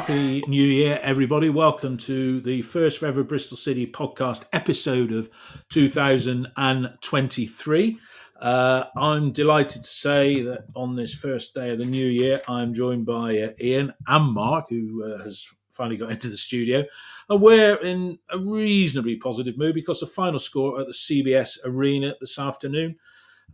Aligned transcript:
happy 0.00 0.40
new 0.48 0.64
year, 0.64 0.98
everybody. 1.02 1.50
Welcome 1.50 1.98
to 1.98 2.40
the 2.40 2.62
first 2.62 3.02
ever 3.02 3.22
Bristol 3.22 3.58
City 3.58 3.86
podcast 3.86 4.46
episode 4.50 5.12
of 5.12 5.28
2023. 5.68 7.98
Uh, 8.40 8.84
I'm 8.96 9.30
delighted 9.30 9.82
to 9.82 9.90
say 9.90 10.40
that 10.40 10.64
on 10.74 10.96
this 10.96 11.12
first 11.12 11.54
day 11.54 11.68
of 11.68 11.76
the 11.76 11.84
new 11.84 12.06
year, 12.06 12.40
I'm 12.48 12.72
joined 12.72 13.04
by 13.04 13.40
uh, 13.40 13.50
Ian 13.60 13.92
and 14.06 14.32
Mark, 14.32 14.70
who 14.70 15.04
uh, 15.04 15.22
has 15.22 15.46
finally 15.70 15.98
got 15.98 16.10
into 16.12 16.28
the 16.28 16.36
studio. 16.38 16.82
And 17.28 17.42
we're 17.42 17.76
in 17.76 18.18
a 18.30 18.38
reasonably 18.38 19.16
positive 19.16 19.58
mood 19.58 19.74
because 19.74 20.00
the 20.00 20.06
final 20.06 20.38
score 20.38 20.80
at 20.80 20.86
the 20.86 20.94
CBS 20.94 21.58
Arena 21.66 22.14
this 22.20 22.38
afternoon, 22.38 22.96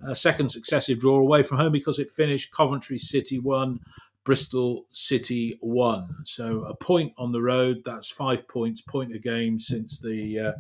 a 0.06 0.15
second 0.15 0.51
successive 0.51 1.01
draw 1.01 1.19
away 1.19 1.42
from 1.42 1.59
home 1.59 1.73
because 1.73 1.98
it 1.98 2.09
finished 2.09 2.53
Coventry 2.53 2.98
City 2.98 3.41
1, 3.41 3.81
Bristol 4.27 4.87
City 4.91 5.57
won. 5.62 6.15
So 6.25 6.65
a 6.65 6.75
point 6.75 7.12
on 7.17 7.30
the 7.30 7.41
road. 7.41 7.83
That's 7.84 8.11
five 8.11 8.47
points, 8.48 8.83
point 8.83 9.15
a 9.15 9.19
game 9.19 9.57
since 9.59 10.01
the 10.01 10.41
uh, 10.41 10.53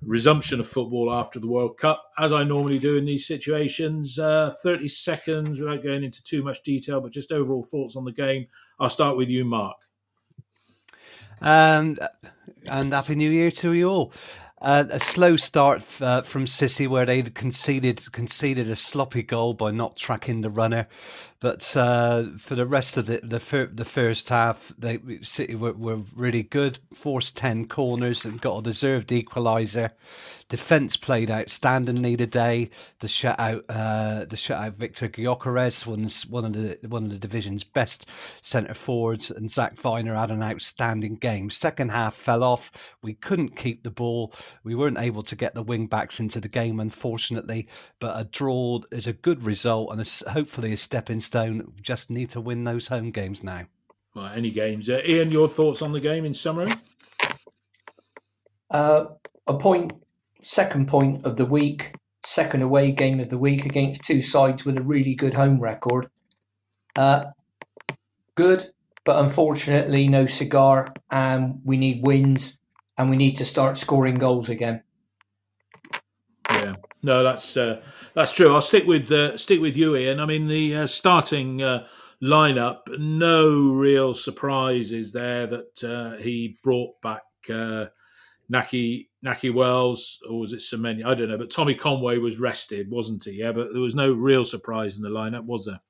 resumption 0.00 0.60
of 0.60 0.68
football 0.68 1.12
after 1.12 1.40
the 1.40 1.48
World 1.48 1.76
Cup. 1.76 2.02
As 2.18 2.32
I 2.32 2.44
normally 2.44 2.78
do 2.78 2.96
in 2.96 3.04
these 3.04 3.26
situations, 3.26 4.18
uh, 4.18 4.54
30 4.62 4.86
seconds 4.86 5.60
without 5.60 5.82
going 5.82 6.04
into 6.04 6.22
too 6.22 6.44
much 6.44 6.62
detail, 6.62 7.00
but 7.00 7.12
just 7.12 7.32
overall 7.32 7.64
thoughts 7.64 7.96
on 7.96 8.04
the 8.04 8.12
game. 8.12 8.46
I'll 8.78 8.88
start 8.88 9.16
with 9.16 9.28
you, 9.28 9.44
Mark. 9.44 9.76
And 11.42 11.98
and 12.70 12.92
happy 12.92 13.16
New 13.16 13.30
Year 13.30 13.50
to 13.50 13.72
you 13.72 13.88
all. 13.88 14.12
Uh, 14.62 14.84
a 14.90 15.00
slow 15.00 15.38
start 15.38 15.82
uh, 16.02 16.20
from 16.20 16.46
City, 16.46 16.86
where 16.86 17.06
they 17.06 17.22
conceded 17.22 18.12
conceded 18.12 18.70
a 18.70 18.76
sloppy 18.76 19.22
goal 19.22 19.54
by 19.54 19.70
not 19.70 19.96
tracking 19.96 20.42
the 20.42 20.50
runner. 20.50 20.86
But 21.40 21.74
uh, 21.74 22.24
for 22.36 22.54
the 22.54 22.66
rest 22.66 22.98
of 22.98 23.06
the 23.06 23.20
the, 23.22 23.40
fir- 23.40 23.70
the 23.72 23.86
first 23.86 24.28
half, 24.28 24.72
they 24.78 25.00
City 25.22 25.54
were, 25.54 25.72
were, 25.72 26.00
really 26.14 26.42
good. 26.42 26.78
Forced 26.94 27.36
ten 27.36 27.66
corners 27.66 28.26
and 28.26 28.40
got 28.40 28.58
a 28.58 28.62
deserved 28.62 29.08
equaliser. 29.08 29.92
Defence 30.50 30.96
played 30.96 31.28
outstandingly 31.28 32.18
today. 32.18 32.70
The 32.98 33.06
shutout, 33.06 33.62
uh, 33.68 34.24
the 34.24 34.36
shutout 34.36 34.74
Viktor 34.74 35.08
Gyökeres 35.08 35.86
was 35.86 36.26
one 36.26 36.44
of 36.44 36.52
the 36.52 36.76
one 36.86 37.04
of 37.04 37.10
the 37.10 37.18
division's 37.18 37.64
best 37.64 38.04
centre 38.42 38.74
forwards, 38.74 39.30
and 39.30 39.50
Zach 39.50 39.76
Vyner 39.76 40.18
had 40.18 40.30
an 40.30 40.42
outstanding 40.42 41.14
game. 41.14 41.48
Second 41.48 41.92
half 41.92 42.16
fell 42.16 42.42
off. 42.42 42.70
We 43.00 43.14
couldn't 43.14 43.56
keep 43.56 43.82
the 43.82 43.90
ball. 43.90 44.34
We 44.62 44.74
weren't 44.74 44.98
able 44.98 45.22
to 45.22 45.36
get 45.36 45.54
the 45.54 45.62
wing 45.62 45.86
backs 45.86 46.20
into 46.20 46.40
the 46.40 46.48
game, 46.48 46.80
unfortunately. 46.80 47.68
But 47.98 48.20
a 48.20 48.24
draw 48.24 48.80
is 48.90 49.06
a 49.06 49.12
good 49.14 49.44
result 49.44 49.92
and 49.92 50.00
a, 50.00 50.30
hopefully 50.32 50.72
a 50.72 50.76
stepping 50.76 51.20
stone. 51.30 51.72
Just 51.80 52.10
need 52.10 52.28
to 52.30 52.40
win 52.40 52.64
those 52.64 52.88
home 52.88 53.12
games 53.12 53.44
now. 53.44 53.66
Well, 54.16 54.32
any 54.34 54.50
games. 54.50 54.90
Uh, 54.90 55.00
Ian, 55.06 55.30
your 55.30 55.48
thoughts 55.48 55.80
on 55.80 55.92
the 55.92 56.00
game 56.00 56.24
in 56.24 56.34
summary? 56.34 56.66
Uh, 58.68 59.04
a 59.46 59.54
point 59.54 59.92
second 60.42 60.88
point 60.88 61.24
of 61.24 61.36
the 61.36 61.44
week, 61.44 61.92
second 62.26 62.62
away 62.62 62.90
game 62.90 63.20
of 63.20 63.28
the 63.28 63.38
week 63.38 63.64
against 63.64 64.04
two 64.04 64.20
sides 64.20 64.64
with 64.64 64.76
a 64.76 64.82
really 64.82 65.14
good 65.14 65.34
home 65.34 65.60
record. 65.60 66.08
Uh, 66.96 67.26
good, 68.34 68.72
but 69.04 69.22
unfortunately, 69.22 70.08
no 70.08 70.26
cigar, 70.26 70.92
and 71.10 71.60
we 71.64 71.76
need 71.76 72.04
wins, 72.04 72.58
and 72.98 73.08
we 73.08 73.16
need 73.16 73.36
to 73.36 73.44
start 73.44 73.78
scoring 73.78 74.16
goals 74.16 74.48
again. 74.48 74.82
No, 77.02 77.22
that's 77.22 77.56
uh, 77.56 77.80
that's 78.14 78.32
true. 78.32 78.52
I'll 78.52 78.60
stick 78.60 78.86
with 78.86 79.10
uh, 79.10 79.36
stick 79.36 79.60
with 79.60 79.76
you, 79.76 79.96
Ian. 79.96 80.20
I 80.20 80.26
mean, 80.26 80.46
the 80.46 80.76
uh, 80.76 80.86
starting 80.86 81.62
uh, 81.62 81.86
lineup, 82.22 82.80
no 82.98 83.72
real 83.72 84.12
surprises 84.12 85.12
there 85.12 85.46
that 85.46 85.84
uh, 85.84 86.20
he 86.22 86.58
brought 86.62 87.00
back 87.00 87.22
uh, 87.48 87.86
Nahki 88.52 89.08
Nahki 89.24 89.52
Wells 89.52 90.22
or 90.28 90.40
was 90.40 90.52
it 90.52 90.60
Semenyo? 90.60 91.06
I 91.06 91.14
don't 91.14 91.28
know, 91.28 91.38
but 91.38 91.50
Tommy 91.50 91.74
Conway 91.74 92.18
was 92.18 92.38
rested, 92.38 92.90
wasn't 92.90 93.24
he? 93.24 93.32
Yeah, 93.32 93.52
but 93.52 93.72
there 93.72 93.82
was 93.82 93.94
no 93.94 94.12
real 94.12 94.44
surprise 94.44 94.96
in 94.96 95.02
the 95.02 95.08
lineup, 95.08 95.44
was 95.44 95.66
there? 95.66 95.80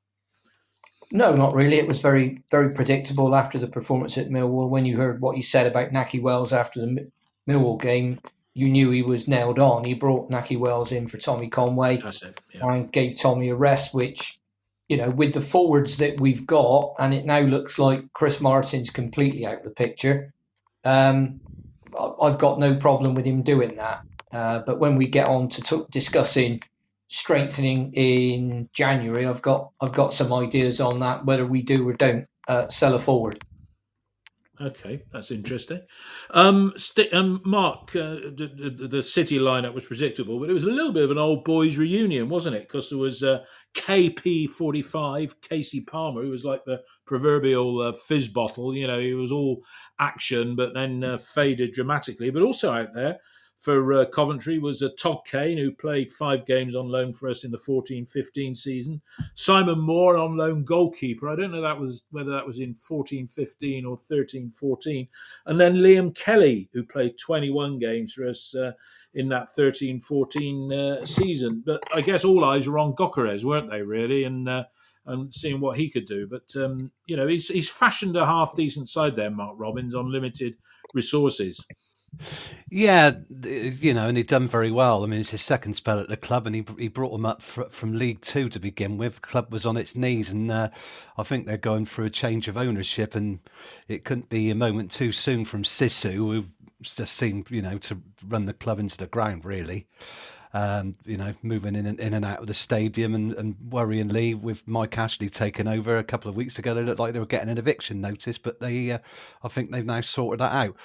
No, 1.13 1.35
not 1.35 1.55
really. 1.55 1.79
It 1.79 1.89
was 1.89 2.01
very, 2.01 2.43
very 2.51 2.73
predictable 2.73 3.35
after 3.35 3.59
the 3.59 3.67
performance 3.67 4.17
at 4.17 4.29
Millwall. 4.29 4.69
When 4.69 4.87
you 4.87 4.97
heard 4.97 5.21
what 5.21 5.35
he 5.35 5.43
said 5.43 5.67
about 5.67 5.91
Nahki 5.91 6.23
Wells 6.23 6.53
after 6.53 6.81
the 6.81 7.11
Millwall 7.49 7.81
game, 7.81 8.21
you 8.55 8.69
knew 8.69 8.91
he 8.91 9.03
was 9.03 9.29
nailed 9.29 9.59
on. 9.59 9.85
He 9.85 9.95
brought 9.95 10.31
Nahki 10.31 10.59
Wells 10.59 10.93
in 10.93 11.07
for 11.07 11.19
Tommy 11.19 11.49
Conway 11.49 11.97
it. 11.97 12.41
Yeah. 12.53 12.73
and 12.73 12.93
gave 12.93 13.19
Tommy 13.21 13.49
a 13.51 13.55
rest, 13.55 13.95
which, 13.95 14.39
you 14.89 14.97
know, 14.97 15.11
with 15.11 15.35
the 15.35 15.41
forwards 15.41 15.99
that 15.99 16.21
we've 16.21 16.47
got, 16.47 16.95
and 16.99 17.15
it 17.15 17.25
now 17.25 17.41
looks 17.41 17.79
like 17.79 18.13
Chris 18.13 18.41
Martin's 18.41 18.91
completely 18.91 19.47
out 19.47 19.59
of 19.59 19.65
the 19.65 19.71
picture. 19.71 20.33
Um, 20.85 21.41
I've 22.21 22.39
got 22.39 22.59
no 22.59 22.77
problem 22.77 23.15
with 23.15 23.25
him 23.25 23.43
doing 23.43 23.77
that. 23.77 24.03
Uh, 24.33 24.61
but 24.61 24.79
when 24.79 24.97
we 24.97 25.09
get 25.09 25.29
on 25.29 25.49
to 25.49 25.63
t- 25.63 25.85
discussing 25.91 26.63
strengthening 27.09 27.93
in 27.95 28.69
January, 28.73 29.27
I've 29.27 29.43
got 29.43 29.73
I've 29.81 29.93
got 29.93 30.15
some 30.15 30.33
ideas 30.33 30.81
on 30.81 31.01
that 31.01 31.25
whether 31.25 31.45
we 31.45 31.63
do 31.63 31.89
or 31.89 31.93
don't 31.93 32.27
uh, 32.49 32.69
sell 32.69 32.95
a 32.95 32.99
forward. 32.99 33.45
Okay, 34.61 35.03
that's 35.11 35.31
interesting. 35.31 35.81
Um, 36.33 36.75
st- 36.77 37.15
um 37.15 37.41
Mark, 37.47 37.97
uh, 37.97 38.17
the, 38.37 38.89
the, 38.91 39.03
City 39.03 39.39
lineup 39.39 39.73
was 39.73 39.87
predictable, 39.87 40.39
but 40.39 40.51
it 40.51 40.53
was 40.53 40.65
a 40.65 40.71
little 40.71 40.93
bit 40.93 41.05
of 41.05 41.11
an 41.11 41.17
old 41.17 41.45
boys 41.45 41.79
reunion, 41.79 42.29
wasn't 42.29 42.57
it? 42.57 42.69
Because 42.69 42.91
there 42.91 42.99
was 42.99 43.23
uh, 43.23 43.43
KP45, 43.75 45.33
Casey 45.41 45.81
Palmer, 45.81 46.23
who 46.23 46.29
was 46.29 46.45
like 46.45 46.63
the 46.67 46.81
proverbial 47.07 47.81
uh, 47.81 47.93
fizz 47.93 48.29
bottle. 48.29 48.75
You 48.75 48.87
know, 48.87 49.01
he 49.01 49.15
was 49.15 49.33
all 49.33 49.63
action, 49.99 50.57
but 50.57 50.75
then 50.75 51.05
uh, 51.05 51.17
faded 51.17 51.73
dramatically. 51.73 52.29
But 52.29 52.43
also 52.43 52.71
out 52.71 52.93
there, 52.95 53.19
for 53.61 53.93
uh, 53.93 54.07
Coventry 54.07 54.59
was 54.59 54.83
uh, 54.83 54.89
Todd 54.99 55.19
Kane, 55.27 55.59
who 55.59 55.71
played 55.71 56.11
five 56.11 56.47
games 56.47 56.75
on 56.75 56.89
loan 56.89 57.13
for 57.13 57.29
us 57.29 57.45
in 57.45 57.51
the 57.51 57.59
14-15 57.59 58.57
season. 58.57 59.03
Simon 59.35 59.79
Moore 59.79 60.17
on 60.17 60.35
loan 60.35 60.65
goalkeeper. 60.65 61.29
I 61.29 61.37
don't 61.37 61.53
know 61.53 61.61
that 61.61 61.79
was 61.79 62.05
whether 62.11 62.31
that 62.31 62.47
was 62.47 62.61
in 62.61 62.73
14-15 62.75 63.85
or 63.85 63.97
13-14. 63.97 65.07
And 65.45 65.61
then 65.61 65.77
Liam 65.77 66.17
Kelly, 66.17 66.71
who 66.73 66.83
played 66.83 67.19
21 67.19 67.79
games 67.79 68.15
for 68.15 68.27
us 68.27 68.55
uh, 68.55 68.73
in 69.13 69.29
that 69.29 69.49
13-14 69.49 70.73
uh, 70.73 71.05
season. 71.05 71.63
But 71.65 71.83
I 71.95 72.01
guess 72.01 72.25
all 72.25 72.47
eyes 72.47 72.67
were 72.67 72.79
on 72.79 72.95
Gyökeres, 72.95 73.45
weren't 73.45 73.71
they, 73.71 73.83
really? 73.83 74.25
And 74.25 74.49
uh, 74.49 74.65
and 75.05 75.33
seeing 75.33 75.61
what 75.61 75.77
he 75.77 75.91
could 75.91 76.07
do. 76.07 76.27
But 76.27 76.51
um, 76.65 76.91
you 77.07 77.17
know, 77.17 77.27
he's 77.27 77.49
he's 77.49 77.69
fashioned 77.69 78.17
a 78.17 78.25
half 78.25 78.55
decent 78.55 78.89
side 78.89 79.17
there, 79.17 79.31
Mark 79.31 79.57
Robins, 79.59 79.95
on 79.95 80.11
limited 80.11 80.57
resources. 80.95 81.63
Yeah, 82.71 83.13
you 83.45 83.95
know, 83.95 84.07
and 84.07 84.17
he'd 84.17 84.29
done 84.29 84.47
very 84.47 84.71
well. 84.71 85.03
I 85.03 85.07
mean, 85.07 85.21
it's 85.21 85.31
his 85.31 85.43
second 85.43 85.75
spell 85.75 85.99
at 85.99 86.09
the 86.09 86.17
club, 86.17 86.47
and 86.47 86.55
he 86.55 86.65
he 86.79 86.89
brought 86.89 87.13
them 87.13 87.27
up 87.27 87.43
fr- 87.43 87.65
from 87.71 87.97
League 87.97 88.21
Two 88.21 88.49
to 88.49 88.61
begin 88.61 88.97
with. 88.97 89.17
The 89.17 89.21
club 89.21 89.53
was 89.53 89.67
on 89.67 89.77
its 89.77 89.97
knees, 89.97 90.31
and 90.31 90.51
uh, 90.53 90.71
I 91.19 91.25
think 91.25 91.47
they're 91.47 91.57
going 91.57 91.87
through 91.87 92.07
a 92.07 92.11
change 92.11 92.47
of 92.49 92.57
ownership, 92.57 93.15
and 93.17 93.41
it 93.89 94.05
couldn't 94.05 94.29
be 94.29 94.51
a 94.51 94.55
moment 94.55 94.93
too 94.93 95.13
soon 95.13 95.45
from 95.45 95.65
Sisu, 95.65 96.15
who 96.15 96.45
just 96.83 97.15
seemed, 97.17 97.51
you 97.51 97.63
know, 97.63 97.79
to 97.79 97.99
run 98.27 98.47
the 98.47 98.53
club 98.53 98.79
into 98.79 98.97
the 98.97 99.07
ground, 99.07 99.45
really 99.45 99.87
um, 100.53 100.97
you 101.05 101.17
know, 101.17 101.35
moving 101.43 101.77
in 101.77 101.87
and, 101.87 102.01
in 102.01 102.13
and 102.13 102.25
out 102.25 102.41
of 102.41 102.47
the 102.49 102.55
stadium 102.55 103.15
and, 103.15 103.33
and 103.35 103.57
worryingly 103.69 104.39
with 104.39 104.67
Mike 104.67 104.99
Ashley 104.99 105.31
taking 105.31 105.69
over 105.69 105.97
a 105.97 106.05
couple 106.05 106.29
of 106.29 106.37
weeks 106.37 106.59
ago, 106.59 106.75
they 106.75 106.83
looked 106.83 106.99
like 106.99 107.13
they 107.13 107.21
were 107.21 107.27
getting 107.27 107.49
an 107.49 107.59
eviction 107.59 108.01
notice, 108.01 108.37
but 108.37 108.59
they, 108.61 108.91
uh, 108.91 108.99
I 109.45 109.49
think 109.49 109.71
they've 109.71 109.85
now 109.87 110.01
sorted 110.01 110.41
that 110.41 110.53
out. 110.53 110.77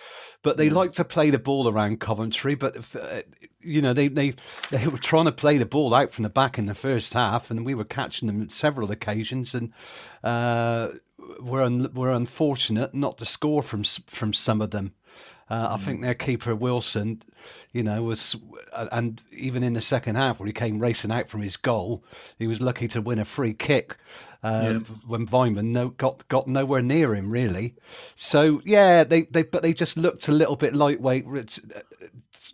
But 0.43 0.57
they 0.57 0.67
yeah. 0.67 0.73
like 0.73 0.93
to 0.93 1.03
play 1.03 1.31
the 1.31 1.39
ball 1.39 1.67
around 1.67 1.99
Coventry, 1.99 2.53
but 2.53 2.75
if, 2.75 2.95
uh, 2.95 3.23
you 3.65 3.81
know 3.81 3.93
they, 3.93 4.07
they 4.07 4.35
they 4.69 4.87
were 4.87 4.99
trying 4.99 5.25
to 5.25 5.31
play 5.31 5.57
the 5.57 5.65
ball 5.65 5.93
out 5.93 6.11
from 6.11 6.23
the 6.23 6.29
back 6.29 6.57
in 6.57 6.67
the 6.67 6.75
first 6.75 7.13
half, 7.13 7.49
and 7.49 7.65
we 7.65 7.73
were 7.73 7.83
catching 7.83 8.27
them 8.27 8.41
on 8.41 8.49
several 8.49 8.91
occasions, 8.91 9.55
and 9.55 9.73
uh, 10.23 10.89
we're 11.39 11.63
un- 11.63 11.91
we're 11.93 12.11
unfortunate 12.11 12.93
not 12.93 13.17
to 13.17 13.25
score 13.25 13.63
from 13.63 13.83
from 13.83 14.33
some 14.33 14.61
of 14.61 14.71
them. 14.71 14.93
Uh, 15.49 15.67
I 15.71 15.77
think 15.77 15.99
mm. 15.99 16.03
their 16.03 16.15
keeper 16.15 16.55
Wilson, 16.55 17.21
you 17.71 17.83
know, 17.83 18.01
was 18.01 18.35
and 18.91 19.21
even 19.31 19.61
in 19.61 19.73
the 19.73 19.81
second 19.81 20.15
half 20.15 20.39
when 20.39 20.47
he 20.47 20.53
came 20.53 20.79
racing 20.79 21.11
out 21.11 21.29
from 21.29 21.41
his 21.41 21.55
goal, 21.55 22.03
he 22.39 22.47
was 22.47 22.61
lucky 22.61 22.87
to 22.89 23.01
win 23.01 23.19
a 23.19 23.25
free 23.25 23.53
kick 23.53 23.97
uh, 24.45 24.79
when 25.07 25.27
Weimann 25.27 25.65
no, 25.65 25.89
got 25.89 26.27
got 26.27 26.47
nowhere 26.47 26.81
near 26.81 27.15
him 27.15 27.31
really. 27.31 27.75
So 28.15 28.61
yeah, 28.63 29.03
they 29.03 29.23
they 29.23 29.43
but 29.43 29.63
they 29.63 29.73
just 29.73 29.97
looked 29.97 30.27
a 30.27 30.31
little 30.31 30.55
bit 30.55 30.75
lightweight. 30.75 31.25
Uh, 31.75 31.79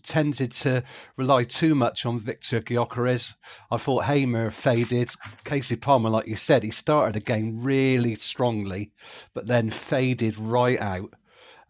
tended 0.04 0.54
to 0.54 0.84
rely 1.18 1.44
too 1.44 1.76
much 1.76 2.06
on 2.06 2.18
Victor 2.18 2.62
Gyökeres. 2.62 3.36
I 3.70 3.76
thought 3.76 4.06
Hamer 4.06 4.50
faded. 4.50 5.12
Casey 5.44 5.76
Palmer, 5.76 6.10
like 6.10 6.28
you 6.28 6.38
said, 6.38 6.64
he 6.64 6.72
started 6.72 7.16
the 7.16 7.20
game 7.20 7.62
really 7.62 8.16
strongly, 8.16 8.92
but 9.34 9.48
then 9.48 9.70
faded 9.70 10.38
right 10.38 10.80
out. 10.80 11.14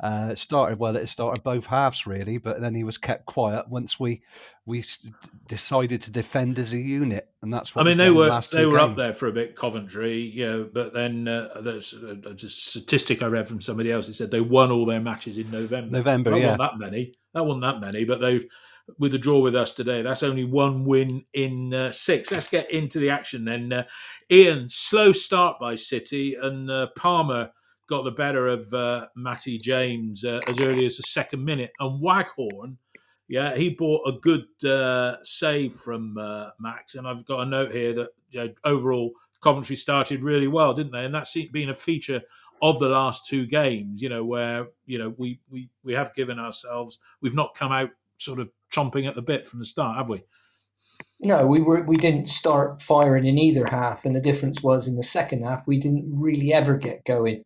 Uh, 0.02 0.34
started 0.34 0.80
well. 0.80 0.96
It 0.96 1.08
started 1.10 1.44
both 1.44 1.66
halves 1.66 2.08
really, 2.08 2.40
but 2.40 2.60
then 2.60 2.74
he 2.74 2.84
was 2.84 2.98
kept 2.98 3.28
quiet 3.28 3.70
once 3.70 4.00
we 4.00 4.24
we 4.66 4.84
decided 5.48 6.02
to 6.02 6.12
defend 6.12 6.58
as 6.58 6.74
a 6.74 6.80
unit, 6.80 7.30
and 7.44 7.54
that's 7.54 7.76
what 7.76 7.86
I 7.86 7.90
mean. 7.90 7.98
They 7.98 8.10
were 8.10 8.42
they 8.52 8.66
were 8.66 8.80
games. 8.80 8.90
up 8.90 8.98
there 8.98 9.14
for 9.14 9.28
a 9.28 9.32
bit, 9.32 9.56
Coventry, 9.56 10.34
know, 10.36 10.68
but 10.74 10.94
then 10.94 11.28
uh, 11.28 11.62
there's 11.62 11.94
a, 11.94 12.18
a, 12.26 12.38
statistic 12.38 13.22
I 13.22 13.28
read 13.28 13.48
from 13.48 13.62
somebody 13.62 13.92
else. 13.92 14.10
It 14.10 14.16
said 14.16 14.32
they 14.32 14.42
won 14.42 14.72
all 14.72 14.88
their 14.88 15.02
matches 15.02 15.38
in 15.38 15.52
November. 15.52 15.98
November, 15.98 16.32
that 16.32 16.40
yeah, 16.40 16.46
wasn't 16.46 16.62
that 16.62 16.78
many. 16.80 17.14
That 17.36 17.46
wasn't 17.46 17.62
that 17.62 17.80
many, 17.80 18.04
but 18.04 18.22
they've 18.22 18.46
with 18.98 19.12
the 19.12 19.20
draw 19.20 19.40
with 19.40 19.56
us 19.56 19.74
today. 19.74 20.02
That's 20.02 20.24
only 20.24 20.46
one 20.46 20.86
win 20.86 21.26
in 21.34 21.74
uh, 21.74 21.92
six. 21.92 22.32
Let's 22.32 22.48
get 22.48 22.72
into 22.72 22.98
the 23.00 23.12
action 23.12 23.46
then. 23.46 23.72
Uh, 23.72 23.84
Ian, 24.32 24.68
slow 24.68 25.12
start 25.12 25.60
by 25.60 25.76
City, 25.76 26.36
and 26.42 26.70
uh, 26.72 26.88
Palmer 26.98 27.52
got 27.92 28.04
the 28.04 28.12
better 28.12 28.48
of 28.48 28.74
uh, 28.74 29.06
Matty 29.16 29.60
James 29.60 30.26
uh, 30.26 30.40
as 30.50 30.60
early 30.62 30.86
as 30.88 30.98
the 30.98 31.04
second 31.04 31.46
minute, 31.46 31.72
and 31.80 32.02
Waghorn 32.02 32.78
yeah, 33.32 33.56
he 33.56 33.70
bought 33.70 34.06
a 34.06 34.20
good 34.20 34.46
uh, 34.70 35.16
save 35.24 35.74
from 35.74 36.18
uh, 36.18 36.50
Max, 36.60 36.96
and 36.96 37.08
I've 37.08 37.26
got 37.26 37.40
a 37.40 37.46
note 37.46 37.72
here 37.72 37.94
that 37.94 38.10
you 38.30 38.44
know, 38.44 38.54
overall 38.66 39.14
Coventry 39.42 39.78
started 39.78 40.22
really 40.22 40.50
well, 40.50 40.74
didn't 40.74 40.92
they? 40.92 41.06
And 41.06 41.16
that's 41.16 41.34
been 41.54 41.70
a 41.70 41.74
feature 41.74 42.22
of 42.62 42.78
the 42.80 42.90
last 42.90 43.26
two 43.28 43.48
games. 43.48 44.02
You 44.02 44.10
know, 44.10 44.26
where 44.26 44.68
you 44.86 44.98
know 44.98 45.16
we 45.18 45.40
we 45.50 45.70
we 45.82 45.94
have 45.94 46.14
given 46.14 46.40
ourselves, 46.40 47.00
we've 47.22 47.34
not 47.34 47.56
come 47.56 47.72
out 47.72 47.92
sort 48.18 48.40
of 48.40 48.50
chomping 48.70 49.08
at 49.08 49.16
the 49.16 49.22
bit 49.22 49.48
from 49.48 49.60
the 49.60 49.66
start, 49.66 49.96
have 49.96 50.10
we? 50.10 50.26
No, 51.22 51.48
we 51.48 51.62
were 51.62 51.84
we 51.84 51.96
didn't 51.96 52.28
start 52.28 52.82
firing 52.82 53.24
in 53.24 53.38
either 53.38 53.66
half, 53.70 54.04
and 54.04 54.14
the 54.14 54.20
difference 54.20 54.62
was 54.62 54.90
in 54.90 54.98
the 54.98 55.04
second 55.04 55.44
half 55.44 55.66
we 55.66 55.80
didn't 55.80 56.12
really 56.14 56.52
ever 56.52 56.76
get 56.76 57.06
going. 57.06 57.46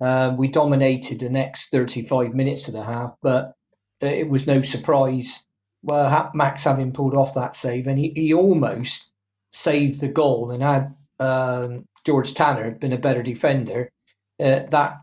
Uh, 0.00 0.34
we 0.36 0.48
dominated 0.48 1.20
the 1.20 1.28
next 1.28 1.70
thirty-five 1.70 2.34
minutes 2.34 2.68
of 2.68 2.74
the 2.74 2.84
half, 2.84 3.14
but 3.22 3.54
it 4.00 4.28
was 4.28 4.46
no 4.46 4.62
surprise. 4.62 5.46
Well, 5.82 6.30
Max 6.34 6.64
having 6.64 6.92
pulled 6.92 7.14
off 7.14 7.34
that 7.34 7.56
save, 7.56 7.86
and 7.86 7.98
he, 7.98 8.12
he 8.14 8.34
almost 8.34 9.12
saved 9.50 10.00
the 10.00 10.08
goal. 10.08 10.50
And 10.50 10.62
had 10.62 10.94
um, 11.18 11.86
George 12.04 12.34
Tanner 12.34 12.70
been 12.72 12.92
a 12.92 12.98
better 12.98 13.22
defender, 13.22 13.90
uh, 14.38 14.60
that 14.70 14.98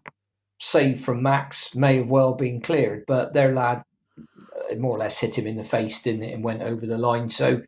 save 0.60 1.00
from 1.00 1.22
Max 1.22 1.76
may 1.76 1.98
have 1.98 2.10
well 2.10 2.34
been 2.34 2.62
cleared. 2.62 3.06
But 3.08 3.34
their 3.34 3.54
lad 3.54 3.84
uh, 4.18 4.76
more 4.76 4.96
or 4.96 5.00
less 5.00 5.20
hit 5.20 5.38
him 5.38 5.48
in 5.48 5.58
the 5.58 5.64
face, 5.64 6.02
didn't 6.02 6.24
it, 6.24 6.34
and 6.34 6.44
went 6.44 6.64
over 6.64 6.86
the 6.86 6.98
line. 6.98 7.30
So 7.30 7.62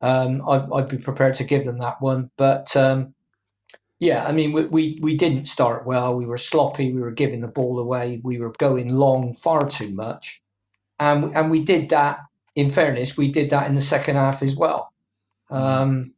um, 0.00 0.46
I'd, 0.48 0.66
I'd, 0.72 0.88
be 0.88 0.98
prepared 0.98 1.34
to 1.34 1.44
give 1.44 1.64
them 1.64 1.78
that 1.78 2.00
one. 2.00 2.30
But 2.36 2.74
um, 2.76 3.14
yeah, 4.02 4.26
I 4.26 4.32
mean, 4.32 4.52
we, 4.52 4.64
we, 4.66 4.98
we 5.00 5.16
didn't 5.16 5.44
start 5.44 5.86
well. 5.86 6.14
We 6.14 6.26
were 6.26 6.38
sloppy. 6.38 6.92
We 6.92 7.00
were 7.00 7.10
giving 7.12 7.40
the 7.40 7.48
ball 7.48 7.78
away. 7.78 8.20
We 8.22 8.38
were 8.38 8.52
going 8.58 8.94
long 8.94 9.34
far 9.34 9.68
too 9.68 9.92
much 9.94 10.42
and 11.02 11.36
and 11.36 11.50
we 11.50 11.60
did 11.60 11.88
that. 11.90 12.20
In 12.54 12.70
fairness, 12.70 13.16
we 13.16 13.30
did 13.30 13.48
that 13.50 13.66
in 13.66 13.74
the 13.74 13.80
second 13.80 14.16
half 14.16 14.42
as 14.42 14.54
well. 14.54 14.92
Mm-hmm. 15.50 15.64
Um, 15.64 16.12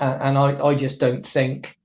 and, 0.00 0.36
I, 0.36 0.62
I 0.62 0.74
just 0.74 1.00
don't 1.00 1.26
think 1.26 1.78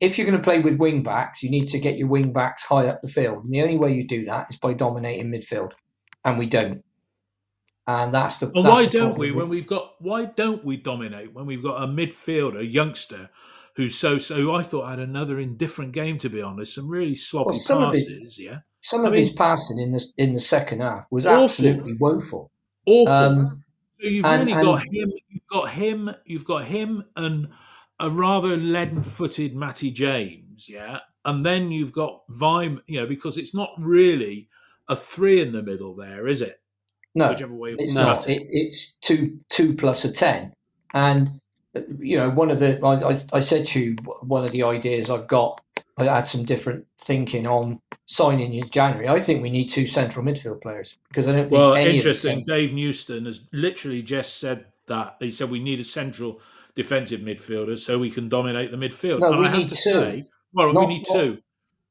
if 0.00 0.16
you're 0.16 0.26
going 0.26 0.38
to 0.38 0.42
play 0.42 0.60
with 0.60 0.78
wing 0.78 1.02
backs, 1.02 1.42
you 1.42 1.50
need 1.50 1.66
to 1.68 1.78
get 1.78 1.98
your 1.98 2.08
wing 2.08 2.32
backs 2.32 2.64
high 2.64 2.86
up 2.86 3.02
the 3.02 3.08
field. 3.08 3.44
And 3.44 3.52
the 3.52 3.60
only 3.60 3.76
way 3.76 3.92
you 3.92 4.06
do 4.06 4.24
that 4.24 4.48
is 4.48 4.56
by 4.56 4.72
dominating 4.72 5.30
midfield, 5.30 5.72
and 6.24 6.38
we 6.38 6.46
don't. 6.46 6.82
And 7.86 8.12
that's 8.12 8.38
the. 8.38 8.46
Well, 8.46 8.64
that's 8.64 8.74
why 8.74 8.86
the 8.86 8.98
don't 8.98 9.18
we? 9.18 9.32
When 9.32 9.50
we've 9.50 9.66
got, 9.66 9.94
why 10.00 10.24
don't 10.24 10.64
we 10.64 10.78
dominate 10.78 11.34
when 11.34 11.44
we've 11.44 11.62
got 11.62 11.82
a 11.82 11.86
midfielder, 11.86 12.60
a 12.60 12.66
youngster, 12.66 13.28
who's 13.76 13.94
so 13.94 14.18
so? 14.18 14.54
I 14.54 14.62
thought 14.62 14.90
had 14.90 14.98
another 14.98 15.38
indifferent 15.38 15.92
game 15.92 16.18
to 16.18 16.28
be 16.28 16.42
honest. 16.42 16.74
Some 16.74 16.88
really 16.88 17.14
sloppy 17.14 17.58
well, 17.68 17.92
passes, 17.92 18.38
yeah. 18.38 18.58
Some 18.82 19.04
of 19.04 19.12
mean, 19.12 19.18
his 19.18 19.30
passing 19.30 19.78
in 19.78 19.92
the 19.92 20.04
in 20.16 20.32
the 20.32 20.40
second 20.40 20.80
half 20.80 21.06
was 21.10 21.26
awful. 21.26 21.44
absolutely 21.44 21.94
woeful. 21.94 22.50
Awful. 22.86 23.12
Um, 23.12 23.64
so 23.92 24.06
you've 24.06 24.24
and, 24.24 24.40
really 24.40 24.52
and, 24.52 24.62
got 24.62 24.82
him. 24.82 25.12
You've 25.28 25.46
got 25.50 25.70
him. 25.70 26.10
You've 26.24 26.44
got 26.44 26.64
him 26.64 27.04
and 27.16 27.48
a 27.98 28.10
rather 28.10 28.56
leaden-footed 28.56 29.56
Matty 29.56 29.90
James, 29.90 30.68
yeah, 30.68 30.98
and 31.24 31.44
then 31.44 31.70
you've 31.70 31.92
got 31.92 32.22
Vime, 32.28 32.80
you 32.86 33.00
know, 33.00 33.06
because 33.06 33.38
it's 33.38 33.54
not 33.54 33.70
really 33.78 34.48
a 34.88 34.96
three 34.96 35.40
in 35.40 35.52
the 35.52 35.62
middle 35.62 35.94
there, 35.94 36.28
is 36.28 36.42
it? 36.42 36.60
No, 37.14 37.30
whichever 37.30 37.54
way 37.54 37.74
it's 37.78 37.94
not. 37.94 38.28
It, 38.28 38.46
it's 38.50 38.96
two 38.96 39.40
two 39.48 39.74
plus 39.74 40.04
a 40.04 40.12
ten, 40.12 40.52
and 40.92 41.40
you 41.98 42.18
know, 42.18 42.30
one 42.30 42.50
of 42.50 42.58
the 42.58 42.84
I, 42.84 43.36
I, 43.36 43.40
said 43.40 43.66
to 43.66 43.80
you 43.80 43.96
one 44.20 44.44
of 44.44 44.50
the 44.50 44.62
ideas 44.62 45.10
I've 45.10 45.26
got 45.26 45.60
I 45.98 46.04
had 46.04 46.26
some 46.26 46.44
different 46.44 46.86
thinking 47.00 47.46
on 47.46 47.80
signing 48.04 48.52
in 48.52 48.68
January. 48.68 49.08
I 49.08 49.18
think 49.18 49.42
we 49.42 49.50
need 49.50 49.68
two 49.68 49.86
central 49.86 50.24
midfield 50.24 50.60
players 50.60 50.98
because 51.08 51.26
I 51.26 51.32
don't 51.32 51.48
think. 51.48 51.58
Well, 51.58 51.74
any 51.74 51.96
interesting. 51.96 52.44
Dave 52.44 52.72
Newston 52.72 53.24
has 53.26 53.46
literally 53.52 54.02
just 54.02 54.38
said 54.38 54.66
that. 54.86 55.16
He 55.20 55.30
said 55.30 55.50
we 55.50 55.58
need 55.58 55.80
a 55.80 55.84
central 55.84 56.40
defensive 56.74 57.20
midfielder 57.20 57.78
so 57.78 57.98
we 57.98 58.10
can 58.10 58.28
dominate 58.28 58.70
the 58.70 58.76
midfield. 58.76 59.20
No, 59.20 59.32
and 59.32 59.40
we 59.40 59.46
I 59.46 59.56
need 59.56 59.68
two. 59.70 59.74
Say, 59.74 60.26
well, 60.52 60.72
not, 60.72 60.88
we 60.88 60.94
need 60.96 61.06
two. 61.10 61.38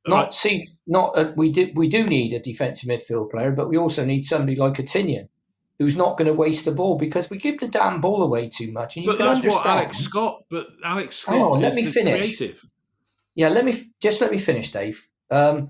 Not 0.08 0.16
right. 0.16 0.34
see, 0.34 0.70
not 0.86 1.18
a, 1.18 1.34
we 1.36 1.52
do. 1.52 1.72
We 1.74 1.88
do 1.88 2.06
need 2.06 2.34
a 2.34 2.40
defensive 2.40 2.88
midfield 2.88 3.32
player, 3.32 3.52
but 3.52 3.70
we 3.70 3.78
also 3.78 4.06
need 4.06 4.24
somebody 4.24 4.56
like 4.56 4.78
a 4.78 4.84
Tinnion 4.84 5.30
who's 5.80 5.96
not 5.96 6.18
going 6.18 6.28
to 6.28 6.34
waste 6.34 6.66
the 6.66 6.72
ball 6.72 6.98
because 6.98 7.30
we 7.30 7.38
give 7.38 7.60
the 7.60 7.68
damn 7.68 8.02
ball 8.02 8.24
away 8.24 8.50
too 8.50 8.72
much. 8.72 8.96
And 8.96 9.06
you 9.06 9.12
but 9.12 9.18
can 9.18 9.28
that's 9.28 9.40
understand. 9.40 9.66
what 9.66 9.66
Alex 9.66 9.98
Scott. 9.98 10.44
But 10.50 10.68
Alex 10.84 11.16
Scott. 11.18 11.36
On, 11.36 11.62
let 11.62 11.76
me 11.76 11.86
finish. 11.86 12.38
Creative. 12.38 12.66
Yeah, 13.36 13.50
let 13.50 13.66
me 13.66 13.74
just 14.02 14.22
let 14.22 14.32
me 14.32 14.38
finish, 14.38 14.72
Dave. 14.72 15.08
Um, 15.30 15.70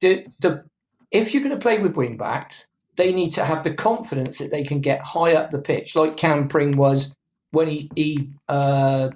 the 0.00 0.26
the 0.40 0.64
if 1.10 1.32
you're 1.32 1.42
going 1.42 1.54
to 1.54 1.62
play 1.62 1.78
with 1.78 1.96
wing 1.96 2.16
backs, 2.16 2.68
they 2.96 3.12
need 3.12 3.30
to 3.30 3.44
have 3.44 3.64
the 3.64 3.72
confidence 3.72 4.38
that 4.38 4.50
they 4.50 4.64
can 4.64 4.80
get 4.80 5.06
high 5.06 5.34
up 5.34 5.50
the 5.50 5.60
pitch, 5.60 5.94
like 5.94 6.16
Cam 6.16 6.48
Pring 6.48 6.72
was 6.72 7.14
when 7.52 7.68
he 7.68 7.90
he 7.94 8.30
uh, 8.48 9.10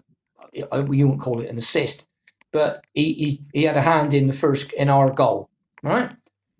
you 0.53 1.09
won't 1.09 1.21
call 1.21 1.41
it 1.41 1.51
an 1.51 1.59
assist, 1.59 2.09
but 2.53 2.85
he, 2.95 3.13
he 3.13 3.41
he 3.53 3.63
had 3.65 3.77
a 3.77 3.83
hand 3.83 4.15
in 4.15 4.29
the 4.29 4.33
first 4.33 4.73
in 4.73 4.89
our 4.89 5.11
goal, 5.11 5.51
right? 5.83 6.11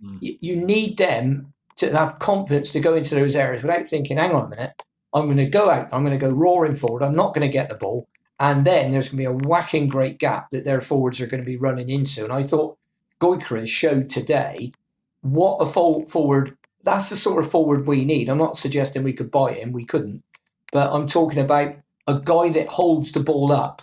Mm. 0.05 0.19
You, 0.21 0.39
you 0.41 0.57
need 0.57 0.97
them 0.97 1.53
to 1.79 1.97
have 1.97 2.19
confidence 2.19 2.71
to 2.73 2.81
go 2.81 2.95
into 2.95 3.15
those 3.15 3.35
areas 3.35 3.63
without 3.63 3.87
thinking, 3.87 4.17
hang 4.17 4.35
on 4.35 4.47
a 4.47 4.49
minute, 4.49 4.83
I'm 5.15 5.25
going 5.25 5.39
to 5.39 5.47
go 5.47 5.71
out, 5.71 5.89
I'm 5.93 6.05
going 6.05 6.19
to 6.19 6.25
go 6.25 6.33
roaring 6.33 6.75
forward, 6.75 7.03
I'm 7.03 7.15
not 7.15 7.35
going 7.35 7.47
to 7.47 7.53
get 7.53 7.69
the 7.69 7.77
ball. 7.77 8.09
And 8.41 8.65
then 8.65 8.93
there's 8.93 9.09
going 9.09 9.25
to 9.25 9.31
be 9.31 9.47
a 9.47 9.49
whacking 9.49 9.89
great 9.89 10.19
gap 10.19 10.51
that 10.51 10.65
their 10.65 10.81
forwards 10.81 11.21
are 11.21 11.27
going 11.27 11.43
to 11.43 11.47
be 11.47 11.57
running 11.57 11.89
into. 11.89 12.23
And 12.23 12.33
I 12.33 12.43
thought 12.43 12.79
Gyökeres 13.21 13.69
showed 13.69 14.11
today 14.11 14.73
what 15.23 15.57
a 15.57 15.67
forward, 15.67 16.57
that's 16.85 17.11
the 17.11 17.17
sort 17.17 17.45
of 17.45 17.51
forward 17.51 17.87
we 17.87 18.05
need. 18.05 18.29
I'm 18.29 18.39
not 18.39 18.57
suggesting 18.57 19.03
we 19.03 19.13
could 19.13 19.31
buy 19.31 19.53
him, 19.53 19.73
we 19.73 19.85
couldn't. 19.85 20.23
But 20.73 20.93
I'm 20.93 21.09
talking 21.09 21.41
about 21.41 21.77
a 22.07 22.21
guy 22.21 22.51
that 22.51 22.69
holds 22.69 23.13
the 23.13 23.21
ball 23.21 23.51
up 23.51 23.83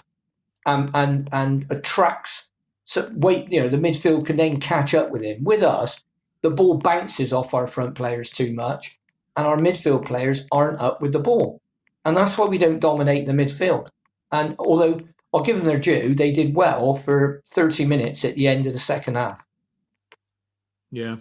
and, 0.66 0.90
and, 0.94 1.30
and 1.32 1.66
attracts. 1.70 2.52
So 2.84 3.10
wait, 3.14 3.52
you 3.52 3.62
know, 3.62 3.70
the 3.70 3.78
midfield 3.78 4.26
can 4.26 4.38
then 4.38 4.60
catch 4.60 4.94
up 4.94 5.12
with 5.12 5.24
him. 5.24 5.44
With 5.44 5.64
us, 5.64 6.05
the 6.46 6.52
ball 6.52 6.78
bounces 6.78 7.34
off 7.34 7.56
our 7.56 7.66
front 7.66 7.96
players 7.96 8.30
too 8.30 8.54
much, 8.54 9.00
and 9.36 9.48
our 9.48 9.58
midfield 9.58 10.06
players 10.06 10.48
aren't 10.52 10.80
up 10.80 11.02
with 11.02 11.12
the 11.12 11.20
ball. 11.20 11.60
And 12.06 12.16
that's 12.16 12.38
why 12.38 12.46
we 12.46 12.60
don't 12.60 12.80
dominate 12.80 13.26
the 13.26 13.32
midfield. 13.32 13.88
And 14.32 14.56
although 14.60 15.00
I'll 15.34 15.42
give 15.42 15.58
them 15.58 15.66
their 15.66 15.80
due, 15.80 16.14
they 16.14 16.32
did 16.32 16.56
well 16.56 16.94
for 16.94 17.42
30 17.48 17.86
minutes 17.86 18.24
at 18.24 18.36
the 18.36 18.48
end 18.48 18.68
of 18.68 18.74
the 18.74 18.80
second 18.80 19.16
half. 19.16 19.44
Yeah. 20.92 21.16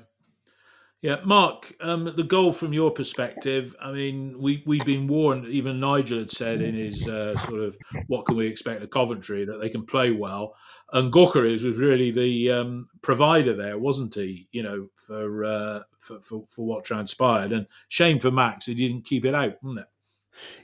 Yeah, 1.00 1.16
Mark, 1.25 1.73
um, 1.81 2.12
the 2.14 2.23
goal 2.23 2.52
from 2.52 2.75
your 2.75 2.90
perspective, 2.90 3.75
I 3.81 3.93
mean, 3.93 4.38
we, 4.38 4.62
we've 4.66 4.85
been 4.85 5.07
warned, 5.07 5.47
even 5.47 5.81
Nigel 5.81 6.19
had 6.19 6.31
said 6.31 6.61
in 6.61 6.75
his 6.75 7.09
uh, 7.09 7.35
sort 7.38 7.61
of 7.61 7.78
what 8.09 8.26
can 8.26 8.37
we 8.37 8.47
expect 8.47 8.83
of 8.83 8.90
Coventry, 8.90 9.47
that 9.47 9.59
they 9.59 9.71
can 9.71 9.87
play 9.87 10.11
well. 10.11 10.54
And 10.95 11.13
Gyökeres 11.13 11.65
was 11.65 11.79
really 11.79 12.13
the 12.13 12.53
um, 12.53 12.89
provider 13.03 13.55
there, 13.55 13.79
wasn't 13.79 14.15
he, 14.15 14.49
you 14.53 14.63
know, 14.63 14.89
for, 14.95 15.45
uh, 15.45 15.81
for, 15.99 16.23
for, 16.23 16.45
for 16.49 16.65
what 16.65 16.85
transpired. 16.85 17.51
And 17.53 17.67
shame 17.89 18.21
for 18.21 18.31
Max, 18.31 18.67
he 18.67 18.75
didn't 18.75 19.05
keep 19.05 19.25
it 19.25 19.35
out, 19.35 19.63
wasn't 19.63 19.81
it? 19.81 19.87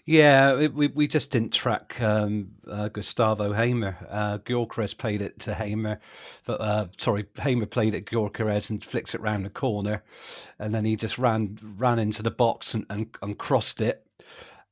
Yeah, 0.05 0.67
we 0.69 0.89
we 0.89 1.07
just 1.07 1.31
didn't 1.31 1.53
track 1.53 2.01
um, 2.01 2.51
uh, 2.69 2.89
Gustavo 2.89 3.53
Hamer. 3.53 3.97
Uh, 4.09 4.39
Gyökeres 4.39 4.97
played 4.97 5.23
it 5.23 5.39
to 5.41 5.55
Hamer, 5.55 6.01
but 6.45 6.61
uh, 6.61 6.87
sorry, 6.99 7.27
Hamer 7.41 7.67
played 7.67 7.95
it 7.95 8.07
Gyökeres 8.07 8.71
and 8.71 8.85
flicks 8.85 9.15
it 9.15 9.21
round 9.21 9.45
the 9.45 9.51
corner, 9.51 10.03
and 10.59 10.75
then 10.75 10.85
he 10.85 10.97
just 10.97 11.19
ran 11.19 11.59
ran 11.77 12.01
into 12.01 12.23
the 12.23 12.33
box 12.33 12.75
and, 12.75 12.85
and, 12.91 13.15
and 13.23 13.39
crossed 13.39 13.81
it. 13.81 14.05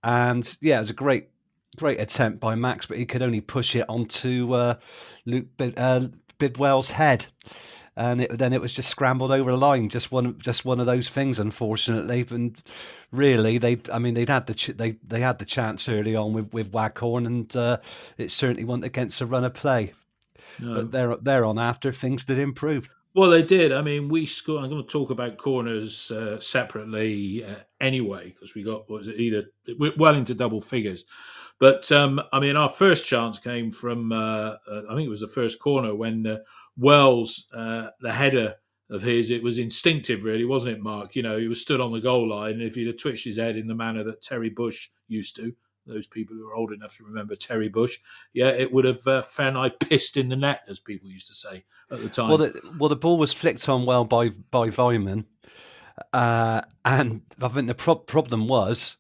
And 0.03 0.57
yeah, 0.61 0.79
it 0.79 0.81
was 0.81 0.91
a 0.91 0.95
great 0.95 1.29
great 1.79 2.01
attempt 2.01 2.41
by 2.41 2.55
Max, 2.55 2.87
but 2.87 2.99
he 2.99 3.07
could 3.07 3.23
only 3.23 3.41
push 3.41 3.75
it 3.77 3.87
onto 3.89 4.53
uh, 4.53 4.75
Luke 5.25 5.47
Bid, 5.57 5.79
uh, 5.79 6.09
Bidwell's 6.39 6.93
head 6.93 7.27
and 7.99 8.21
it, 8.21 8.39
then 8.39 8.53
it 8.53 8.61
was 8.61 8.73
just 8.73 8.89
scrambled 8.89 9.33
over 9.33 9.51
the 9.51 9.57
line. 9.57 9.89
Just 9.89 10.13
one, 10.13 10.39
just 10.39 10.65
one 10.65 10.79
of 10.79 10.87
those 10.87 11.09
things, 11.09 11.41
unfortunately. 11.41 12.25
And 12.31 12.57
really, 13.11 13.59
they, 13.59 13.81
I 13.93 13.99
mean, 13.99 14.15
they'd 14.15 14.29
had 14.29 14.47
the 14.47 14.55
ch- 14.55 14.77
they 14.77 14.93
they 15.07 15.21
had 15.21 15.41
the 15.41 15.45
chance 15.45 15.89
early 15.89 16.15
on 16.15 16.33
with 16.33 16.53
with 16.53 16.71
Waghorn, 16.71 17.27
and 17.27 17.55
uh, 17.57 17.79
it 18.17 18.31
certainly 18.31 18.63
went 18.63 18.85
against 18.85 19.21
a 19.21 19.27
run 19.27 19.45
of 19.45 19.53
play. 19.53 19.95
No. 20.61 20.75
But 20.77 20.93
there, 20.93 21.17
there 21.17 21.45
on 21.45 21.59
after 21.59 21.93
things 21.93 22.25
did 22.25 22.39
improve. 22.39 22.89
Well, 23.15 23.31
they 23.31 23.43
did. 23.43 23.73
I 23.73 23.83
mean, 23.83 24.09
we 24.09 24.27
scored. 24.27 24.63
I'm 24.63 24.71
going 24.71 24.83
to 24.83 24.89
talk 24.89 25.11
about 25.11 25.39
corners 25.39 26.11
uh, 26.11 26.39
separately 26.41 27.45
uh, 27.45 27.57
anyway 27.81 28.29
because 28.29 28.55
we 28.55 28.63
got 28.63 28.89
was 28.91 29.09
it 29.09 29.19
either 29.19 29.45
well 29.97 30.15
into 30.15 30.35
double 30.35 30.61
figures. 30.61 31.05
But 31.59 31.91
um, 31.91 32.21
I 32.33 32.39
mean, 32.39 32.57
our 32.57 32.69
first 32.69 33.07
chance 33.07 33.39
came 33.39 33.71
from 33.71 34.13
uh, 34.13 34.57
uh 34.71 34.83
I 34.89 34.95
think 34.95 35.07
it 35.07 35.11
was 35.11 35.21
the 35.21 35.29
first 35.29 35.59
corner 35.59 35.95
when 35.95 36.27
uh, 36.27 36.39
Wells, 36.77 37.49
uh, 37.53 37.89
the 38.01 38.13
header 38.13 38.55
of 38.91 39.03
his, 39.03 39.31
it 39.31 39.43
was 39.43 39.59
instinctive, 39.59 40.25
really, 40.25 40.45
wasn't 40.45 40.77
it, 40.77 40.83
Mark? 40.83 41.17
You 41.17 41.23
know, 41.23 41.39
he 41.39 41.49
was 41.49 41.61
stood 41.61 41.81
on 41.81 41.93
the 41.93 42.01
goal 42.01 42.29
line, 42.31 42.53
and 42.53 42.63
if 42.63 42.77
he'd 42.77 42.87
have 42.87 42.97
twitched 42.97 43.25
his 43.25 43.37
head 43.37 43.57
in 43.57 43.67
the 43.67 43.75
manner 43.75 44.05
that 44.05 44.23
Terry 44.23 44.49
Bush 44.49 44.89
used 45.09 45.37
to, 45.37 45.53
those 45.89 46.07
people 46.07 46.37
who 46.37 46.49
are 46.49 46.55
old 46.55 46.73
enough 46.73 46.97
to 46.97 47.05
remember 47.05 47.35
Terry 47.35 47.69
Bush, 47.69 47.99
yeah, 48.33 48.49
it 48.49 48.73
would 48.73 48.85
have 48.85 49.07
uh, 49.07 49.23
I 49.39 49.71
pissed 49.71 50.17
in 50.17 50.29
the 50.29 50.37
net, 50.37 50.63
as 50.69 50.79
people 50.79 51.11
used 51.11 51.29
to 51.29 51.35
say 51.35 51.65
at 51.91 52.03
the 52.03 52.09
time. 52.09 52.29
Well, 52.29 52.39
the, 52.39 52.75
well, 52.79 52.89
the 52.89 52.97
ball 52.97 53.19
was 53.19 53.33
flicked 53.33 53.69
on 53.69 53.87
well 53.87 54.05
by 54.05 54.31
by 54.51 54.71
Weimann, 54.71 55.25
uh, 56.13 56.63
and 56.85 57.23
I 57.41 57.49
think 57.49 57.67
the 57.69 57.75
pro- 57.75 57.97
problem 57.97 58.49
was 58.49 58.97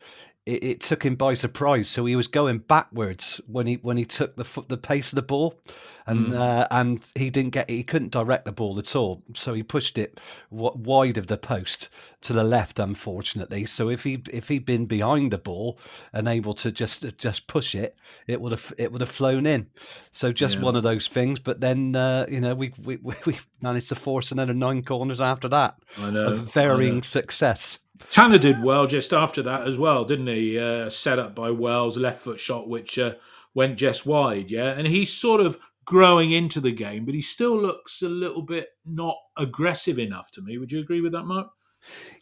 it, 0.48 0.64
it, 0.64 0.80
took 0.80 1.04
him 1.04 1.14
by 1.14 1.34
surprise. 1.34 1.88
So 1.88 2.06
he 2.06 2.16
was 2.16 2.26
going 2.26 2.60
backwards 2.60 3.40
when 3.46 3.66
he 3.66 3.74
when 3.74 3.96
he 3.96 4.04
took 4.04 4.36
the 4.36 4.46
the 4.68 4.78
pace 4.78 5.12
of 5.12 5.16
the 5.16 5.22
ball, 5.22 5.60
and 6.06 6.28
mm. 6.28 6.38
uh, 6.38 6.66
and 6.70 7.04
he 7.14 7.28
didn't 7.28 7.50
get 7.50 7.68
he 7.68 7.82
couldn't 7.82 8.12
direct 8.12 8.46
the 8.46 8.52
ball 8.52 8.78
at 8.78 8.96
all. 8.96 9.22
So 9.34 9.52
he 9.52 9.62
pushed 9.62 9.98
it 9.98 10.18
w- 10.50 10.72
wide 10.74 11.18
of 11.18 11.26
the 11.26 11.36
post 11.36 11.90
to 12.22 12.32
the 12.32 12.44
left, 12.44 12.78
unfortunately. 12.78 13.66
So 13.66 13.90
if 13.90 14.04
he 14.04 14.22
if 14.32 14.48
he'd 14.48 14.64
been 14.64 14.86
behind 14.86 15.32
the 15.32 15.38
ball 15.38 15.78
and 16.14 16.26
able 16.26 16.54
to 16.54 16.72
just 16.72 17.04
just 17.18 17.46
push 17.46 17.74
it, 17.74 17.94
it 18.26 18.40
would 18.40 18.52
have 18.52 18.72
it 18.78 18.90
would 18.90 19.02
have 19.02 19.10
flown 19.10 19.44
in. 19.44 19.66
So 20.12 20.32
just 20.32 20.56
yeah. 20.56 20.62
one 20.62 20.76
of 20.76 20.82
those 20.82 21.08
things. 21.08 21.38
But 21.38 21.60
then 21.60 21.94
uh, 21.94 22.24
you 22.28 22.40
know 22.40 22.54
we, 22.54 22.72
we 22.82 22.96
we 23.26 23.38
managed 23.60 23.90
to 23.90 23.94
force 23.94 24.32
another 24.32 24.54
nine 24.54 24.82
corners 24.82 25.20
after 25.20 25.48
that. 25.48 25.76
I 25.98 26.08
know, 26.08 26.28
of 26.28 26.52
varying 26.52 26.96
know. 26.96 27.02
success. 27.02 27.80
Tanner 28.10 28.38
did 28.38 28.62
well 28.62 28.86
just 28.86 29.12
after 29.12 29.42
that 29.42 29.66
as 29.66 29.78
well, 29.78 30.04
didn't 30.04 30.26
he? 30.26 30.58
Uh, 30.58 30.88
set 30.88 31.18
up 31.18 31.34
by 31.34 31.50
Wells, 31.50 31.96
left 31.96 32.20
foot 32.20 32.40
shot, 32.40 32.68
which 32.68 32.98
uh, 32.98 33.14
went 33.54 33.78
just 33.78 34.06
wide. 34.06 34.50
Yeah, 34.50 34.70
and 34.70 34.86
he's 34.86 35.12
sort 35.12 35.40
of 35.40 35.58
growing 35.84 36.32
into 36.32 36.60
the 36.60 36.72
game, 36.72 37.04
but 37.04 37.14
he 37.14 37.20
still 37.20 37.56
looks 37.56 38.02
a 38.02 38.08
little 38.08 38.42
bit 38.42 38.68
not 38.84 39.16
aggressive 39.36 39.98
enough 39.98 40.30
to 40.32 40.42
me. 40.42 40.58
Would 40.58 40.70
you 40.70 40.80
agree 40.80 41.00
with 41.00 41.12
that, 41.12 41.24
Mark? 41.24 41.48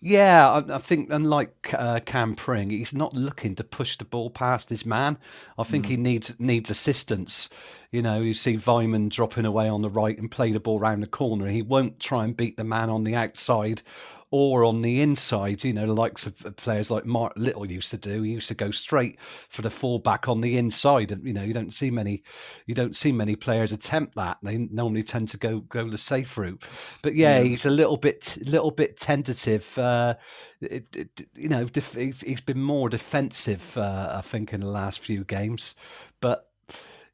Yeah, 0.01 0.49
I, 0.49 0.77
I 0.77 0.79
think 0.79 1.09
unlike 1.11 1.75
uh, 1.77 2.01
Cam 2.01 2.37
Pring, 2.37 2.71
he's 2.71 2.95
not 2.95 3.17
looking 3.17 3.57
to 3.57 3.65
push 3.65 3.97
the 3.97 4.05
ball 4.05 4.31
past 4.31 4.69
his 4.69 4.87
man. 4.87 5.19
I 5.59 5.65
think 5.65 5.87
mm. 5.87 5.89
he 5.89 5.97
needs 5.97 6.35
needs 6.39 6.71
assistance. 6.71 7.49
You 7.91 8.03
know, 8.03 8.21
you 8.21 8.35
see 8.35 8.59
Weimann 8.59 9.09
dropping 9.09 9.47
away 9.47 9.69
on 9.69 9.83
the 9.83 9.91
right 9.91 10.19
and 10.19 10.31
play 10.31 10.53
the 10.53 10.61
ball 10.61 10.79
around 10.79 11.01
the 11.01 11.07
corner. 11.07 11.49
He 11.49 11.63
won't 11.63 11.99
try 11.99 12.25
and 12.25 12.37
beat 12.37 12.57
the 12.57 12.65
man 12.65 12.91
on 12.91 13.05
the 13.05 13.15
outside 13.15 13.83
or 14.31 14.65
on 14.65 14.83
the 14.83 15.01
inside, 15.01 15.63
you 15.63 15.73
know, 15.73 15.87
the 15.87 15.93
likes 15.95 16.27
of 16.27 16.57
players 16.57 16.91
like 16.91 17.07
Mark 17.07 17.33
Little 17.37 17.71
used 17.71 17.91
to 17.93 17.97
do. 17.97 18.23
He 18.23 18.33
used 18.33 18.49
to 18.49 18.55
go 18.55 18.71
straight 18.71 19.19
for 19.49 19.63
the 19.63 19.71
fullback 19.71 20.29
on 20.29 20.41
the 20.41 20.57
inside, 20.57 21.13
and 21.13 21.25
you 21.25 21.33
know, 21.33 21.43
you 21.43 21.55
don't 21.55 21.73
see 21.73 21.91
many, 21.91 22.23
you 22.67 22.75
don't 22.75 22.97
see 22.97 23.13
many 23.13 23.37
players 23.37 23.73
attempt 23.73 24.17
that. 24.17 24.39
They 24.43 24.59
normally 24.59 25.05
tend 25.05 25.29
to 25.31 25.37
go 25.37 25.61
go 25.61 25.89
the 25.89 25.99
safe 25.99 26.37
route. 26.37 26.63
But 27.03 27.15
yeah, 27.15 27.41
he's 27.41 27.65
a 27.67 27.71
little 27.71 27.97
bit, 27.97 28.37
little 28.41 28.73
bit 28.73 28.97
tentative. 28.97 29.79
Uh, 29.79 30.15
it, 30.61 30.87
it, 30.95 31.29
you 31.35 31.49
know, 31.49 31.65
def- 31.65 31.95
he's, 31.95 32.21
he's 32.23 32.41
been 32.41 32.63
more 32.63 32.89
defensive, 32.89 33.77
uh, 33.77 34.15
I 34.17 34.23
think, 34.23 34.53
in 34.53 34.61
the 34.61 34.67
last 34.67 35.01
few 35.01 35.25
games. 35.25 35.75
But 36.21 36.49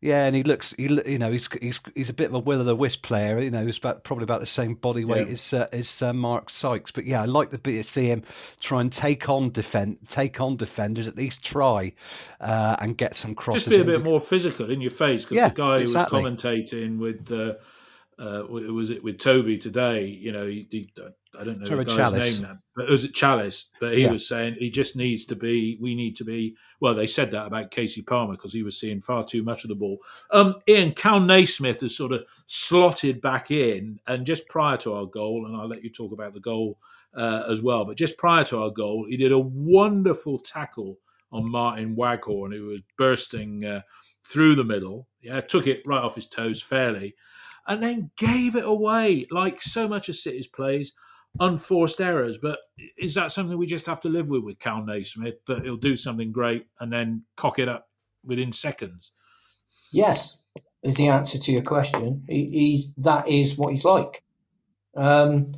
yeah, 0.03 0.25
and 0.25 0.35
he 0.35 0.43
looks, 0.43 0.75
he 0.77 0.89
you 1.07 1.17
know, 1.17 1.31
he's 1.31 1.49
he's 1.61 1.81
he's 1.95 2.09
a 2.09 2.13
bit 2.13 2.27
of 2.27 2.35
a 2.35 2.39
will 2.41 2.61
o' 2.61 2.65
the 2.65 2.75
wisp 2.75 3.05
player. 3.05 3.41
You 3.41 3.53
know, 3.53 3.65
he's 3.65 3.79
about 3.79 4.03
probably 4.03 4.25
about 4.25 4.41
the 4.41 4.47
same 4.47 4.75
body 4.75 5.05
weight 5.05 5.29
yeah. 5.29 5.33
as 5.33 5.53
uh, 5.53 5.69
as 5.73 6.03
uh, 6.03 6.13
Mark 6.13 6.51
Sykes. 6.51 6.91
But 6.91 7.07
yeah, 7.07 7.23
I 7.23 7.27
like 7.27 7.51
to 7.51 7.83
see 7.85 8.09
him 8.09 8.25
try 8.59 8.81
and 8.81 8.93
take 8.93 9.29
on 9.29 9.53
defend, 9.53 9.99
take 10.09 10.41
on 10.41 10.57
defenders. 10.57 11.07
At 11.07 11.15
least 11.15 11.45
try 11.45 11.93
uh, 12.41 12.75
and 12.81 12.99
get 12.99 13.15
some 13.15 13.37
crosses. 13.37 13.63
Just 13.63 13.77
be 13.77 13.81
a 13.81 13.85
bit 13.85 14.03
more 14.03 14.21
physical 14.21 14.73
in 14.73 14.81
your 14.81 14.91
face 14.91 15.23
because 15.23 15.37
yeah, 15.37 15.49
the 15.51 15.55
guy 15.55 15.79
exactly. 15.79 16.21
who 16.21 16.29
was 16.29 16.43
commentating 16.43 16.99
with. 16.99 17.31
Uh, 17.31 17.55
uh, 18.19 18.45
was 18.49 18.91
it 18.91 19.03
with 19.03 19.19
Toby 19.19 19.59
today? 19.59 20.05
You 20.05 20.33
know, 20.33 20.47
he, 20.47 20.67
he, 20.71 20.91
I 21.39 21.45
don't 21.45 21.61
know 21.61 21.77
the 21.77 21.85
guy's 21.85 21.97
Challis. 21.97 22.19
name 22.19 22.43
now, 22.43 22.59
but 22.77 22.89
it 22.89 22.91
was 22.91 23.05
it 23.05 23.15
Chalice. 23.15 23.71
But 23.81 23.95
he 23.95 24.03
yeah. 24.03 24.11
was 24.11 24.29
saying 24.29 24.57
he 24.59 24.71
just 24.71 24.97
needs 24.97 25.25
to 25.27 25.37
be. 25.37 25.79
We 25.81 25.95
need 25.95 26.17
to 26.17 26.25
be. 26.25 26.57
Well, 26.81 26.95
they 26.95 27.07
said 27.07 27.31
that 27.31 27.47
about 27.47 27.71
Casey 27.71 28.03
Palmer 28.03 28.35
because 28.35 28.53
he 28.53 28.63
was 28.63 28.79
seeing 28.79 29.01
far 29.01 29.25
too 29.25 29.43
much 29.43 29.65
of 29.65 29.69
the 29.69 29.75
ball. 29.75 29.99
Um, 30.31 30.57
Ian 30.69 30.93
Cal 30.93 31.21
Naismith 31.21 31.81
has 31.81 31.97
sort 31.97 32.13
of 32.13 32.25
slotted 32.47 33.21
back 33.21 33.51
in, 33.51 33.99
and 34.07 34.27
just 34.27 34.49
prior 34.49 34.77
to 34.79 34.95
our 34.95 35.07
goal, 35.07 35.47
and 35.47 35.57
I'll 35.57 35.69
let 35.69 35.83
you 35.83 35.91
talk 35.91 36.13
about 36.13 36.35
the 36.35 36.41
goal 36.41 36.79
uh, 37.15 37.45
as 37.49 37.63
well. 37.63 37.85
But 37.85 37.97
just 37.97 38.19
prior 38.19 38.45
to 38.45 38.63
our 38.63 38.71
goal, 38.71 39.07
he 39.09 39.17
did 39.17 39.33
a 39.33 39.39
wonderful 39.39 40.39
tackle 40.39 40.99
on 41.33 41.51
Martin 41.51 41.97
Waghorn, 41.97 42.53
who 42.53 42.67
was 42.67 42.83
bursting 42.99 43.65
uh, 43.65 43.81
through 44.23 44.55
the 44.55 44.65
middle. 44.65 45.09
Yeah, 45.23 45.41
took 45.41 45.67
it 45.67 45.83
right 45.87 46.03
off 46.03 46.15
his 46.15 46.27
toes 46.27 46.61
fairly 46.61 47.15
and 47.67 47.83
then 47.83 48.11
gave 48.17 48.57
it 48.57 48.65
away 48.65 49.27
like 49.31 49.63
so 49.63 49.89
much 49.89 50.09
of 50.09 50.17
City's 50.17 50.47
plays, 50.47 50.93
unforced 51.41 52.01
errors. 52.01 52.39
But 52.39 52.59
is 52.99 53.15
that 53.15 53.33
something 53.33 53.57
we 53.57 53.67
just 53.67 53.87
have 53.87 54.01
to 54.01 54.09
live 54.09 54.31
with 54.31 54.43
with 54.43 54.59
Cal 54.59 54.85
Naismith 54.85 55.45
that 55.47 55.65
he'll 55.65 55.77
do 55.77 55.97
something 55.97 56.33
great 56.33 56.67
and 56.81 56.93
then 56.93 57.25
cock 57.37 57.59
it 57.59 57.69
up 57.69 57.89
within 58.25 58.53
seconds? 58.53 59.13
Yes, 59.93 60.43
is 60.83 60.97
the 60.97 61.09
answer 61.09 61.39
to 61.39 61.53
your 61.53 61.63
question. 61.63 62.25
He, 62.29 62.47
he's 62.47 62.95
that 62.95 63.29
is 63.29 63.57
what 63.57 63.73
he's 63.73 63.85
like. 63.85 64.25
Um, 64.97 65.55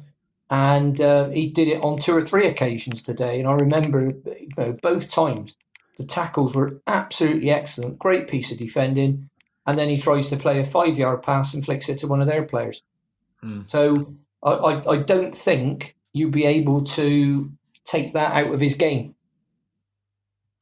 and 0.51 1.01
uh, 1.01 1.31
he 1.31 1.49
did 1.49 1.69
it 1.69 1.83
on 1.83 1.99
two 1.99 2.17
or 2.17 2.23
three 2.23 2.47
occasions 2.47 3.03
today. 3.03 3.39
And 3.39 3.49
I 3.49 3.55
remember 3.55 4.11
you 4.25 4.49
know, 4.57 4.77
both 4.83 5.11
times 5.11 5.57
the 5.97 6.05
tackles 6.05 6.55
were 6.55 6.83
absolutely 6.87 7.51
excellent. 7.51 7.99
Great 7.99 8.29
piece 8.29 8.53
of 8.53 8.59
defending 8.59 9.31
and 9.67 9.79
then 9.79 9.89
he 9.89 9.97
tries 9.97 10.29
to 10.29 10.37
play 10.37 10.61
a 10.61 10.65
five 10.65 10.99
yard 10.99 11.23
pass 11.23 11.55
and 11.55 11.65
flicks 11.65 11.89
it 11.89 11.99
to 11.99 12.09
one 12.09 12.21
of 12.21 12.27
their 12.27 12.45
players. 12.45 12.83
Mm. 13.43 13.69
So 13.69 14.15
I, 14.43 14.51
I, 14.51 14.91
I, 14.93 14.97
don't 14.99 15.35
think 15.35 15.97
you'd 16.13 16.33
be 16.33 16.45
able 16.45 16.83
to 16.83 17.51
take 17.85 18.13
that 18.13 18.33
out 18.33 18.55
of 18.55 18.61
his 18.61 18.75
game. 18.75 19.15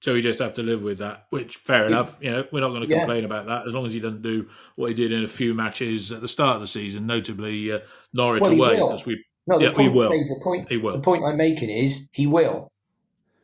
So 0.01 0.15
we 0.15 0.21
just 0.21 0.41
have 0.41 0.55
to 0.55 0.65
live 0.65 0.83
with 0.83 0.99
that, 0.99 1.27
which 1.31 1.59
fair 1.59 1.87
enough. 1.87 2.19
You 2.21 2.33
know, 2.33 2.45
we're 2.51 2.61
not 2.61 2.71
going 2.71 2.89
to 2.89 2.93
complain 2.93 3.21
yeah. 3.21 3.27
about 3.27 3.47
that 3.47 3.69
as 3.69 3.73
long 3.73 3.87
as 3.87 3.95
he 3.95 4.01
doesn't 4.01 4.23
do 4.23 4.49
what 4.75 4.89
he 4.89 4.95
did 4.95 5.13
in 5.13 5.23
a 5.23 5.29
few 5.29 5.55
matches 5.55 6.11
at 6.11 6.21
the 6.21 6.27
start 6.27 6.57
of 6.57 6.61
the 6.61 6.67
season, 6.67 7.07
notably 7.07 7.71
uh, 7.71 7.79
Norwich 8.13 8.43
well, 8.43 8.53
away. 8.53 8.75
Because 8.75 9.07
we, 9.07 9.25
no, 9.47 9.61
yeah, 9.61 9.71
point, 9.71 9.95
will. 9.95 10.11
the 10.11 10.41
point, 10.43 10.69
he 10.69 10.77
will. 10.77 10.95
The 10.95 11.03
point 11.03 11.23
I'm 11.25 11.37
making 11.37 11.71
is 11.71 12.09
he 12.11 12.27
will, 12.27 12.73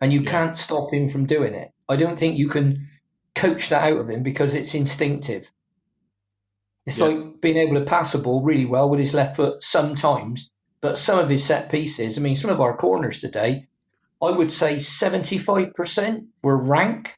and 0.00 0.12
you 0.12 0.22
yeah. 0.22 0.30
can't 0.30 0.56
stop 0.56 0.92
him 0.92 1.08
from 1.08 1.26
doing 1.26 1.54
it. 1.54 1.70
I 1.88 1.94
don't 1.94 2.18
think 2.18 2.36
you 2.36 2.48
can 2.48 2.88
coach 3.38 3.68
that 3.68 3.84
out 3.84 3.98
of 3.98 4.10
him 4.10 4.22
because 4.22 4.54
it's 4.54 4.74
instinctive. 4.74 5.50
It's 6.86 6.98
yeah. 6.98 7.06
like 7.06 7.40
being 7.40 7.56
able 7.56 7.74
to 7.74 7.84
pass 7.84 8.14
a 8.14 8.18
ball 8.18 8.42
really 8.42 8.64
well 8.64 8.88
with 8.88 8.98
his 8.98 9.14
left 9.14 9.36
foot 9.36 9.62
sometimes, 9.62 10.50
but 10.80 10.98
some 10.98 11.18
of 11.18 11.28
his 11.28 11.44
set 11.44 11.70
pieces, 11.70 12.16
I 12.16 12.20
mean, 12.20 12.34
some 12.34 12.50
of 12.50 12.60
our 12.60 12.76
corners 12.76 13.18
today, 13.18 13.66
I 14.22 14.30
would 14.30 14.50
say 14.50 14.76
75% 14.76 16.26
were 16.42 16.56
rank. 16.56 17.16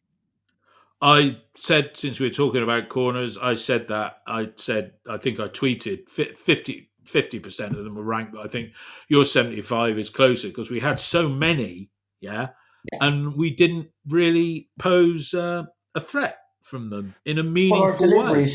I 1.01 1.39
said, 1.57 1.93
since 1.95 2.21
we 2.21 2.27
were 2.27 2.33
talking 2.33 2.63
about 2.63 2.91
corners, 2.91 3.39
I 3.39 3.55
said 3.55 3.89
that. 3.89 4.19
I 4.27 4.51
said, 4.57 4.93
I 5.09 5.17
think 5.17 5.41
I 5.41 5.49
tweeted 5.49 6.09
50, 6.09 6.91
50% 7.07 7.71
of 7.71 7.85
them 7.85 7.95
were 7.95 8.05
ranked, 8.05 8.33
but 8.33 8.45
I 8.45 8.49
think 8.49 8.73
your 9.09 9.25
75 9.25 9.99
is 9.99 10.11
closer 10.11 10.49
because 10.49 10.71
we 10.71 10.81
had 10.81 11.01
so 11.01 11.29
many, 11.29 11.91
yeah, 12.21 12.49
yeah. 12.93 12.99
and 13.01 13.35
we 13.35 13.51
didn't 13.51 13.89
really 14.09 14.69
pose 14.79 15.33
uh, 15.33 15.63
a 15.95 16.01
threat 16.01 16.39
from 16.63 16.91
them 16.91 17.15
in 17.25 17.39
a 17.39 17.43
meaningful 17.43 18.17
well, 18.17 18.35
way. 18.35 18.49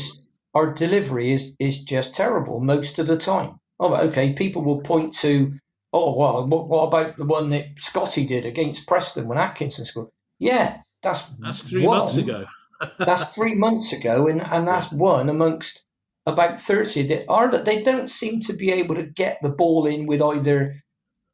Our 0.54 0.72
delivery 0.72 1.32
is 1.32 1.54
is 1.60 1.82
just 1.82 2.14
terrible 2.14 2.60
most 2.60 2.98
of 2.98 3.06
the 3.06 3.16
time. 3.16 3.60
Oh, 3.78 3.94
okay. 4.08 4.32
People 4.32 4.62
will 4.62 4.80
point 4.80 5.12
to, 5.18 5.58
oh 5.92 6.16
well, 6.16 6.46
what, 6.46 6.68
what 6.68 6.84
about 6.84 7.16
the 7.16 7.26
one 7.26 7.50
that 7.50 7.78
Scotty 7.78 8.26
did 8.26 8.46
against 8.46 8.86
Preston 8.86 9.28
when 9.28 9.38
Atkinson 9.38 9.84
scored? 9.84 10.08
Yeah, 10.38 10.78
that's 11.02 11.22
that's 11.38 11.68
three 11.68 11.86
one. 11.86 11.98
months 11.98 12.16
ago. 12.16 12.46
that's 12.98 13.30
three 13.30 13.54
months 13.54 13.92
ago, 13.92 14.26
and 14.26 14.40
and 14.40 14.66
that's 14.66 14.92
yeah. 14.92 14.98
one 14.98 15.28
amongst 15.28 15.84
about 16.24 16.58
thirty 16.58 17.06
that 17.06 17.26
are 17.28 17.50
that 17.50 17.64
they 17.64 17.82
don't 17.82 18.10
seem 18.10 18.40
to 18.40 18.52
be 18.52 18.72
able 18.72 18.94
to 18.94 19.04
get 19.04 19.38
the 19.42 19.50
ball 19.50 19.86
in 19.86 20.06
with 20.06 20.22
either 20.22 20.82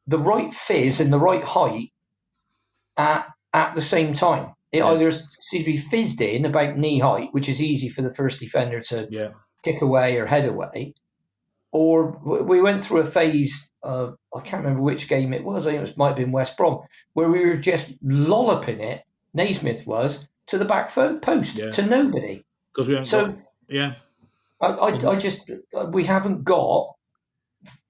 the 0.06 0.18
right 0.18 0.52
fizz 0.52 1.00
and 1.00 1.12
the 1.12 1.18
right 1.18 1.44
height 1.44 1.92
at 2.96 3.26
at 3.52 3.74
the 3.74 3.82
same 3.82 4.14
time. 4.14 4.54
It 4.72 4.78
yeah. 4.78 4.86
either 4.88 5.10
seems 5.12 5.64
to 5.64 5.70
be 5.70 5.76
fizzed 5.76 6.20
in 6.20 6.46
about 6.46 6.78
knee 6.78 6.98
height, 6.98 7.28
which 7.32 7.48
is 7.48 7.60
easy 7.60 7.90
for 7.90 8.00
the 8.00 8.12
first 8.12 8.40
defender 8.40 8.80
to 8.80 9.06
yeah. 9.10 9.28
kick 9.62 9.82
away 9.82 10.16
or 10.16 10.26
head 10.26 10.46
away, 10.46 10.94
or 11.70 12.18
we 12.24 12.60
went 12.60 12.84
through 12.84 13.00
a 13.00 13.06
phase. 13.06 13.70
Of, 13.82 14.16
I 14.34 14.40
can't 14.40 14.62
remember 14.62 14.82
which 14.82 15.08
game 15.08 15.32
it 15.32 15.44
was. 15.44 15.66
I 15.66 15.72
think 15.72 15.88
it 15.88 15.98
might 15.98 16.08
have 16.08 16.16
been 16.16 16.32
West 16.32 16.56
Brom, 16.56 16.80
where 17.12 17.30
we 17.30 17.44
were 17.44 17.56
just 17.56 17.98
lolloping 18.02 18.80
it. 18.80 19.02
Naismith 19.34 19.86
was 19.86 20.28
to 20.46 20.58
the 20.58 20.64
back 20.64 20.90
post 20.92 21.56
yeah. 21.58 21.70
to 21.70 21.84
nobody 21.84 22.44
because 22.72 22.88
we 22.88 22.94
haven't. 22.94 23.06
So 23.06 23.26
got, 23.26 23.38
yeah, 23.68 23.94
I, 24.60 24.66
I, 24.66 24.92
mm-hmm. 24.92 25.08
I 25.08 25.16
just 25.16 25.50
uh, 25.76 25.86
we 25.86 26.04
haven't 26.04 26.44
got 26.44 26.94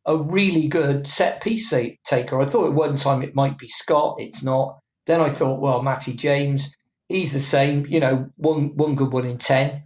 a 0.04 0.16
really 0.16 0.66
good 0.66 1.06
set 1.06 1.40
piece 1.40 1.72
taker. 2.04 2.40
I 2.40 2.44
thought 2.44 2.66
at 2.66 2.72
one 2.72 2.96
time 2.96 3.22
it 3.22 3.34
might 3.36 3.58
be 3.58 3.68
Scott. 3.68 4.16
It's 4.18 4.42
not. 4.42 4.80
Then 5.06 5.21
I 5.21 5.28
thought, 5.28 5.61
well, 5.61 5.82
Matty 5.82 6.14
James, 6.14 6.76
he's 7.09 7.32
the 7.32 7.40
same. 7.40 7.87
You 7.87 8.00
know, 8.00 8.30
one 8.37 8.76
one 8.76 8.94
good 8.94 9.12
one 9.12 9.26
in 9.26 9.38
ten. 9.38 9.85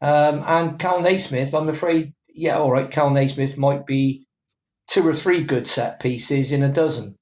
Um, 0.00 0.44
and 0.46 0.78
Cal 0.78 1.00
Naismith, 1.00 1.54
I'm 1.54 1.68
afraid, 1.68 2.14
yeah, 2.28 2.56
all 2.58 2.70
right, 2.70 2.90
Cal 2.90 3.10
Naismith 3.10 3.58
might 3.58 3.84
be 3.86 4.26
two 4.88 5.06
or 5.06 5.12
three 5.12 5.42
good 5.42 5.66
set 5.66 6.00
pieces 6.00 6.52
in 6.52 6.62
a 6.62 6.68
dozen. 6.68 7.17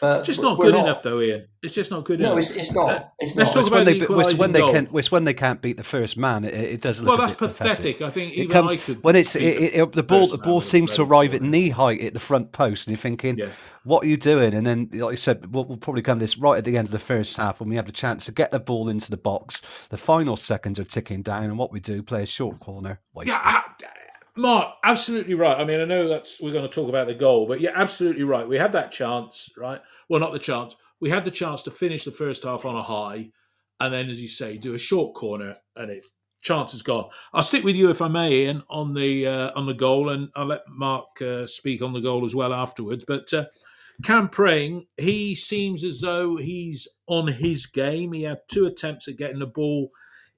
But 0.00 0.18
it's 0.18 0.26
just 0.26 0.42
not 0.42 0.58
good 0.58 0.74
not. 0.74 0.84
enough, 0.84 1.02
though, 1.02 1.20
Ian. 1.20 1.48
It's 1.62 1.74
just 1.74 1.90
not 1.90 2.04
good 2.04 2.20
no, 2.20 2.26
enough. 2.26 2.34
No, 2.34 2.38
it's, 2.38 2.50
it's, 2.56 2.72
not. 2.72 3.12
It's 3.18 3.34
Let's 3.34 3.54
not. 3.54 3.62
talk 3.62 3.72
about 3.72 3.86
the 3.86 3.98
they, 3.98 4.30
it's 4.30 4.38
when 4.38 4.52
they 4.52 4.60
goal. 4.60 4.72
can. 4.72 4.88
It's 4.94 5.10
when 5.10 5.24
they 5.24 5.34
can't 5.34 5.60
beat 5.60 5.76
the 5.76 5.82
first 5.82 6.16
man. 6.16 6.44
It, 6.44 6.54
it 6.54 6.82
does. 6.82 7.02
well, 7.02 7.16
that's 7.16 7.32
pathetic. 7.32 7.96
pathetic. 7.96 8.02
I 8.02 8.10
think 8.10 8.32
even 8.34 8.52
comes, 8.52 8.72
I 8.72 8.76
could. 8.76 9.02
When 9.02 9.16
it's 9.16 9.34
it, 9.34 9.72
the, 9.72 9.86
the, 9.86 10.02
ball, 10.04 10.28
the 10.28 10.38
ball 10.38 10.62
seems 10.62 10.94
to 10.94 11.02
arrive 11.02 11.34
at 11.34 11.42
knee 11.42 11.70
height 11.70 12.00
at 12.00 12.12
the 12.12 12.20
front 12.20 12.52
post, 12.52 12.86
and 12.86 12.96
you're 12.96 13.02
thinking, 13.02 13.38
yeah. 13.38 13.50
"What 13.82 14.04
are 14.04 14.08
you 14.08 14.16
doing?" 14.16 14.54
And 14.54 14.66
then, 14.66 14.88
like 14.92 15.12
you 15.12 15.16
said, 15.16 15.52
we'll, 15.52 15.64
we'll, 15.64 15.78
probably 15.78 16.02
come 16.02 16.20
to 16.20 16.22
this 16.22 16.38
right 16.38 16.58
at 16.58 16.64
the 16.64 16.76
end 16.76 16.86
of 16.88 16.92
the 16.92 16.98
first 17.00 17.36
half 17.36 17.58
when 17.58 17.68
we 17.68 17.76
have 17.76 17.86
the 17.86 17.92
chance 17.92 18.24
to 18.26 18.32
get 18.32 18.52
the 18.52 18.60
ball 18.60 18.88
into 18.88 19.10
the 19.10 19.16
box. 19.16 19.60
The 19.90 19.96
final 19.96 20.36
seconds 20.36 20.78
are 20.78 20.84
ticking 20.84 21.22
down, 21.22 21.44
and 21.44 21.58
what 21.58 21.72
we 21.72 21.80
do, 21.80 22.04
play 22.04 22.22
a 22.22 22.26
short 22.26 22.60
corner. 22.60 23.00
Yeah, 23.24 23.62
Mark, 24.38 24.76
absolutely 24.84 25.34
right. 25.34 25.58
I 25.58 25.64
mean, 25.64 25.80
I 25.80 25.84
know 25.84 26.08
that's 26.08 26.40
we're 26.40 26.52
going 26.52 26.68
to 26.68 26.74
talk 26.74 26.88
about 26.88 27.08
the 27.08 27.14
goal, 27.14 27.46
but 27.46 27.60
you're 27.60 27.76
absolutely 27.76 28.22
right. 28.22 28.48
We 28.48 28.56
had 28.56 28.72
that 28.72 28.92
chance, 28.92 29.50
right? 29.56 29.80
Well, 30.08 30.20
not 30.20 30.32
the 30.32 30.38
chance. 30.38 30.76
We 31.00 31.10
had 31.10 31.24
the 31.24 31.30
chance 31.30 31.62
to 31.64 31.70
finish 31.70 32.04
the 32.04 32.12
first 32.12 32.44
half 32.44 32.64
on 32.64 32.76
a 32.76 32.82
high, 32.82 33.30
and 33.80 33.92
then, 33.92 34.08
as 34.08 34.22
you 34.22 34.28
say, 34.28 34.56
do 34.56 34.74
a 34.74 34.78
short 34.78 35.14
corner, 35.14 35.56
and 35.76 35.90
it 35.90 36.04
chance 36.40 36.72
is 36.72 36.82
gone. 36.82 37.08
I'll 37.32 37.42
stick 37.42 37.64
with 37.64 37.76
you 37.76 37.90
if 37.90 38.00
I 38.00 38.08
may, 38.08 38.44
Ian, 38.44 38.62
on 38.70 38.94
the 38.94 39.26
uh, 39.26 39.50
on 39.56 39.66
the 39.66 39.74
goal, 39.74 40.10
and 40.10 40.28
I'll 40.36 40.46
let 40.46 40.62
Mark 40.68 41.20
uh, 41.20 41.46
speak 41.46 41.82
on 41.82 41.92
the 41.92 42.00
goal 42.00 42.24
as 42.24 42.34
well 42.34 42.52
afterwards. 42.52 43.04
But 43.06 43.32
uh, 43.34 43.46
Cam 44.04 44.28
Pring, 44.28 44.86
he 44.96 45.34
seems 45.34 45.82
as 45.82 46.00
though 46.00 46.36
he's 46.36 46.86
on 47.06 47.26
his 47.26 47.66
game. 47.66 48.12
He 48.12 48.22
had 48.22 48.38
two 48.48 48.66
attempts 48.66 49.08
at 49.08 49.16
getting 49.16 49.40
the 49.40 49.46
ball 49.46 49.90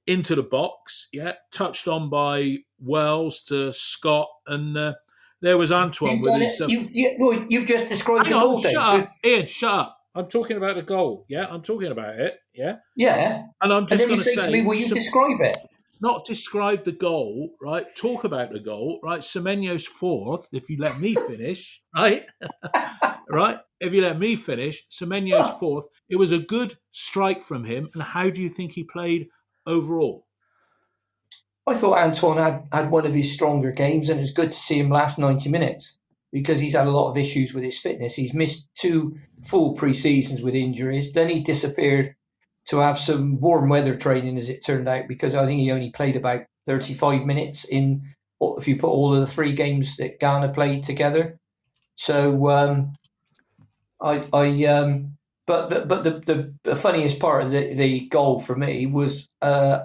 into 0.06 0.34
the 0.34 0.42
box. 0.42 1.08
Yeah, 1.12 1.32
touched 1.52 1.86
on 1.86 2.08
by 2.08 2.58
Wells 2.80 3.42
to 3.42 3.72
Scott, 3.72 4.28
and 4.46 4.76
uh, 4.76 4.94
there 5.40 5.58
was 5.58 5.72
Antoine 5.72 6.12
you've 6.12 6.22
with 6.22 6.40
his. 6.40 6.60
Uh, 6.60 6.66
you've, 6.66 6.90
you, 6.92 7.16
well, 7.18 7.46
you've 7.48 7.66
just 7.66 7.88
described 7.88 8.28
the 8.30 8.34
on, 8.34 8.40
goal. 8.40 8.62
Shut 8.62 8.76
up, 8.76 9.08
Ian. 9.24 9.46
Shut 9.46 9.72
up. 9.72 9.96
I'm 10.14 10.26
talking 10.26 10.56
about 10.56 10.76
the 10.76 10.82
goal. 10.82 11.24
Yeah, 11.28 11.46
I'm 11.48 11.62
talking 11.62 11.92
about 11.92 12.18
it. 12.18 12.38
Yeah. 12.54 12.76
Yeah. 12.96 13.44
And 13.62 13.72
I'm 13.72 13.86
just 13.86 14.06
going 14.06 14.18
to 14.18 14.24
say, 14.24 14.34
to 14.34 14.50
me, 14.50 14.62
will 14.62 14.74
you 14.74 14.88
describe 14.88 15.40
it? 15.40 15.56
Not 16.02 16.24
describe 16.24 16.84
the 16.84 16.92
goal, 16.92 17.50
right? 17.60 17.84
Talk 17.94 18.24
about 18.24 18.52
the 18.52 18.58
goal, 18.58 19.00
right? 19.02 19.20
Semenyo's 19.20 19.86
fourth, 19.86 20.48
if 20.52 20.68
you 20.68 20.78
let 20.78 20.98
me 20.98 21.14
finish, 21.14 21.82
right? 21.94 22.28
right? 23.28 23.58
If 23.80 23.92
you 23.92 24.02
let 24.02 24.18
me 24.18 24.34
finish, 24.34 24.84
Semenyo's 24.90 25.58
fourth. 25.60 25.86
It 26.08 26.16
was 26.16 26.32
a 26.32 26.38
good 26.38 26.76
strike 26.90 27.42
from 27.42 27.64
him. 27.64 27.88
And 27.94 28.02
how 28.02 28.30
do 28.30 28.42
you 28.42 28.48
think 28.48 28.72
he 28.72 28.84
played 28.84 29.28
overall? 29.66 30.26
I 31.70 31.74
thought 31.74 31.98
Antoine 31.98 32.38
had, 32.38 32.64
had 32.72 32.90
one 32.90 33.06
of 33.06 33.14
his 33.14 33.32
stronger 33.32 33.70
games, 33.70 34.08
and 34.08 34.18
it 34.18 34.22
was 34.22 34.32
good 34.32 34.50
to 34.50 34.58
see 34.58 34.80
him 34.80 34.90
last 34.90 35.20
90 35.20 35.48
minutes 35.50 36.00
because 36.32 36.58
he's 36.58 36.74
had 36.74 36.88
a 36.88 36.90
lot 36.90 37.10
of 37.10 37.16
issues 37.16 37.54
with 37.54 37.62
his 37.62 37.78
fitness. 37.78 38.16
He's 38.16 38.34
missed 38.34 38.70
two 38.74 39.16
full 39.44 39.74
pre 39.74 39.94
seasons 39.94 40.42
with 40.42 40.56
injuries. 40.56 41.12
Then 41.12 41.28
he 41.28 41.40
disappeared 41.40 42.16
to 42.66 42.78
have 42.78 42.98
some 42.98 43.40
warm 43.40 43.68
weather 43.68 43.94
training, 43.94 44.36
as 44.36 44.50
it 44.50 44.66
turned 44.66 44.88
out, 44.88 45.06
because 45.06 45.36
I 45.36 45.46
think 45.46 45.60
he 45.60 45.70
only 45.70 45.90
played 45.90 46.16
about 46.16 46.42
35 46.66 47.24
minutes 47.24 47.64
in, 47.64 48.02
if 48.40 48.66
you 48.66 48.76
put 48.76 48.88
all 48.88 49.14
of 49.14 49.20
the 49.20 49.32
three 49.32 49.52
games 49.52 49.96
that 49.96 50.18
Ghana 50.18 50.48
played 50.48 50.82
together. 50.82 51.38
So, 51.94 52.50
um, 52.50 52.94
I, 54.00 54.24
I, 54.32 54.64
um, 54.64 55.18
but 55.46 55.70
the, 55.70 55.80
but 55.86 56.02
the, 56.02 56.10
the, 56.10 56.54
the 56.64 56.76
funniest 56.76 57.20
part 57.20 57.44
of 57.44 57.52
the, 57.52 57.74
the 57.74 58.08
goal 58.08 58.40
for 58.40 58.56
me 58.56 58.86
was 58.86 59.28
uh, 59.40 59.82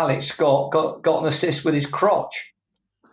Alex 0.00 0.28
Scott 0.28 0.72
got, 0.72 1.02
got 1.02 1.20
an 1.20 1.28
assist 1.28 1.62
with 1.62 1.74
his 1.74 1.86
crotch 1.86 2.54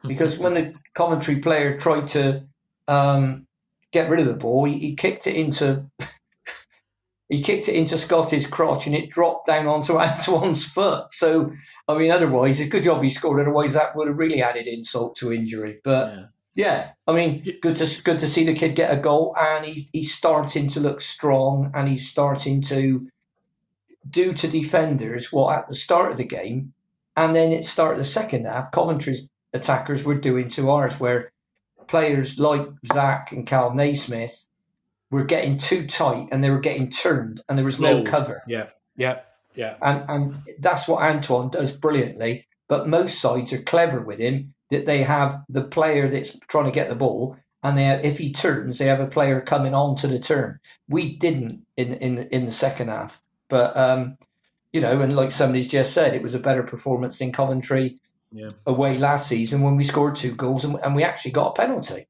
because 0.07 0.37
when 0.37 0.53
the 0.53 0.73
Coventry 0.93 1.39
player 1.39 1.77
tried 1.77 2.07
to 2.09 2.45
um, 2.87 3.45
get 3.91 4.09
rid 4.09 4.21
of 4.21 4.27
the 4.27 4.33
ball, 4.33 4.63
he, 4.63 4.79
he 4.79 4.95
kicked 4.95 5.27
it 5.27 5.35
into 5.35 5.89
he 7.29 7.43
kicked 7.43 7.67
it 7.67 7.75
into 7.75 7.97
Scotty's 7.97 8.47
crotch 8.47 8.87
and 8.87 8.95
it 8.95 9.09
dropped 9.09 9.47
down 9.47 9.67
onto 9.67 9.99
Antoine's 9.99 10.63
foot. 10.63 11.11
So 11.11 11.51
I 11.89 11.97
mean, 11.97 12.09
otherwise, 12.09 12.61
a 12.61 12.67
good 12.67 12.83
job 12.83 13.03
he 13.03 13.09
scored. 13.09 13.41
Otherwise, 13.41 13.73
that 13.73 13.95
would 13.95 14.07
have 14.07 14.17
really 14.17 14.41
added 14.41 14.65
insult 14.65 15.17
to 15.17 15.33
injury. 15.33 15.79
But 15.83 16.13
yeah, 16.13 16.25
yeah 16.55 16.89
I 17.05 17.11
mean, 17.11 17.43
good 17.61 17.75
to 17.77 18.03
good 18.03 18.19
to 18.19 18.29
see 18.29 18.45
the 18.45 18.53
kid 18.53 18.75
get 18.75 18.97
a 18.97 19.01
goal, 19.01 19.35
and 19.37 19.65
he's 19.65 19.89
he's 19.91 20.13
starting 20.13 20.69
to 20.69 20.79
look 20.79 21.01
strong, 21.01 21.69
and 21.73 21.89
he's 21.89 22.09
starting 22.09 22.61
to 22.61 23.09
do 24.09 24.33
to 24.33 24.47
defenders 24.47 25.33
what 25.33 25.57
at 25.57 25.67
the 25.67 25.75
start 25.75 26.11
of 26.11 26.17
the 26.17 26.23
game, 26.23 26.73
and 27.17 27.35
then 27.35 27.51
it 27.51 27.65
started 27.65 27.99
the 27.99 28.05
second 28.05 28.45
half, 28.45 28.71
Coventry's 28.71 29.29
attackers 29.51 30.03
were 30.03 30.15
doing 30.15 30.47
to 30.49 30.69
ours, 30.69 30.99
where 30.99 31.31
players 31.87 32.37
like 32.37 32.67
Zach 32.93 33.31
and 33.31 33.47
Cal 33.47 33.73
Naismith 33.73 34.47
were 35.09 35.25
getting 35.25 35.57
too 35.57 35.87
tight 35.87 36.27
and 36.31 36.43
they 36.43 36.51
were 36.51 36.59
getting 36.59 36.89
turned 36.89 37.41
and 37.49 37.57
there 37.57 37.65
was 37.65 37.79
no 37.79 38.03
cover. 38.03 38.43
Yeah, 38.47 38.67
yeah, 38.95 39.21
yeah. 39.55 39.75
And 39.81 40.05
and 40.07 40.39
that's 40.59 40.87
what 40.87 41.01
Antoine 41.01 41.49
does 41.49 41.75
brilliantly. 41.75 42.45
But 42.67 42.87
most 42.87 43.19
sides 43.19 43.51
are 43.51 43.61
clever 43.61 44.01
with 44.01 44.19
him 44.19 44.53
that 44.69 44.85
they 44.85 45.03
have 45.03 45.43
the 45.49 45.63
player 45.63 46.09
that's 46.09 46.37
trying 46.47 46.65
to 46.65 46.71
get 46.71 46.89
the 46.89 46.95
ball, 46.95 47.37
and 47.63 47.77
they 47.77 47.85
have, 47.85 48.03
if 48.03 48.17
he 48.17 48.31
turns, 48.31 48.77
they 48.77 48.85
have 48.85 48.99
a 48.99 49.07
player 49.07 49.41
coming 49.41 49.73
on 49.73 49.95
to 49.95 50.07
the 50.07 50.19
turn. 50.19 50.59
We 50.87 51.15
didn't 51.15 51.65
in 51.77 51.93
in 51.95 52.17
in 52.29 52.45
the 52.45 52.51
second 52.51 52.89
half, 52.89 53.21
but 53.49 53.75
um, 53.75 54.17
you 54.73 54.81
know, 54.81 55.01
and 55.01 55.15
like 55.15 55.31
somebody's 55.31 55.67
just 55.67 55.93
said, 55.93 56.13
it 56.13 56.21
was 56.21 56.35
a 56.35 56.39
better 56.39 56.63
performance 56.63 57.21
in 57.21 57.31
Coventry 57.31 57.99
yeah. 58.31 58.51
away 58.65 58.97
last 58.97 59.27
season 59.27 59.61
when 59.61 59.75
we 59.75 59.83
scored 59.83 60.15
two 60.15 60.33
goals 60.35 60.65
and, 60.65 60.77
and 60.83 60.95
we 60.95 61.03
actually 61.03 61.31
got 61.31 61.49
a 61.49 61.53
penalty. 61.53 62.07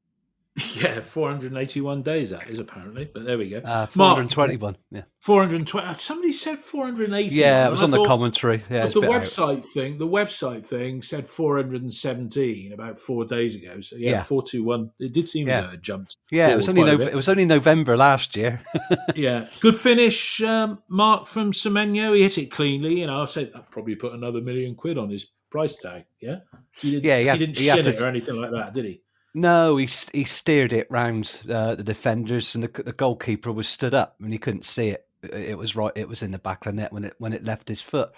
Yeah, 0.78 1.02
481 1.02 2.02
days 2.02 2.32
that 2.32 2.48
is 2.50 2.60
apparently, 2.60 3.10
but 3.12 3.26
there 3.26 3.38
we 3.38 3.50
go. 3.50 3.58
Uh, 3.58 3.86
421, 3.88 4.60
Mark, 4.60 4.76
yeah. 4.92 5.02
420. 5.22 6.00
Somebody 6.00 6.32
said 6.32 6.58
480. 6.58 7.36
Yeah, 7.36 7.68
it 7.68 7.72
was 7.72 7.84
on 7.84 7.92
the 7.92 8.04
commentary. 8.06 8.64
Yeah, 8.70 8.86
the 8.86 9.02
website 9.02 9.58
out. 9.58 9.66
thing. 9.66 9.98
The 9.98 10.08
website 10.08 10.66
thing 10.66 11.04
said 11.04 11.28
417 11.28 12.74
about 12.74 12.98
four 12.98 13.26
days 13.26 13.56
ago. 13.56 13.80
So 13.82 13.98
yeah, 13.98 14.12
yeah. 14.12 14.24
421. 14.24 14.92
It 15.00 15.14
did 15.14 15.30
seem 15.30 15.48
yeah. 15.48 15.60
as 15.60 15.66
though 15.66 15.74
it 15.74 15.82
jumped. 15.82 16.18
Yeah, 16.32 16.50
it 16.50 16.58
was 16.58 16.70
only 16.70 16.84
no, 16.84 17.00
it 17.00 17.14
was 17.14 17.30
only 17.30 17.46
November 17.46 17.96
last 17.96 18.36
year. 18.36 18.62
yeah, 19.16 19.50
good 19.60 19.76
finish, 19.76 20.42
um, 20.42 20.82
Mark 20.90 21.28
from 21.28 21.52
Semenyo. 21.52 22.16
He 22.16 22.24
hit 22.24 22.38
it 22.40 22.52
cleanly. 22.52 23.00
You 23.00 23.08
know, 23.08 23.22
I 23.22 23.26
said 23.26 23.52
I'd 23.54 23.70
probably 23.70 23.96
put 23.96 24.14
another 24.14 24.42
million 24.42 24.76
quid 24.76 24.98
on 24.98 25.10
his 25.10 25.32
price 25.52 25.76
tag. 25.76 26.06
Yeah, 26.20 26.38
he, 26.80 26.92
did, 26.92 27.04
yeah, 27.04 27.20
he, 27.20 27.26
had, 27.26 27.40
he 27.40 27.46
didn't 27.46 27.58
he 27.58 27.66
shin 27.66 27.88
it 27.88 28.02
or 28.02 28.08
anything 28.08 28.36
like 28.36 28.52
that, 28.52 28.74
did 28.74 28.86
he? 28.86 29.02
No, 29.34 29.78
he 29.78 29.88
he 30.14 30.26
steered 30.26 30.74
it 30.74 30.88
round 30.90 31.42
uh, 31.50 31.76
the 31.76 31.84
defenders, 31.84 32.56
and 32.56 32.64
the, 32.64 32.84
the 32.84 32.94
goalkeeper 32.94 33.52
was 33.52 33.68
stood 33.68 33.94
up, 33.94 34.16
and 34.22 34.34
he 34.34 34.40
couldn't 34.40 34.66
see 34.66 34.90
it. 34.90 35.06
It 35.24 35.58
was 35.58 35.76
right; 35.76 35.92
it 35.96 36.10
was 36.10 36.22
in 36.24 36.32
the 36.32 36.40
back 36.40 36.66
of 36.66 36.74
the 36.76 36.82
net 36.82 36.94
when 36.94 37.04
it 37.04 37.16
when 37.20 37.34
it 37.34 37.44
left 37.44 37.70
his 37.70 37.82
foot. 37.82 38.12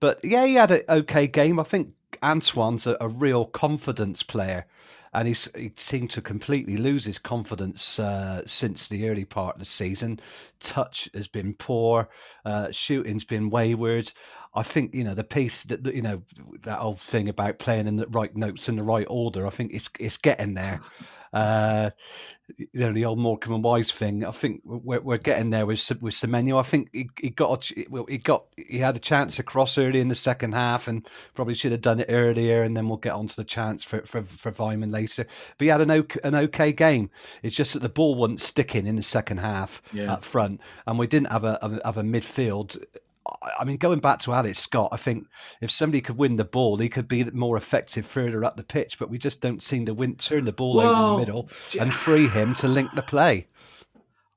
But 0.00 0.20
yeah, 0.24 0.46
he 0.46 0.54
had 0.54 0.70
an 0.70 0.82
okay 0.88 1.26
game. 1.26 1.60
I 1.60 1.64
think 1.64 1.90
Antoine's 2.22 2.86
a, 2.86 2.96
a 3.00 3.08
real 3.08 3.44
confidence 3.44 4.22
player, 4.22 4.66
and 5.12 5.28
he's 5.28 5.48
he 5.54 5.72
seemed 5.76 6.10
to 6.12 6.22
completely 6.22 6.76
lose 6.76 7.04
his 7.04 7.18
confidence 7.18 7.98
uh, 7.98 8.42
since 8.46 8.88
the 8.88 9.08
early 9.08 9.24
part 9.26 9.56
of 9.56 9.60
the 9.60 9.66
season. 9.66 10.20
Touch 10.60 11.08
has 11.14 11.28
been 11.28 11.54
poor, 11.54 12.08
uh, 12.46 12.70
shooting's 12.70 13.24
been 13.24 13.50
wayward. 13.50 14.12
I 14.54 14.62
think 14.62 14.94
you 14.94 15.04
know 15.04 15.14
the 15.14 15.24
piece 15.24 15.64
that 15.64 15.86
you 15.94 16.02
know 16.02 16.22
that 16.64 16.80
old 16.80 17.00
thing 17.00 17.28
about 17.28 17.58
playing 17.58 17.86
in 17.86 17.96
the 17.96 18.06
right 18.06 18.34
notes 18.36 18.68
in 18.68 18.76
the 18.76 18.82
right 18.82 19.06
order. 19.08 19.46
I 19.46 19.50
think 19.50 19.72
it's 19.72 19.90
it's 19.98 20.16
getting 20.16 20.54
there. 20.54 20.80
Uh, 21.32 21.88
you 22.58 22.68
know 22.74 22.92
the 22.92 23.06
old 23.06 23.18
Morecambe 23.18 23.54
and 23.54 23.64
Wise 23.64 23.90
thing. 23.90 24.24
I 24.24 24.32
think 24.32 24.60
we're, 24.64 25.00
we're 25.00 25.16
getting 25.16 25.50
there 25.50 25.64
with 25.64 25.90
with 26.02 26.14
Semenyo. 26.14 26.58
I 26.58 26.62
think 26.62 26.90
he, 26.92 27.08
he 27.18 27.30
got 27.30 27.70
well, 27.88 28.04
he 28.06 28.18
got 28.18 28.44
he 28.56 28.78
had 28.78 28.96
a 28.96 29.00
chance 29.00 29.36
to 29.36 29.42
cross 29.42 29.78
early 29.78 30.00
in 30.00 30.08
the 30.08 30.14
second 30.14 30.52
half, 30.52 30.88
and 30.88 31.08
probably 31.34 31.54
should 31.54 31.72
have 31.72 31.80
done 31.80 32.00
it 32.00 32.06
earlier. 32.10 32.62
And 32.62 32.76
then 32.76 32.88
we'll 32.88 32.98
get 32.98 33.12
on 33.12 33.28
to 33.28 33.36
the 33.36 33.44
chance 33.44 33.82
for 33.82 34.02
for 34.02 34.24
for 34.24 34.52
Weimann 34.52 34.92
later. 34.92 35.24
But 35.56 35.64
he 35.64 35.68
had 35.68 35.80
an 35.80 35.90
okay, 35.90 36.20
an 36.22 36.34
okay 36.34 36.72
game. 36.72 37.10
It's 37.42 37.56
just 37.56 37.72
that 37.72 37.80
the 37.80 37.88
ball 37.88 38.14
wasn't 38.14 38.42
sticking 38.42 38.86
in 38.86 38.96
the 38.96 39.02
second 39.02 39.38
half 39.38 39.80
yeah. 39.92 40.12
up 40.12 40.24
front, 40.24 40.60
and 40.86 40.98
we 40.98 41.06
didn't 41.06 41.32
have 41.32 41.44
a, 41.44 41.58
a 41.62 41.86
have 41.86 41.96
a 41.96 42.02
midfield 42.02 42.76
I 43.58 43.64
mean, 43.64 43.76
going 43.76 44.00
back 44.00 44.18
to 44.20 44.32
Alex 44.32 44.58
Scott, 44.58 44.88
I 44.92 44.96
think 44.96 45.28
if 45.60 45.70
somebody 45.70 46.00
could 46.00 46.18
win 46.18 46.36
the 46.36 46.44
ball, 46.44 46.78
he 46.78 46.88
could 46.88 47.08
be 47.08 47.24
more 47.24 47.56
effective 47.56 48.04
further 48.04 48.44
up 48.44 48.56
the 48.56 48.62
pitch. 48.62 48.98
But 48.98 49.10
we 49.10 49.18
just 49.18 49.40
don't 49.40 49.62
seem 49.62 49.86
to 49.86 49.94
win, 49.94 50.16
turn 50.16 50.44
the 50.44 50.52
ball 50.52 50.76
well, 50.76 50.88
over 50.88 51.04
in 51.04 51.12
the 51.12 51.18
middle 51.18 51.48
and 51.80 51.94
free 51.94 52.28
him 52.28 52.54
to 52.56 52.68
link 52.68 52.90
the 52.94 53.02
play. 53.02 53.46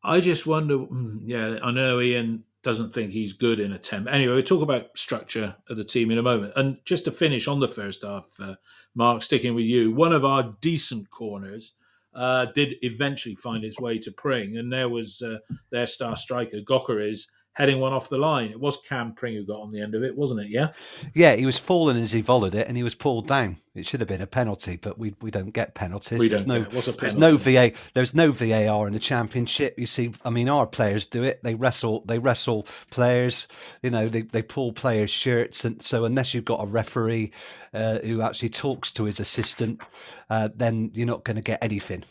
I 0.03 0.19
just 0.19 0.45
wonder. 0.45 0.77
Hmm, 0.77 1.19
yeah, 1.23 1.57
I 1.63 1.71
know 1.71 1.99
Ian 1.99 2.43
doesn't 2.61 2.93
think 2.93 3.11
he's 3.11 3.33
good 3.33 3.59
in 3.59 3.73
a 3.73 3.77
temp. 3.77 4.07
Anyway, 4.07 4.33
we'll 4.33 4.41
talk 4.41 4.61
about 4.61 4.97
structure 4.97 5.55
of 5.69 5.77
the 5.77 5.83
team 5.83 6.11
in 6.11 6.17
a 6.17 6.23
moment. 6.23 6.53
And 6.55 6.77
just 6.83 7.05
to 7.05 7.11
finish 7.11 7.47
on 7.47 7.59
the 7.59 7.67
first 7.67 8.03
half, 8.03 8.27
uh, 8.39 8.55
Mark, 8.95 9.21
sticking 9.21 9.53
with 9.53 9.65
you, 9.65 9.91
one 9.91 10.13
of 10.13 10.25
our 10.25 10.55
decent 10.61 11.09
corners 11.09 11.73
uh, 12.15 12.45
did 12.55 12.75
eventually 12.81 13.35
find 13.35 13.63
its 13.63 13.79
way 13.79 13.99
to 13.99 14.11
Pring, 14.11 14.57
and 14.57 14.71
there 14.71 14.89
was 14.89 15.21
uh, 15.21 15.37
their 15.69 15.85
star 15.85 16.15
striker 16.15 16.57
Gyökeres 16.57 17.27
heading 17.55 17.79
one 17.79 17.93
off 17.93 18.09
the 18.09 18.17
line. 18.17 18.51
It 18.51 18.59
was 18.59 18.77
Cam 18.87 19.13
Pring 19.13 19.33
who 19.35 19.45
got 19.45 19.61
on 19.61 19.71
the 19.71 19.81
end 19.81 19.95
of 19.95 20.03
it, 20.03 20.15
wasn't 20.15 20.41
it? 20.41 20.49
Yeah. 20.49 20.69
Yeah, 21.13 21.35
he 21.35 21.45
was 21.45 21.57
falling 21.57 21.97
as 21.97 22.11
he 22.11 22.21
volleyed 22.21 22.53
it, 22.53 22.67
and 22.67 22.77
he 22.77 22.83
was 22.83 22.95
pulled 22.95 23.27
down. 23.27 23.57
It 23.73 23.85
should 23.85 23.99
have 23.99 24.07
been 24.09 24.21
a 24.21 24.27
penalty, 24.27 24.77
but 24.77 24.97
we 24.97 25.15
we 25.21 25.31
don't 25.31 25.51
get 25.51 25.73
penalties. 25.73 26.19
We 26.19 26.27
there's 26.27 26.45
don't. 26.45 26.59
No, 26.61 26.65
it 26.67 26.73
was 26.73 26.87
a 26.87 26.91
there's 26.93 27.15
no 27.15 27.35
VA. 27.35 27.71
There's 27.93 28.13
no 28.13 28.31
VAR 28.31 28.87
in 28.87 28.93
the 28.93 28.99
championship. 28.99 29.77
You 29.77 29.87
see, 29.87 30.13
I 30.23 30.29
mean, 30.29 30.47
our 30.47 30.65
players 30.67 31.05
do 31.05 31.23
it. 31.23 31.41
They 31.43 31.55
wrestle. 31.55 32.03
They 32.05 32.19
wrestle 32.19 32.67
players. 32.91 33.47
You 33.81 33.89
know, 33.89 34.07
they 34.07 34.21
they 34.21 34.41
pull 34.41 34.71
players' 34.71 35.11
shirts, 35.11 35.65
and 35.65 35.81
so 35.81 36.05
unless 36.05 36.33
you've 36.33 36.45
got 36.45 36.63
a 36.63 36.67
referee 36.67 37.31
uh, 37.73 37.99
who 37.99 38.21
actually 38.21 38.49
talks 38.49 38.91
to 38.93 39.05
his 39.05 39.19
assistant, 39.19 39.81
uh, 40.29 40.49
then 40.55 40.91
you're 40.93 41.07
not 41.07 41.23
going 41.25 41.35
to 41.37 41.41
get 41.41 41.59
anything. 41.61 42.03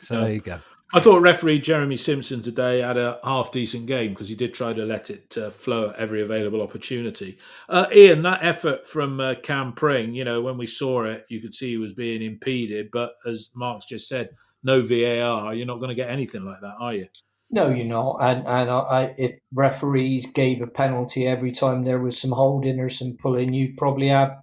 So 0.00 0.14
No. 0.16 0.20
there 0.22 0.32
you 0.32 0.40
go. 0.40 0.60
I 0.94 1.00
thought 1.00 1.22
referee 1.22 1.60
Jeremy 1.60 1.96
Simpson 1.96 2.42
today 2.42 2.80
had 2.82 2.98
a 2.98 3.18
half 3.24 3.50
decent 3.50 3.86
game 3.86 4.10
because 4.10 4.28
he 4.28 4.34
did 4.34 4.52
try 4.52 4.74
to 4.74 4.84
let 4.84 5.08
it 5.08 5.38
uh, 5.38 5.48
flow 5.48 5.88
at 5.88 5.96
every 5.96 6.20
available 6.20 6.60
opportunity. 6.60 7.38
Uh, 7.70 7.86
Ian, 7.94 8.20
that 8.22 8.40
effort 8.44 8.86
from 8.86 9.18
uh, 9.18 9.34
Cam 9.42 9.72
Pring, 9.72 10.14
you 10.14 10.24
know, 10.24 10.42
when 10.42 10.58
we 10.58 10.66
saw 10.66 11.04
it, 11.04 11.24
you 11.30 11.40
could 11.40 11.54
see 11.54 11.70
he 11.70 11.76
was 11.78 11.94
being 11.94 12.20
impeded. 12.22 12.90
But 12.92 13.14
as 13.26 13.48
Mark's 13.54 13.86
just 13.86 14.06
said, 14.06 14.30
no 14.62 14.82
VAR, 14.82 15.54
you're 15.54 15.66
not 15.66 15.78
going 15.78 15.88
to 15.88 15.94
get 15.94 16.10
anything 16.10 16.44
like 16.44 16.60
that, 16.60 16.74
are 16.78 16.94
you? 16.94 17.08
No, 17.50 17.68
you're 17.70 17.86
not. 17.86 18.18
And 18.20 18.46
and 18.46 18.70
I, 18.70 18.78
I, 18.78 19.14
if 19.16 19.38
referees 19.52 20.30
gave 20.30 20.60
a 20.60 20.66
penalty 20.66 21.26
every 21.26 21.52
time 21.52 21.84
there 21.84 22.00
was 22.00 22.20
some 22.20 22.32
holding 22.32 22.78
or 22.78 22.90
some 22.90 23.16
pulling, 23.18 23.54
you'd 23.54 23.78
probably 23.78 24.08
have 24.08 24.42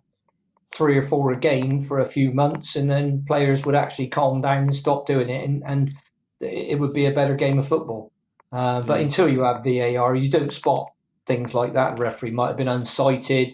three 0.73 0.97
or 0.97 1.01
four 1.01 1.31
a 1.31 1.39
game 1.39 1.83
for 1.83 1.99
a 1.99 2.05
few 2.05 2.31
months, 2.31 2.75
and 2.75 2.89
then 2.89 3.23
players 3.27 3.65
would 3.65 3.75
actually 3.75 4.07
calm 4.07 4.41
down 4.41 4.63
and 4.63 4.75
stop 4.75 5.05
doing 5.05 5.29
it, 5.29 5.47
and, 5.47 5.63
and 5.65 5.93
it 6.41 6.79
would 6.79 6.93
be 6.93 7.05
a 7.05 7.11
better 7.11 7.35
game 7.35 7.59
of 7.59 7.67
football. 7.67 8.11
Uh, 8.51 8.81
but 8.81 8.97
Yeah. 8.99 9.03
until 9.03 9.29
you 9.29 9.41
have 9.41 9.63
VAR, 9.63 10.15
you 10.15 10.29
don't 10.29 10.53
spot 10.53 10.91
things 11.25 11.53
like 11.53 11.73
that. 11.73 11.95
The 11.95 12.01
referee 12.01 12.31
might 12.31 12.47
have 12.47 12.57
been 12.57 12.67
unsighted. 12.67 13.53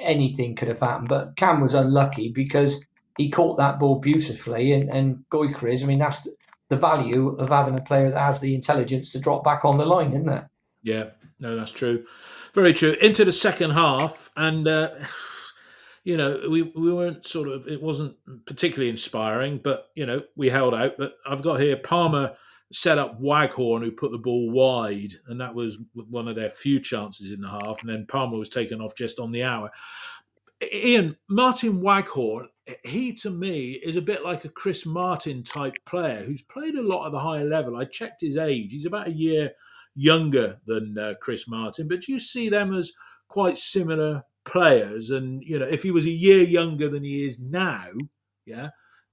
Anything 0.00 0.54
could 0.54 0.68
have 0.68 0.80
happened. 0.80 1.08
But 1.08 1.36
Cam 1.36 1.60
was 1.60 1.74
unlucky 1.74 2.30
because 2.30 2.86
he 3.16 3.30
caught 3.30 3.58
that 3.58 3.78
ball 3.78 3.98
beautifully, 3.98 4.72
and 4.72 4.88
and 4.90 5.24
Gyökeres, 5.30 5.82
I 5.82 5.86
mean, 5.86 5.98
that's 5.98 6.22
the, 6.22 6.34
the 6.68 6.76
value 6.76 7.30
of 7.30 7.48
having 7.48 7.76
a 7.78 7.82
player 7.82 8.10
that 8.10 8.20
has 8.20 8.40
the 8.40 8.54
intelligence 8.54 9.12
to 9.12 9.18
drop 9.20 9.42
back 9.44 9.64
on 9.64 9.78
the 9.78 9.86
line, 9.86 10.12
isn't 10.12 10.28
it? 10.28 10.44
Yeah, 10.82 11.04
no, 11.40 11.56
that's 11.56 11.72
true. 11.72 12.04
Very 12.54 12.72
true. 12.72 12.96
Into 13.00 13.24
the 13.24 13.32
second 13.32 13.70
half, 13.70 14.30
and 14.36 14.66
uh, 14.68 14.90
you 16.08 16.16
know, 16.16 16.40
we 16.48 16.62
we 16.62 16.90
weren't 16.90 17.26
sort 17.26 17.48
of. 17.48 17.68
It 17.68 17.82
wasn't 17.82 18.16
particularly 18.46 18.88
inspiring, 18.88 19.60
but 19.62 19.90
you 19.94 20.06
know, 20.06 20.22
we 20.36 20.48
held 20.48 20.72
out. 20.72 20.92
But 20.96 21.16
I've 21.26 21.42
got 21.42 21.60
here 21.60 21.76
Palmer 21.76 22.34
set 22.72 22.96
up 22.96 23.20
Waghorn, 23.20 23.82
who 23.82 23.90
put 23.90 24.10
the 24.10 24.16
ball 24.16 24.50
wide, 24.50 25.12
and 25.26 25.38
that 25.38 25.54
was 25.54 25.76
one 25.94 26.26
of 26.26 26.34
their 26.34 26.48
few 26.48 26.80
chances 26.80 27.30
in 27.30 27.42
the 27.42 27.50
half. 27.50 27.82
And 27.82 27.90
then 27.90 28.06
Palmer 28.08 28.38
was 28.38 28.48
taken 28.48 28.80
off 28.80 28.96
just 28.96 29.18
on 29.18 29.32
the 29.32 29.42
hour. 29.42 29.70
Ian 30.72 31.14
Martin 31.28 31.82
Waghorn, 31.82 32.48
he 32.84 33.12
to 33.16 33.28
me 33.28 33.72
is 33.72 33.96
a 33.96 34.00
bit 34.00 34.24
like 34.24 34.46
a 34.46 34.48
Chris 34.48 34.86
Martin 34.86 35.42
type 35.42 35.74
player 35.84 36.24
who's 36.24 36.40
played 36.40 36.76
a 36.76 36.82
lot 36.82 37.04
at 37.04 37.12
the 37.12 37.18
higher 37.18 37.44
level. 37.44 37.76
I 37.76 37.84
checked 37.84 38.22
his 38.22 38.38
age; 38.38 38.72
he's 38.72 38.86
about 38.86 39.08
a 39.08 39.12
year 39.12 39.50
younger 39.94 40.58
than 40.64 40.96
uh, 40.96 41.14
Chris 41.20 41.46
Martin, 41.46 41.86
but 41.86 42.00
do 42.00 42.12
you 42.12 42.18
see 42.18 42.48
them 42.48 42.74
as 42.74 42.94
quite 43.28 43.58
similar 43.58 44.22
players. 44.48 45.10
And 45.10 45.42
you 45.44 45.58
know, 45.58 45.66
if 45.66 45.82
he 45.82 45.90
was 45.90 46.06
a 46.06 46.10
year 46.10 46.42
younger 46.42 46.88
than 46.88 47.04
he 47.04 47.24
is 47.24 47.38
now, 47.38 47.86
yeah, 48.46 48.70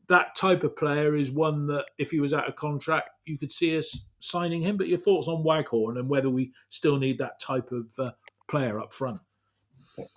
that 0.08 0.36
type 0.36 0.63
of 0.63 0.76
player 0.76 1.15
is 1.15 1.32
one 1.32 1.67
that 1.67 1.86
if 1.98 2.12
he 2.12 2.19
was 2.19 2.34
out 2.34 2.48
of 2.48 2.56
contract, 2.56 3.10
you 3.26 3.38
could 3.38 3.52
see 3.52 3.78
us 3.78 4.06
signing 4.19 4.62
him. 4.62 4.78
But 4.78 4.88
your 4.88 4.98
thoughts 4.98 5.28
on 5.28 5.43
Waghorn 5.43 5.98
and 5.98 6.10
whether 6.10 6.30
we 6.30 6.52
still 6.69 6.98
need 6.98 7.17
that 7.19 7.39
type 7.39 7.71
of 7.71 7.93
uh, 8.00 8.12
player 8.48 8.80
up 8.80 8.93
front? 8.93 9.21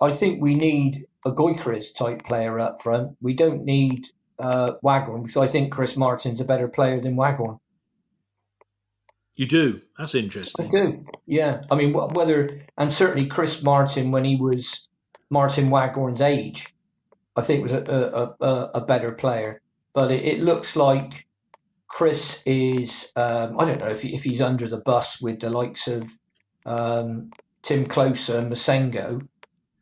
I 0.01 0.11
think 0.11 0.41
we 0.41 0.55
need 0.55 1.05
a 1.25 1.31
Gyökeres 1.31 1.95
type 1.95 2.23
player 2.23 2.59
up 2.59 2.81
front. 2.81 3.15
We 3.21 3.33
don't 3.33 3.63
need 3.63 4.07
uh, 4.37 4.73
Waghorn 4.81 5.23
because 5.23 5.37
I 5.37 5.47
think 5.47 5.71
Chris 5.71 5.95
Martin's 5.95 6.41
a 6.41 6.45
better 6.45 6.67
player 6.67 6.99
than 6.99 7.15
Waghorn. 7.15 7.59
You 9.35 9.45
do. 9.45 9.81
That's 9.97 10.15
interesting. 10.15 10.65
I 10.65 10.69
do. 10.69 11.05
Yeah. 11.25 11.61
I 11.71 11.75
mean, 11.75 11.93
wh- 11.93 12.13
whether, 12.13 12.61
and 12.77 12.91
certainly 12.91 13.25
Chris 13.25 13.63
Martin, 13.63 14.11
when 14.11 14.25
he 14.25 14.35
was 14.35 14.88
Martin 15.29 15.69
Waghorn's 15.69 16.21
age, 16.21 16.73
I 17.35 17.41
think 17.41 17.63
was 17.63 17.73
a, 17.73 18.35
a, 18.39 18.45
a, 18.45 18.71
a 18.75 18.81
better 18.81 19.11
player. 19.11 19.61
But 19.93 20.11
it, 20.11 20.23
it 20.25 20.41
looks 20.41 20.75
like 20.75 21.27
Chris 21.87 22.43
is, 22.45 23.11
um, 23.15 23.59
I 23.59 23.65
don't 23.65 23.79
know 23.79 23.87
if, 23.87 24.01
he, 24.01 24.15
if 24.15 24.23
he's 24.23 24.41
under 24.41 24.67
the 24.67 24.81
bus 24.81 25.21
with 25.21 25.39
the 25.39 25.49
likes 25.49 25.87
of 25.87 26.11
um, 26.65 27.31
Timm 27.63 27.85
Klose 27.85 28.33
and 28.33 28.51
Massengo, 28.51 29.27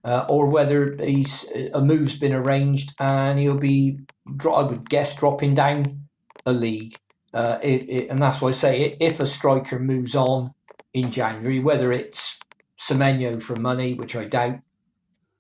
uh, 0.04 0.26
or 0.30 0.50
whether 0.50 0.96
he's 0.98 1.46
a 1.74 1.82
move's 1.82 2.18
been 2.18 2.34
arranged 2.34 2.94
and 3.00 3.40
he'll 3.40 3.58
be, 3.58 4.00
I 4.42 4.62
would 4.62 4.90
guess, 4.90 5.16
dropping 5.16 5.56
down 5.56 6.08
a 6.46 6.54
league. 6.54 6.96
Uh, 7.34 7.60
it, 7.62 7.90
it, 7.90 8.10
and 8.10 8.22
that's 8.22 8.42
why 8.42 8.50
I 8.50 8.52
say 8.52 8.96
if 9.02 9.20
a 9.20 9.26
striker 9.26 9.80
moves 9.80 10.16
on 10.16 10.54
in 10.94 11.12
January, 11.12 11.60
whether 11.60 11.92
it's 11.92 12.40
Semenyo 12.78 13.42
for 13.42 13.58
money, 13.58 13.96
which 13.96 14.16
I 14.16 14.26
doubt, 14.26 14.60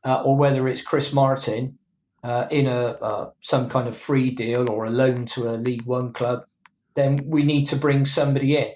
uh, 0.04 0.22
or 0.24 0.36
whether 0.38 0.68
it's 0.68 0.82
Chris 0.82 1.14
Martin 1.14 1.78
uh, 2.24 2.48
in 2.52 2.68
a 2.68 2.98
uh, 3.02 3.30
some 3.40 3.70
kind 3.70 3.88
of 3.88 3.96
free 3.98 4.32
deal 4.32 4.70
or 4.70 4.86
a 4.86 4.90
loan 4.90 5.26
to 5.28 5.50
a 5.50 5.56
League 5.58 5.86
One 5.86 6.14
club, 6.14 6.46
then 6.96 7.20
we 7.26 7.44
need 7.44 7.66
to 7.68 7.76
bring 7.76 8.06
somebody 8.06 8.58
in. 8.58 8.74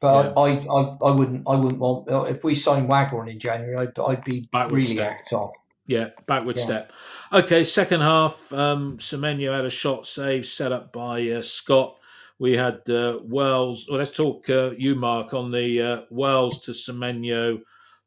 But 0.00 0.36
I, 0.36 0.50
I, 0.50 0.96
I 1.00 1.10
wouldn't 1.12 1.48
I 1.48 1.54
wouldn't 1.54 1.78
want 1.78 2.08
if 2.28 2.42
we 2.42 2.54
sign 2.56 2.88
Waghorn 2.88 3.28
in 3.28 3.38
January, 3.38 3.76
I'd, 3.76 3.98
I'd 3.98 4.24
be 4.24 4.48
Backward 4.50 4.72
really 4.72 4.94
step. 4.94 5.12
act 5.12 5.32
off. 5.32 5.52
Yeah, 5.86 6.08
backward 6.26 6.56
Yeah. 6.56 6.62
step. 6.62 6.92
Okay, 7.32 7.64
second 7.64 8.00
half. 8.00 8.52
Um, 8.52 8.98
Semenyo 8.98 9.54
had 9.54 9.64
a 9.64 9.70
shot 9.70 10.06
save 10.06 10.46
set 10.46 10.72
up 10.72 10.92
by 10.92 11.28
uh, 11.30 11.42
Scott. 11.42 11.98
We 12.38 12.56
had 12.56 12.88
uh, 12.90 13.18
Wells. 13.22 13.86
Well, 13.88 13.98
let's 13.98 14.16
talk 14.16 14.48
uh, 14.50 14.70
you, 14.76 14.94
Mark, 14.96 15.34
on 15.34 15.50
the 15.52 15.80
uh, 15.82 16.00
Wells 16.10 16.60
to 16.60 16.72
Semenyo, 16.72 17.60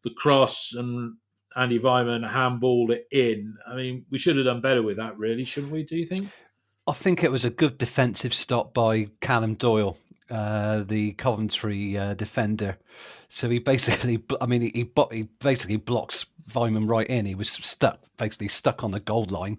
the 0.05 0.11
cross, 0.11 0.73
and 0.73 1.15
Andy 1.57 1.79
Weimann 1.79 2.29
handballed 2.29 2.91
it 2.91 3.07
in. 3.11 3.57
I 3.67 3.75
mean, 3.75 4.05
we 4.09 4.17
should 4.17 4.37
have 4.37 4.45
done 4.45 4.61
better 4.61 4.81
with 4.81 4.95
that, 4.97 5.17
really, 5.17 5.43
shouldn't 5.43 5.73
we? 5.73 5.83
Do 5.83 5.97
you 5.97 6.05
think? 6.05 6.29
I 6.87 6.93
think 6.93 7.23
it 7.23 7.31
was 7.31 7.43
a 7.43 7.49
good 7.49 7.77
defensive 7.77 8.33
stop 8.33 8.73
by 8.73 9.09
Callum 9.19 9.55
Doyle, 9.55 9.97
uh, 10.29 10.83
the 10.83 11.13
Coventry 11.13 11.97
uh, 11.97 12.13
defender. 12.13 12.77
So 13.27 13.49
he 13.49 13.59
basically, 13.59 14.23
I 14.41 14.45
mean, 14.45 14.61
he, 14.61 14.71
he 14.73 14.91
he 15.11 15.23
basically 15.39 15.77
blocks 15.77 16.25
Weimann 16.49 16.89
right 16.89 17.07
in. 17.07 17.25
He 17.25 17.35
was 17.35 17.49
stuck, 17.49 17.99
basically 18.17 18.49
stuck 18.49 18.83
on 18.83 18.91
the 18.91 18.99
goal 18.99 19.25
line, 19.25 19.57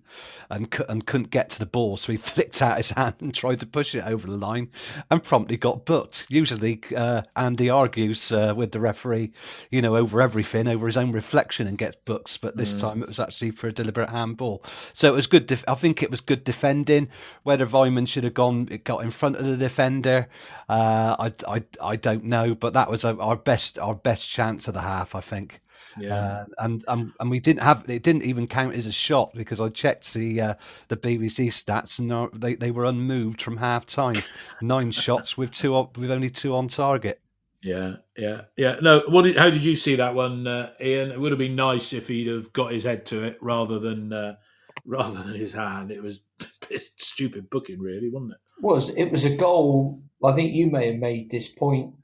and 0.49 0.73
and 0.89 1.07
couldn't 1.07 1.31
get 1.31 1.51
to 1.51 1.59
the 1.59 1.67
ball. 1.67 1.97
So 1.97 2.13
he 2.13 2.19
flicked 2.19 2.63
out 2.63 2.77
his 2.77 2.91
hand 2.91 3.17
and 3.21 3.35
tried 3.35 3.61
to 3.61 3.67
push 3.67 3.95
it 3.95 4.05
over 4.05 4.27
the 4.27 4.37
line, 4.37 4.69
and 5.11 5.23
promptly 5.23 5.57
got 5.57 5.85
booked. 5.85 6.27
Usually, 6.29 6.81
uh, 6.95 7.23
Andy 7.35 7.69
argues 7.69 8.31
uh, 8.31 8.55
with 8.57 8.73
the 8.73 8.81
referee, 8.81 9.33
you 9.71 9.83
know, 9.83 9.97
over 9.97 10.23
everything, 10.23 10.69
over 10.69 10.87
his 10.87 10.97
own 10.97 11.13
reflection, 11.13 11.67
and 11.67 11.79
gets 11.79 11.97
booked. 12.05 12.41
But 12.41 12.57
this 12.57 12.81
time 12.81 13.03
it 13.03 13.09
was 13.09 13.21
actually 13.21 13.51
for 13.51 13.69
a 13.69 13.73
deliberate 13.73 14.11
handball. 14.11 14.63
So 14.95 15.09
it 15.09 15.15
was 15.15 15.27
good. 15.27 15.47
Def- 15.47 15.65
I 15.69 15.75
think 15.75 16.03
it 16.03 16.11
was 16.11 16.21
good 16.21 16.45
defending. 16.45 17.09
Whether 17.43 17.67
Weimann 17.67 18.07
should 18.09 18.25
have 18.25 18.35
gone, 18.35 18.69
it 18.71 18.85
got 18.85 19.03
in 19.03 19.11
front 19.11 19.37
of 19.37 19.45
the 19.47 19.57
defender. 19.57 20.29
Uh, 20.69 21.17
I, 21.19 21.33
I, 21.49 21.65
I 21.81 21.97
don't 21.97 22.25
know, 22.25 22.55
but 22.55 22.73
that 22.75 22.91
was 22.91 23.05
our 23.05 23.37
best 23.37 23.79
our 23.79 23.95
best 23.95 24.29
chance 24.29 24.69
of 24.69 24.75
the 24.75 24.83
half. 24.83 25.15
I 25.15 25.21
think. 25.21 25.61
Yeah. 25.99 26.15
Uh, 26.15 26.45
and 26.59 26.85
um, 26.89 27.15
and 27.21 27.31
we 27.31 27.41
didn't 27.41 27.63
have 27.63 27.85
it 27.89 28.03
didn't 28.03 28.23
even 28.23 28.47
count 28.47 28.75
as 28.75 28.87
a 28.87 28.93
shot 28.93 29.33
because 29.35 29.61
I 29.61 29.69
checked 29.69 30.13
the 30.15 30.41
uh, 30.41 30.55
the 30.89 30.97
BBC 30.97 31.49
stats 31.49 31.99
and 31.99 32.41
they, 32.41 32.55
they 32.55 32.71
were 32.71 32.85
unmoved 32.85 33.41
from 33.41 33.57
half 33.57 33.87
time. 33.87 34.17
Nine 34.61 34.91
shots 34.91 35.37
with 35.37 35.53
two 35.53 35.75
on, 35.75 35.89
with 35.97 36.11
only 36.11 36.31
two 36.31 36.55
on 36.55 36.69
target. 36.69 37.21
Yeah, 37.63 37.97
yeah, 38.17 38.43
yeah. 38.57 38.77
No, 38.81 39.03
what? 39.09 39.23
Did, 39.23 39.39
how 39.39 39.51
did 39.51 39.65
you 39.65 39.75
see 39.75 39.97
that 39.97 40.15
one, 40.15 40.47
uh, 40.47 40.73
Ian? 40.81 41.11
It 41.11 41.19
would 41.19 41.33
have 41.33 41.39
been 41.39 41.57
nice 41.57 41.93
if 41.93 42.09
he'd 42.09 42.29
have 42.29 42.53
got 42.53 42.73
his 42.73 42.85
head 42.85 43.07
to 43.07 43.25
it 43.25 43.39
rather 43.41 43.79
than 43.79 44.13
uh, 44.13 44.37
rather 44.85 45.23
than 45.23 45.35
his 45.35 45.53
hand. 45.53 45.91
It 45.91 46.03
was 46.03 46.21
stupid 46.97 47.51
booking, 47.51 47.81
really, 47.81 48.11
wasn't 48.11 48.33
it? 48.33 48.39
was 48.61 48.91
it 48.91 49.11
was 49.11 49.25
a 49.25 49.37
goal. 49.37 50.03
I 50.25 50.33
think 50.33 50.55
you 50.55 50.71
may 50.71 50.87
have 50.93 51.01
made 51.01 51.31
this 51.31 51.49
point 51.49 51.95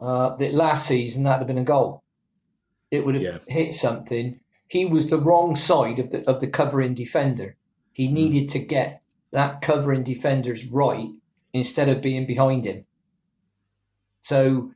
uh, 0.00 0.36
that 0.36 0.54
last 0.54 0.86
season 0.86 1.24
that'd 1.24 1.40
have 1.40 1.46
been 1.46 1.58
a 1.58 1.64
goal. 1.64 2.02
It 2.90 3.06
would 3.06 3.14
have 3.14 3.24
Yeah. 3.24 3.38
hit 3.46 3.74
something. 3.74 4.40
He 4.66 4.84
was 4.84 5.10
the 5.10 5.18
wrong 5.18 5.56
side 5.56 5.98
of 5.98 6.10
the 6.10 6.28
of 6.28 6.40
the 6.40 6.48
covering 6.48 6.94
defender. 6.94 7.56
He 7.92 8.08
hmm. 8.08 8.14
needed 8.14 8.48
to 8.50 8.58
get 8.58 9.02
that 9.32 9.60
covering 9.60 10.02
defender's 10.02 10.66
right 10.66 11.10
instead 11.52 11.88
of 11.88 12.02
being 12.02 12.26
behind 12.26 12.64
him. 12.64 12.84
So 14.22 14.72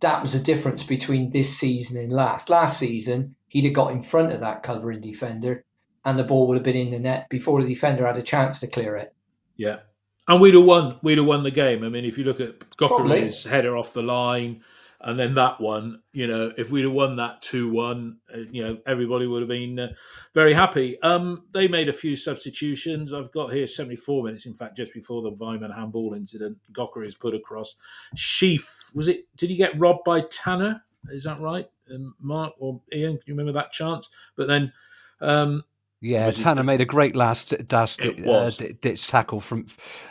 that 0.00 0.22
was 0.22 0.32
the 0.32 0.38
difference 0.38 0.82
between 0.82 1.30
this 1.30 1.56
season 1.56 2.00
and 2.00 2.10
last. 2.10 2.48
Last 2.48 2.78
season, 2.78 3.34
he'd 3.48 3.64
have 3.64 3.74
got 3.74 3.92
in 3.92 4.02
front 4.02 4.32
of 4.32 4.40
that 4.40 4.62
covering 4.62 5.00
defender, 5.00 5.64
and 6.04 6.18
the 6.18 6.24
ball 6.24 6.46
would 6.46 6.56
have 6.56 6.64
been 6.64 6.76
in 6.76 6.90
the 6.90 6.98
net 6.98 7.28
before 7.28 7.62
the 7.62 7.68
defender 7.68 8.06
had 8.06 8.16
a 8.16 8.22
chance 8.22 8.60
to 8.60 8.66
clear 8.66 8.96
it. 8.96 9.14
Yeah, 9.56 9.80
and 10.28 10.40
we'd 10.40 10.54
have 10.54 10.64
won. 10.64 10.98
We'd 11.02 11.18
have 11.18 11.26
won 11.26 11.42
the 11.42 11.50
game. 11.50 11.84
I 11.84 11.88
mean, 11.88 12.04
if 12.04 12.18
you 12.18 12.24
look 12.24 12.40
at 12.40 12.60
Gyökeres's 12.76 13.44
header 13.44 13.76
off 13.76 13.92
the 13.92 14.02
line, 14.02 14.62
and 15.00 15.18
then 15.18 15.34
that 15.34 15.60
one, 15.60 16.02
you 16.12 16.26
know, 16.26 16.52
if 16.56 16.70
we'd 16.70 16.84
have 16.84 16.92
won 16.92 17.16
that 17.16 17.42
two 17.42 17.70
one, 17.70 18.18
uh, 18.34 18.38
you 18.50 18.64
know, 18.64 18.78
everybody 18.86 19.26
would 19.26 19.42
have 19.42 19.48
been 19.48 19.78
uh, 19.78 19.92
very 20.34 20.52
happy. 20.52 21.00
Um, 21.02 21.44
they 21.52 21.68
made 21.68 21.88
a 21.88 21.92
few 21.92 22.16
substitutions. 22.16 23.12
I've 23.12 23.32
got 23.32 23.52
here 23.52 23.66
seventy 23.66 23.96
four 23.96 24.24
minutes. 24.24 24.46
In 24.46 24.54
fact, 24.54 24.76
just 24.76 24.94
before 24.94 25.22
the 25.22 25.32
Weimann 25.32 25.74
handball 25.74 26.14
incident, 26.14 26.58
Gyökeres 26.72 27.18
put 27.18 27.34
across. 27.34 27.76
Sheaf 28.14 28.90
was 28.94 29.08
it? 29.08 29.24
Did 29.36 29.50
he 29.50 29.56
get 29.56 29.78
robbed 29.78 30.04
by 30.04 30.22
Tanner? 30.30 30.82
Is 31.10 31.24
that 31.24 31.40
right, 31.40 31.68
um, 31.94 32.14
Mark 32.20 32.54
or 32.58 32.80
Ian? 32.92 33.18
Can 33.18 33.22
you 33.26 33.34
remember 33.34 33.52
that 33.52 33.72
chance? 33.72 34.10
But 34.36 34.48
then. 34.48 34.72
Um, 35.20 35.62
yeah, 36.02 36.30
Tanner 36.30 36.62
made 36.62 36.82
a 36.82 36.84
great 36.84 37.16
last 37.16 37.54
last 37.72 38.04
uh, 38.04 38.68
ditch 38.82 39.08
tackle 39.08 39.40
from 39.40 39.66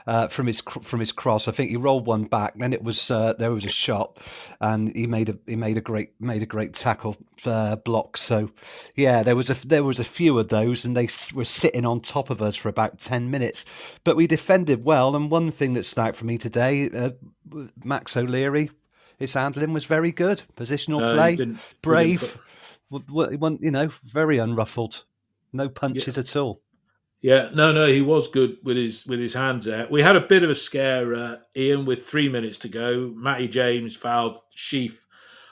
uh, 0.07 0.27
from 0.29 0.47
his 0.47 0.61
from 0.81 0.99
his 0.99 1.11
cross. 1.11 1.47
I 1.47 1.51
think 1.51 1.69
he 1.69 1.77
rolled 1.77 2.07
one 2.07 2.23
back. 2.23 2.57
Then 2.57 2.73
it 2.73 2.83
was 2.83 3.11
uh, 3.11 3.33
there 3.37 3.51
was 3.51 3.65
a 3.65 3.71
shot, 3.71 4.17
and 4.59 4.95
he 4.95 5.05
made 5.05 5.29
a 5.29 5.37
he 5.45 5.55
made 5.55 5.77
a 5.77 5.81
great 5.81 6.19
made 6.19 6.41
a 6.41 6.47
great 6.47 6.73
tackle 6.73 7.17
uh, 7.45 7.75
block. 7.75 8.17
So, 8.17 8.49
yeah, 8.95 9.21
there 9.21 9.35
was 9.35 9.51
a 9.51 9.67
there 9.67 9.83
was 9.83 9.99
a 9.99 10.03
few 10.03 10.39
of 10.39 10.49
those, 10.49 10.85
and 10.85 10.97
they 10.97 11.07
were 11.35 11.45
sitting 11.45 11.85
on 11.85 11.99
top 11.99 12.31
of 12.31 12.41
us 12.41 12.55
for 12.55 12.67
about 12.67 12.99
ten 12.99 13.29
minutes. 13.29 13.63
But 14.03 14.15
we 14.15 14.25
defended 14.25 14.83
well. 14.83 15.15
And 15.15 15.29
one 15.29 15.51
thing 15.51 15.75
that 15.75 15.85
stood 15.85 16.01
out 16.01 16.15
for 16.15 16.25
me 16.25 16.39
today, 16.39 16.89
uh, 16.89 17.11
Max 17.83 18.17
O'Leary, 18.17 18.71
his 19.19 19.33
handling 19.33 19.71
was 19.71 19.85
very 19.85 20.11
good. 20.11 20.41
Positional 20.57 21.13
play, 21.15 21.37
brave. 21.83 22.39
You 22.89 23.71
know, 23.71 23.91
very 24.03 24.39
unruffled. 24.39 25.03
No 25.55 25.69
punches 25.69 26.17
yeah. 26.17 26.21
at 26.21 26.35
all. 26.35 26.61
Yeah, 27.21 27.49
no, 27.55 27.71
no, 27.71 27.87
he 27.87 28.01
was 28.01 28.27
good 28.27 28.57
with 28.63 28.77
his 28.77 29.07
with 29.07 29.19
his 29.19 29.33
hands 29.33 29.65
there. 29.65 29.87
We 29.89 30.01
had 30.01 30.15
a 30.15 30.21
bit 30.21 30.43
of 30.43 30.49
a 30.49 30.55
scare, 30.55 31.15
uh, 31.15 31.37
Ian, 31.55 31.85
with 31.85 32.05
three 32.05 32.29
minutes 32.29 32.57
to 32.59 32.67
go. 32.67 33.11
Matty 33.15 33.47
James 33.47 33.95
fouled 33.95 34.37
Sheaf 34.53 35.05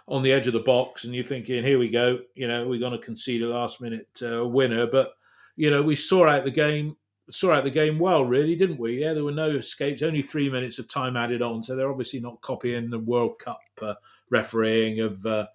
on 0.08 0.22
the 0.22 0.32
edge 0.32 0.46
of 0.46 0.54
the 0.54 0.60
box, 0.60 1.06
and 1.06 1.16
you're 1.16 1.24
thinking, 1.24 1.64
here 1.64 1.80
we 1.80 1.90
go. 1.90 2.20
You 2.36 2.48
know, 2.48 2.68
we're 2.68 2.80
going 2.80 2.92
to 2.92 3.04
concede 3.04 3.42
a 3.42 3.48
last 3.48 3.82
minute 3.82 4.08
uh, 4.22 4.46
winner, 4.46 4.86
but 4.86 5.14
you 5.56 5.72
know, 5.72 5.82
we 5.82 5.96
saw 5.96 6.28
out 6.28 6.44
the 6.44 6.52
game, 6.52 6.96
saw 7.32 7.54
out 7.54 7.64
the 7.64 7.72
game 7.72 7.98
well, 7.98 8.26
really, 8.26 8.56
didn't 8.56 8.80
we? 8.80 9.02
Yeah, 9.02 9.14
there 9.14 9.24
were 9.24 9.32
no 9.32 9.50
escapes. 9.50 10.04
Only 10.04 10.22
three 10.22 10.50
minutes 10.50 10.78
of 10.78 10.88
time 10.88 11.16
added 11.16 11.42
on, 11.42 11.64
so 11.64 11.76
they're 11.76 11.90
obviously 11.90 12.20
not 12.20 12.42
copying 12.42 12.90
the 12.90 13.00
World 13.00 13.40
Cup 13.40 13.62
uh, 13.82 13.96
refereeing 14.30 15.00
of 15.00 15.26
uh, 15.26 15.48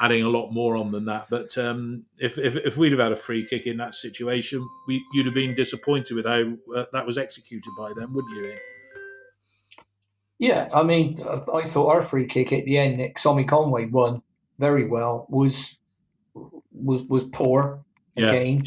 adding 0.00 0.22
a 0.22 0.28
lot 0.28 0.50
more 0.50 0.76
on 0.76 0.92
than 0.92 1.06
that. 1.06 1.26
But 1.30 1.56
um, 1.56 2.04
if, 2.18 2.38
if, 2.38 2.56
if 2.56 2.76
we'd 2.76 2.92
have 2.92 3.00
had 3.00 3.12
a 3.12 3.16
free 3.16 3.46
kick 3.46 3.66
in 3.66 3.78
that 3.78 3.94
situation, 3.94 4.66
we, 4.86 5.02
you'd 5.14 5.26
have 5.26 5.34
been 5.34 5.54
disappointed 5.54 6.14
with 6.14 6.26
how 6.26 6.52
uh, 6.74 6.84
that 6.92 7.06
was 7.06 7.16
executed 7.18 7.70
by 7.78 7.92
them, 7.94 8.12
wouldn't 8.12 8.36
you? 8.36 8.46
Ian? 8.46 8.58
Yeah, 10.38 10.68
I 10.74 10.82
mean, 10.82 11.18
I 11.52 11.62
thought 11.62 11.88
our 11.88 12.02
free 12.02 12.26
kick 12.26 12.52
at 12.52 12.66
the 12.66 12.76
end 12.76 13.00
that 13.00 13.16
Tommy 13.16 13.44
Conway 13.44 13.86
won 13.86 14.22
very 14.58 14.86
well 14.86 15.26
was 15.30 15.78
was 16.72 17.02
was 17.04 17.24
poor 17.24 17.84
yeah. 18.14 18.26
again. 18.26 18.62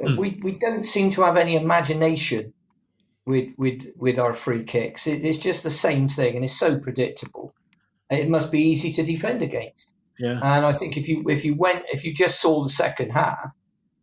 Mm. 0.00 0.16
We 0.16 0.40
we 0.42 0.52
don't 0.52 0.84
seem 0.84 1.10
to 1.12 1.22
have 1.22 1.36
any 1.36 1.56
imagination 1.56 2.54
with 3.26 3.52
with 3.58 3.92
with 3.98 4.18
our 4.18 4.32
free 4.32 4.64
kicks. 4.64 5.06
It, 5.06 5.22
it's 5.22 5.36
just 5.36 5.62
the 5.62 5.70
same 5.70 6.08
thing, 6.08 6.36
and 6.36 6.44
it's 6.44 6.58
so 6.58 6.78
predictable. 6.78 7.54
It 8.08 8.30
must 8.30 8.50
be 8.50 8.62
easy 8.62 8.90
to 8.94 9.02
defend 9.02 9.42
against. 9.42 9.94
Yeah. 10.20 10.38
And 10.42 10.66
I 10.66 10.72
think 10.72 10.98
if 10.98 11.08
you 11.08 11.24
if 11.28 11.44
you 11.46 11.54
went 11.56 11.84
if 11.90 12.04
you 12.04 12.12
just 12.12 12.40
saw 12.40 12.62
the 12.62 12.68
second 12.68 13.10
half, 13.12 13.52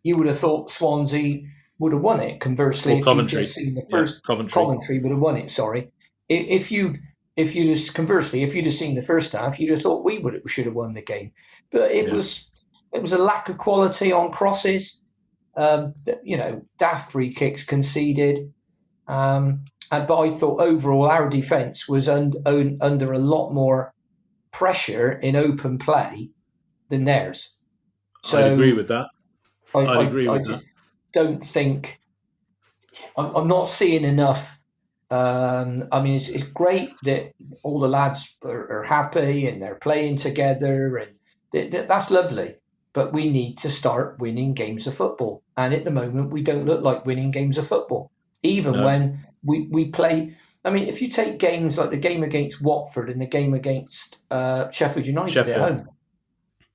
you 0.01 0.15
would 0.15 0.25
have 0.25 0.39
thought 0.39 0.71
Swansea 0.71 1.43
would 1.77 1.93
have 1.93 2.01
won 2.01 2.19
it. 2.19 2.39
Conversely, 2.39 2.93
or 2.93 2.97
if 2.99 3.05
Coventry. 3.05 3.39
you 3.39 3.45
just 3.45 3.55
seen 3.55 3.75
the 3.75 3.85
first 3.89 4.15
yeah, 4.15 4.33
Coventry. 4.33 4.53
Coventry 4.53 4.99
would 4.99 5.11
have 5.11 5.19
won 5.19 5.37
it. 5.37 5.51
Sorry, 5.51 5.91
if 6.27 6.71
you 6.71 6.95
if 7.35 7.55
you 7.55 7.65
just 7.65 7.93
conversely 7.93 8.41
if 8.41 8.55
you'd 8.55 8.65
have 8.65 8.73
seen 8.73 8.95
the 8.95 9.03
first 9.03 9.33
half, 9.33 9.59
you'd 9.59 9.69
have 9.69 9.81
thought 9.83 10.03
we 10.03 10.17
would 10.17 10.41
should 10.47 10.65
have 10.65 10.73
won 10.73 10.95
the 10.95 11.03
game. 11.03 11.33
But 11.71 11.91
it 11.91 12.07
yeah. 12.07 12.13
was 12.15 12.49
it 12.91 13.03
was 13.03 13.13
a 13.13 13.19
lack 13.19 13.47
of 13.47 13.59
quality 13.59 14.11
on 14.11 14.31
crosses. 14.31 15.03
Um, 15.55 15.93
you 16.23 16.37
know, 16.37 16.63
daft 16.77 17.11
free 17.11 17.33
kicks 17.33 17.63
conceded. 17.63 18.53
Um, 19.07 19.65
and, 19.91 20.07
but 20.07 20.19
I 20.19 20.29
thought 20.29 20.61
overall 20.61 21.09
our 21.09 21.29
defence 21.29 21.87
was 21.87 22.07
un, 22.07 22.33
un, 22.45 22.77
under 22.81 23.11
a 23.11 23.17
lot 23.17 23.51
more 23.53 23.93
pressure 24.51 25.11
in 25.11 25.35
open 25.35 25.77
play 25.77 26.29
than 26.89 27.05
theirs. 27.05 27.57
So 28.23 28.37
I 28.37 28.47
agree 28.47 28.73
with 28.73 28.87
that. 28.87 29.07
I, 29.73 29.79
I 29.79 30.03
agree 30.03 30.27
with 30.27 30.49
I 30.49 30.53
that. 30.53 30.63
Don't 31.13 31.43
think 31.43 31.99
I'm, 33.17 33.35
I'm 33.35 33.47
not 33.47 33.69
seeing 33.69 34.03
enough. 34.03 34.59
Um, 35.09 35.87
I 35.91 36.01
mean, 36.01 36.15
it's, 36.15 36.27
it's, 36.27 36.43
great 36.43 36.91
that 37.03 37.31
all 37.63 37.79
the 37.79 37.87
lads 37.87 38.35
are, 38.43 38.79
are, 38.79 38.83
happy 38.83 39.47
and 39.47 39.61
they're 39.61 39.75
playing 39.75 40.17
together, 40.17 40.97
and 40.97 41.11
th- 41.53 41.71
th- 41.71 41.87
that's 41.87 42.11
lovely. 42.11 42.55
But 42.91 43.13
we 43.13 43.29
need 43.29 43.57
to 43.59 43.71
start 43.71 44.19
winning 44.19 44.53
games 44.53 44.85
of 44.85 44.95
football, 44.95 45.43
and 45.55 45.73
at 45.73 45.85
the 45.85 45.91
moment, 45.91 46.31
we 46.31 46.41
don't 46.41 46.65
look 46.65 46.81
like 46.81 47.05
winning 47.05 47.31
games 47.31 47.57
of 47.57 47.67
football. 47.67 48.11
Even 48.43 48.73
no. 48.73 48.85
when 48.85 49.25
we 49.43 49.67
we 49.71 49.85
play 49.85 50.35
I 50.67 50.69
mean, 50.69 50.89
if 50.89 51.01
you 51.01 51.07
take 51.07 51.39
games 51.39 51.77
like 51.77 51.91
the 51.91 51.97
game 51.97 52.23
against 52.23 52.61
Watford 52.61 53.09
and 53.09 53.21
the 53.21 53.25
game 53.25 53.53
against 53.53 54.17
uh, 54.29 54.69
Sheffield 54.69 55.05
United 55.05 55.31
Sheffield. 55.31 55.55
at 55.55 55.71
home, 55.71 55.89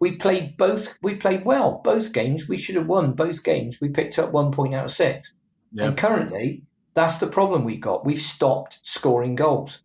we 0.01 0.17
played 0.17 0.57
both. 0.57 0.97
We 1.03 1.17
played 1.17 1.45
well 1.45 1.83
both 1.85 2.15
games. 2.15 2.49
We 2.49 2.57
should 2.57 2.77
have 2.77 2.87
won 2.87 3.13
both 3.13 3.45
games. 3.45 3.83
We 3.83 3.91
picked 3.91 4.19
up 4.19 4.33
one 4.33 4.51
point 4.51 4.75
out 4.75 4.87
of 4.87 4.91
six, 4.93 5.35
yeah. 5.73 5.85
and 5.85 5.97
currently 5.97 6.63
that's 6.95 7.19
the 7.19 7.27
problem 7.27 7.65
we 7.65 7.77
got. 7.77 8.07
We've 8.07 8.19
stopped 8.19 8.79
scoring 8.83 9.35
goals. 9.35 9.83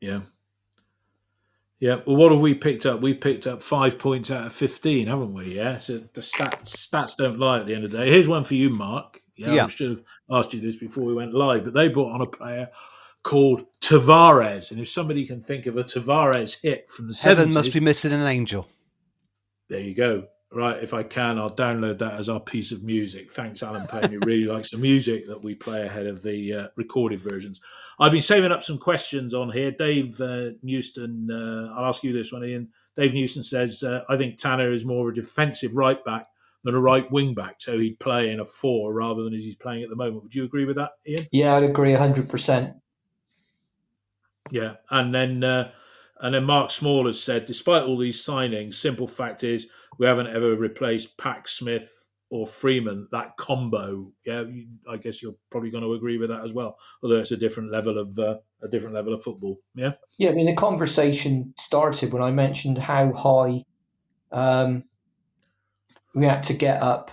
Yeah. 0.00 0.20
Yeah, 1.80 1.96
well, 2.06 2.16
what 2.16 2.30
have 2.30 2.42
we 2.42 2.54
picked 2.54 2.86
up? 2.86 3.00
We've 3.00 3.20
picked 3.20 3.46
up 3.46 3.62
five 3.62 3.98
points 3.98 4.30
out 4.30 4.46
of 4.46 4.52
fifteen, 4.52 5.08
haven't 5.08 5.34
we? 5.34 5.56
Yeah, 5.56 5.76
so 5.76 5.98
the 5.98 6.20
stats 6.20 6.76
stats 6.76 7.16
don't 7.16 7.40
lie 7.40 7.58
at 7.58 7.66
the 7.66 7.74
end 7.74 7.84
of 7.84 7.90
the 7.90 7.98
day. 7.98 8.10
Here's 8.10 8.28
one 8.28 8.44
for 8.44 8.54
you, 8.54 8.70
Mark. 8.70 9.18
Yeah, 9.36 9.54
yeah. 9.54 9.64
I 9.64 9.66
should 9.66 9.90
have 9.90 10.02
asked 10.30 10.54
you 10.54 10.60
this 10.60 10.76
before 10.76 11.04
we 11.04 11.14
went 11.14 11.34
live, 11.34 11.64
but 11.64 11.74
they 11.74 11.88
brought 11.88 12.12
on 12.12 12.20
a 12.20 12.26
player 12.26 12.68
called 13.22 13.64
Tavares. 13.80 14.70
And 14.70 14.80
if 14.80 14.88
somebody 14.88 15.26
can 15.26 15.40
think 15.40 15.66
of 15.66 15.76
a 15.76 15.82
Tavares 15.82 16.60
hit 16.60 16.90
from 16.90 17.08
the 17.08 17.16
Heaven 17.16 17.50
70s, 17.50 17.54
must 17.54 17.72
be 17.72 17.80
missing 17.80 18.12
an 18.12 18.26
angel. 18.26 18.66
There 19.68 19.80
you 19.80 19.94
go. 19.94 20.26
Right, 20.52 20.82
if 20.82 20.94
I 20.94 21.04
can, 21.04 21.38
I'll 21.38 21.48
download 21.48 21.98
that 21.98 22.14
as 22.14 22.28
our 22.28 22.40
piece 22.40 22.72
of 22.72 22.82
music. 22.82 23.30
Thanks, 23.30 23.62
Alan 23.62 23.86
Payne, 23.86 24.10
who 24.10 24.18
really 24.26 24.46
likes 24.46 24.72
the 24.72 24.78
music 24.78 25.28
that 25.28 25.40
we 25.40 25.54
play 25.54 25.86
ahead 25.86 26.08
of 26.08 26.24
the 26.24 26.52
uh, 26.52 26.68
recorded 26.74 27.22
versions. 27.22 27.60
I've 28.00 28.10
been 28.10 28.20
saving 28.20 28.50
up 28.50 28.64
some 28.64 28.76
questions 28.76 29.32
on 29.32 29.52
here. 29.52 29.70
Dave 29.70 30.20
uh, 30.20 30.50
Newston, 30.64 31.28
uh, 31.30 31.72
I'll 31.78 31.86
ask 31.86 32.02
you 32.02 32.12
this 32.12 32.32
one, 32.32 32.44
Ian. 32.44 32.68
Dave 32.96 33.14
Newston 33.14 33.44
says, 33.44 33.84
uh, 33.84 34.00
I 34.08 34.16
think 34.16 34.38
Tanner 34.38 34.72
is 34.72 34.84
more 34.84 35.08
of 35.08 35.12
a 35.12 35.20
defensive 35.20 35.76
right 35.76 36.04
back 36.04 36.26
than 36.64 36.74
a 36.74 36.80
right 36.80 37.10
wing 37.12 37.32
back, 37.32 37.56
so 37.58 37.78
he'd 37.78 38.00
play 38.00 38.30
in 38.30 38.40
a 38.40 38.44
four 38.44 38.92
rather 38.92 39.22
than 39.22 39.34
as 39.34 39.44
he's 39.44 39.54
playing 39.54 39.84
at 39.84 39.88
the 39.88 39.96
moment. 39.96 40.24
Would 40.24 40.34
you 40.34 40.44
agree 40.44 40.64
with 40.64 40.76
that, 40.76 40.90
Ian? 41.06 41.28
Yeah, 41.30 41.54
I'd 41.54 41.62
agree 41.62 41.92
100%. 41.92 42.79
Yeah, 44.50 44.74
and 44.90 45.12
then 45.14 45.44
uh, 45.44 45.70
and 46.20 46.34
then 46.34 46.44
Mark 46.44 46.70
Small 46.70 47.06
has 47.06 47.22
said, 47.22 47.46
despite 47.46 47.82
all 47.82 47.96
these 47.96 48.24
signings, 48.24 48.74
simple 48.74 49.06
fact 49.06 49.44
is 49.44 49.68
we 49.98 50.06
haven't 50.06 50.28
ever 50.28 50.54
replaced 50.54 51.16
Pack 51.18 51.48
Smith 51.48 52.08
or 52.30 52.46
Freeman. 52.46 53.08
That 53.10 53.36
combo, 53.36 54.12
yeah, 54.24 54.42
you, 54.42 54.66
I 54.88 54.96
guess 54.96 55.22
you're 55.22 55.34
probably 55.50 55.70
going 55.70 55.84
to 55.84 55.94
agree 55.94 56.18
with 56.18 56.30
that 56.30 56.44
as 56.44 56.52
well. 56.52 56.78
Although 57.02 57.18
it's 57.18 57.32
a 57.32 57.36
different 57.36 57.72
level 57.72 57.98
of 57.98 58.18
uh, 58.18 58.36
a 58.62 58.68
different 58.68 58.94
level 58.94 59.14
of 59.14 59.22
football. 59.22 59.58
Yeah, 59.74 59.92
yeah. 60.18 60.30
I 60.30 60.32
mean, 60.32 60.46
the 60.46 60.54
conversation 60.54 61.54
started 61.58 62.12
when 62.12 62.22
I 62.22 62.30
mentioned 62.30 62.78
how 62.78 63.12
high 63.12 63.64
um, 64.32 64.84
we 66.14 66.26
had 66.26 66.42
to 66.44 66.54
get 66.54 66.82
up. 66.82 67.10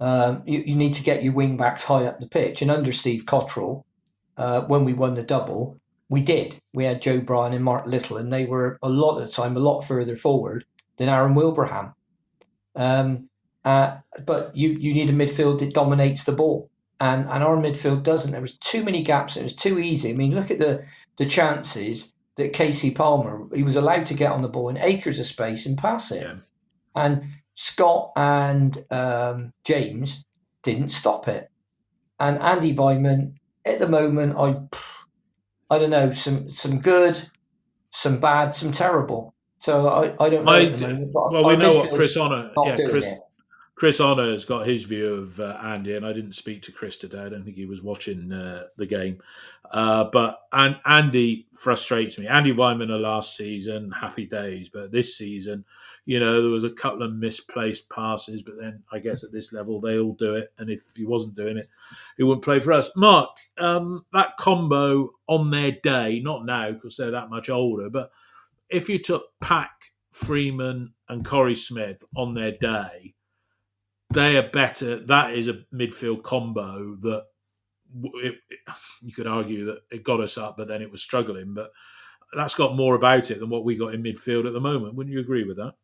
Um, 0.00 0.42
you, 0.46 0.64
you, 0.66 0.74
need 0.74 0.94
to 0.94 1.04
get 1.04 1.22
your 1.22 1.32
wing 1.32 1.56
backs 1.56 1.84
high 1.84 2.06
up 2.06 2.18
the 2.18 2.26
pitch, 2.26 2.60
and 2.60 2.72
under 2.72 2.92
Steve 2.92 3.24
Cotterill, 3.24 3.84
uh, 4.36 4.62
when 4.62 4.84
we 4.84 4.92
won 4.92 5.14
the 5.14 5.22
double, 5.22 5.80
we 6.12 6.20
did. 6.20 6.58
We 6.74 6.84
had 6.84 7.00
Joe 7.00 7.22
Bryan 7.22 7.54
and 7.54 7.64
Mark 7.64 7.86
Little, 7.86 8.18
and 8.18 8.30
they 8.30 8.44
were 8.44 8.78
a 8.82 8.90
lot 8.90 9.16
of 9.16 9.26
the 9.26 9.32
time 9.32 9.56
a 9.56 9.60
lot 9.60 9.80
further 9.80 10.14
forward 10.14 10.66
than 10.98 11.08
Aaron 11.08 11.34
Wilbraham. 11.34 11.94
Um, 12.76 13.30
uh, 13.64 13.96
but 14.26 14.54
you 14.54 14.72
you 14.72 14.92
need 14.92 15.08
a 15.08 15.14
midfield 15.14 15.60
that 15.60 15.72
dominates 15.72 16.24
the 16.24 16.32
ball, 16.32 16.70
and 17.00 17.26
and 17.26 17.42
our 17.42 17.56
midfield 17.56 18.02
doesn't. 18.02 18.30
There 18.30 18.42
was 18.42 18.58
too 18.58 18.84
many 18.84 19.02
gaps. 19.02 19.38
It 19.38 19.42
was 19.42 19.56
too 19.56 19.78
easy. 19.78 20.10
I 20.10 20.12
mean, 20.12 20.34
look 20.34 20.50
at 20.50 20.58
the 20.58 20.84
the 21.16 21.24
chances 21.24 22.12
that 22.36 22.52
Casey 22.52 22.90
Palmer 22.90 23.46
he 23.54 23.62
was 23.62 23.76
allowed 23.76 24.04
to 24.06 24.14
get 24.14 24.32
on 24.32 24.42
the 24.42 24.48
ball 24.48 24.68
in 24.68 24.76
acres 24.76 25.18
of 25.18 25.24
space 25.24 25.64
and 25.64 25.78
pass 25.78 26.10
it, 26.10 26.26
yeah. 26.26 26.34
and 26.94 27.24
Scott 27.54 28.12
and 28.16 28.84
um, 28.90 29.54
James 29.64 30.26
didn't 30.62 30.88
stop 30.88 31.26
it, 31.26 31.50
and 32.20 32.38
Andy 32.38 32.74
Weimann 32.74 33.36
at 33.64 33.78
the 33.78 33.88
moment 33.88 34.36
I. 34.36 34.56
I 35.72 35.78
don't 35.78 35.88
know, 35.88 36.12
some 36.12 36.50
some 36.50 36.80
good, 36.80 37.30
some 37.90 38.20
bad, 38.20 38.54
some 38.54 38.72
terrible. 38.72 39.34
So 39.56 39.88
I, 39.88 40.12
I 40.22 40.28
don't 40.28 40.44
know 40.44 40.52
I, 40.52 40.66
Well, 41.14 41.44
we 41.44 41.56
know 41.56 41.72
what 41.72 41.94
Chris 41.94 42.14
Honor, 42.16 42.50
yeah, 42.66 42.76
Chris, 42.90 43.08
Chris 43.82 43.98
Honor 43.98 44.30
has 44.30 44.44
got 44.44 44.64
his 44.64 44.84
view 44.84 45.12
of 45.12 45.40
uh, 45.40 45.58
Andy, 45.60 45.96
and 45.96 46.06
I 46.06 46.12
didn't 46.12 46.36
speak 46.36 46.62
to 46.62 46.70
Chris 46.70 46.98
today. 46.98 47.18
I 47.18 47.28
don't 47.28 47.42
think 47.42 47.56
he 47.56 47.66
was 47.66 47.82
watching 47.82 48.30
uh, 48.30 48.66
the 48.76 48.86
game. 48.86 49.20
Uh, 49.72 50.04
but 50.04 50.42
and 50.52 50.78
Andy 50.84 51.48
frustrates 51.52 52.16
me. 52.16 52.28
Andy 52.28 52.52
Weimannor 52.52 53.00
last 53.00 53.36
season, 53.36 53.90
happy 53.90 54.24
days, 54.24 54.68
but 54.68 54.92
this 54.92 55.18
season, 55.18 55.64
you 56.04 56.20
know, 56.20 56.40
there 56.40 56.52
was 56.52 56.62
a 56.62 56.70
couple 56.70 57.02
of 57.02 57.12
misplaced 57.16 57.90
passes. 57.90 58.44
But 58.44 58.54
then 58.56 58.84
I 58.92 59.00
guess 59.00 59.24
at 59.24 59.32
this 59.32 59.52
level, 59.52 59.80
they 59.80 59.98
all 59.98 60.12
do 60.12 60.36
it, 60.36 60.52
and 60.58 60.70
if 60.70 60.84
he 60.94 61.04
wasn't 61.04 61.34
doing 61.34 61.56
it, 61.56 61.66
he 62.16 62.22
wouldn't 62.22 62.44
play 62.44 62.60
for 62.60 62.72
us. 62.72 62.88
Mark, 62.94 63.30
um, 63.58 64.04
that 64.12 64.36
combo 64.36 65.10
on 65.26 65.50
their 65.50 65.72
day, 65.82 66.20
not 66.20 66.46
now 66.46 66.70
because 66.70 66.96
they're 66.96 67.10
that 67.10 67.30
much 67.30 67.50
older, 67.50 67.90
but 67.90 68.12
if 68.68 68.88
you 68.88 69.00
took 69.00 69.24
Pack, 69.40 69.72
Freeman, 70.12 70.92
and 71.08 71.24
Korey 71.24 71.56
Smith 71.56 72.04
on 72.14 72.34
their 72.34 72.52
day, 72.52 73.14
they 74.12 74.36
are 74.36 74.48
better. 74.50 75.04
That 75.06 75.32
is 75.32 75.48
a 75.48 75.60
midfield 75.74 76.22
combo 76.22 76.96
that 77.00 77.24
it, 78.02 78.34
it, 78.48 78.60
you 79.02 79.12
could 79.12 79.26
argue 79.26 79.66
that 79.66 79.82
it 79.90 80.04
got 80.04 80.20
us 80.20 80.38
up, 80.38 80.56
but 80.56 80.68
then 80.68 80.82
it 80.82 80.90
was 80.90 81.02
struggling. 81.02 81.54
But 81.54 81.70
that's 82.34 82.54
got 82.54 82.76
more 82.76 82.94
about 82.94 83.30
it 83.30 83.40
than 83.40 83.50
what 83.50 83.64
we 83.64 83.76
got 83.76 83.94
in 83.94 84.02
midfield 84.02 84.46
at 84.46 84.52
the 84.52 84.60
moment. 84.60 84.94
Wouldn't 84.94 85.12
you 85.12 85.20
agree 85.20 85.44
with 85.44 85.56
that? 85.58 85.74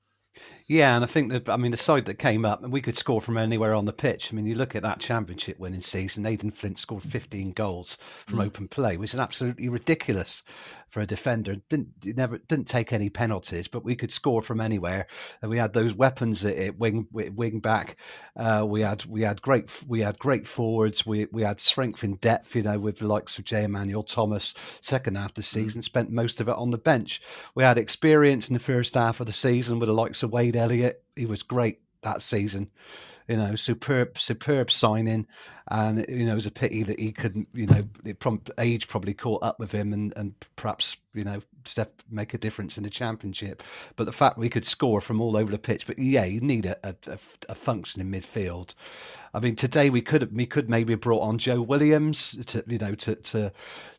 Yeah, 0.69 0.95
and 0.95 1.03
I 1.03 1.07
think 1.07 1.33
that 1.33 1.49
I 1.49 1.57
mean 1.57 1.71
the 1.71 1.79
side 1.79 2.05
that 2.05 2.19
came 2.19 2.45
up, 2.45 2.63
and 2.63 2.71
we 2.71 2.83
could 2.83 2.97
score 2.97 3.23
from 3.23 3.39
anywhere 3.39 3.73
on 3.73 3.87
the 3.87 3.93
pitch. 3.93 4.29
I 4.31 4.37
mean, 4.37 4.47
you 4.47 4.55
look 4.55 4.77
at 4.77 4.83
that 4.83 5.01
championship 5.01 5.59
winning 5.59 5.81
season. 5.81 6.25
Nathan 6.25 6.51
Flint 6.51 6.79
scored 6.79 7.05
15 7.05 7.53
goals 7.53 7.97
from 8.27 8.39
mm. 8.39 8.45
open 8.45 8.69
play, 8.69 8.99
which 8.99 9.15
is 9.15 9.21
absolutely 9.21 9.71
ridiculous 9.71 10.43
for 10.91 11.01
a 11.01 11.07
defender. 11.07 11.57
Didn't 11.69 12.05
never 12.05 12.39
didn't 12.39 12.69
take 12.69 12.93
any 12.93 13.11
penalties, 13.11 13.69
but 13.69 13.85
we 13.85 13.97
could 13.97 14.13
score 14.13 14.43
from 14.43 14.61
anywhere. 14.61 15.07
And 15.43 15.51
we 15.51 15.59
had 15.59 15.73
those 15.73 15.95
weapons 15.95 16.45
at 16.45 16.79
wing 16.79 17.07
wing 17.13 17.61
back. 17.61 17.97
Uh, 18.37 18.65
we 18.67 18.83
had 18.83 19.05
we 19.05 19.23
had 19.23 19.43
great 19.43 19.71
we 19.87 20.01
had 20.01 20.19
great 20.19 20.49
forwards. 20.49 21.07
We 21.07 21.27
we 21.33 21.43
had 21.43 21.61
strength 21.61 22.05
in 22.05 22.17
depth. 22.17 22.55
You 22.55 22.63
know, 22.63 22.79
with 22.79 22.99
the 22.99 23.07
likes 23.07 23.39
of 23.39 23.45
Jay 23.45 23.65
Emmanuel-Thomas. 23.65 24.55
Second 24.81 25.17
half 25.17 25.31
of 25.31 25.35
the 25.35 25.43
mm. 25.43 25.47
season, 25.47 25.83
spent 25.83 26.11
most 26.11 26.41
of 26.41 26.49
it 26.49 26.57
on 26.57 26.71
the 26.71 26.79
bench. 26.79 27.21
We 27.55 27.65
had 27.65 27.79
experience 27.79 28.49
in 28.49 28.55
the 28.55 28.61
first 28.61 28.95
half 28.95 29.21
of 29.21 29.27
the 29.27 29.33
season 29.33 29.79
with 29.79 29.89
the 29.89 29.93
likes 29.95 30.23
of 30.23 30.33
Wade 30.33 30.57
Elliott. 30.59 31.03
He 31.17 31.27
was 31.27 31.43
great 31.43 31.81
that 32.03 32.23
season 32.23 32.71
you 33.29 33.37
know, 33.37 33.55
superb, 33.55 34.19
superb 34.19 34.71
signing. 34.71 35.27
And 35.71 36.07
you 36.09 36.25
know, 36.25 36.33
it 36.33 36.37
was 36.37 36.47
a 36.47 36.51
pity 36.51 36.83
that 36.83 36.99
he 36.99 37.13
couldn't, 37.13 37.47
you 37.53 37.67
know, 37.67 37.87
age 38.57 38.89
probably 38.89 39.13
caught 39.13 39.43
up 39.43 39.61
with 39.61 39.71
him, 39.71 39.93
and 39.93 40.15
and 40.17 40.35
perhaps 40.57 40.97
you 41.13 41.25
know, 41.25 41.43
step 41.67 42.01
make 42.11 42.33
a 42.33 42.39
difference 42.39 42.79
in 42.79 42.85
the 42.85 42.91
championship. 42.91 43.63
But 43.95 44.05
the 44.05 44.13
fact 44.13 44.39
we 44.39 44.49
could 44.49 44.65
score 44.65 45.03
from 45.03 45.21
all 45.21 45.37
over 45.37 45.51
the 45.51 45.59
pitch, 45.59 45.87
but 45.87 45.99
yeah, 45.99 46.25
you 46.25 46.41
need 46.41 46.65
a, 46.65 46.79
a, 47.07 47.19
a 47.51 47.55
functioning 47.55 48.11
midfield. 48.11 48.73
I 49.35 49.41
mean, 49.41 49.57
today 49.57 49.91
we 49.91 50.01
could 50.01 50.35
we 50.35 50.47
could 50.47 50.71
maybe 50.71 50.95
have 50.95 51.03
brought 51.03 51.21
on 51.21 51.37
Joe 51.37 51.61
Williams 51.61 52.39
to 52.47 52.65
you 52.67 52.79
know 52.79 52.95
to 52.95 53.17
to 53.17 53.53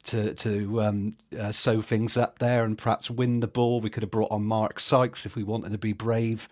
to 0.10 0.34
to 0.36 0.82
um, 0.82 1.16
uh, 1.38 1.52
sew 1.52 1.82
things 1.82 2.18
up 2.18 2.40
there 2.40 2.64
and 2.64 2.78
perhaps 2.78 3.10
win 3.10 3.40
the 3.40 3.48
ball. 3.48 3.82
We 3.82 3.90
could 3.90 4.04
have 4.04 4.12
brought 4.12 4.32
on 4.32 4.44
Mark 4.44 4.80
Sykes 4.80 5.26
if 5.26 5.36
we 5.36 5.44
wanted 5.44 5.72
to 5.72 5.78
be 5.78 5.94
brave 5.94 6.48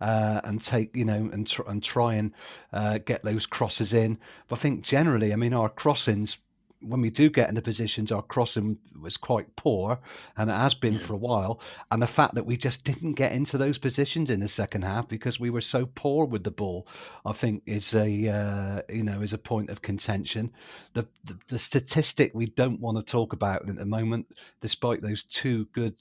uh, 0.00 0.40
and 0.44 0.62
take 0.62 0.96
you 0.96 1.04
know 1.04 1.30
and 1.32 1.46
tr- 1.46 1.62
and 1.66 1.82
try 1.82 2.14
and 2.14 2.32
uh, 2.72 2.98
get 2.98 3.22
those 3.22 3.46
crosses 3.46 3.92
in. 3.92 4.18
But 4.48 4.58
I 4.58 4.62
think 4.62 4.82
generally, 4.82 5.32
I 5.32 5.36
mean, 5.36 5.54
our 5.54 5.68
crossings 5.68 6.38
when 6.82 7.00
we 7.00 7.10
do 7.10 7.30
get 7.30 7.48
into 7.48 7.62
positions, 7.62 8.12
our 8.12 8.22
crossing 8.22 8.78
was 9.00 9.16
quite 9.16 9.56
poor, 9.56 9.98
and 10.36 10.50
it 10.50 10.54
has 10.54 10.74
been 10.74 10.98
for 10.98 11.14
a 11.14 11.18
while. 11.18 11.60
And 11.90 12.02
the 12.02 12.06
fact 12.06 12.34
that 12.34 12.46
we 12.46 12.56
just 12.56 12.84
didn't 12.84 13.14
get 13.14 13.32
into 13.32 13.58
those 13.58 13.78
positions 13.78 14.30
in 14.30 14.40
the 14.40 14.48
second 14.48 14.82
half 14.82 15.08
because 15.08 15.40
we 15.40 15.50
were 15.50 15.60
so 15.60 15.86
poor 15.86 16.26
with 16.26 16.44
the 16.44 16.50
ball, 16.50 16.86
I 17.24 17.32
think 17.32 17.62
is 17.66 17.94
a 17.94 18.28
uh, 18.28 18.82
you 18.92 19.02
know 19.02 19.22
is 19.22 19.32
a 19.32 19.38
point 19.38 19.70
of 19.70 19.82
contention. 19.82 20.52
The, 20.94 21.06
the, 21.24 21.38
the 21.48 21.58
statistic 21.58 22.32
we 22.34 22.46
don't 22.46 22.80
want 22.80 22.98
to 22.98 23.10
talk 23.10 23.32
about 23.32 23.68
at 23.68 23.76
the 23.76 23.84
moment, 23.84 24.26
despite 24.60 25.02
those 25.02 25.22
two 25.22 25.66
good 25.72 25.94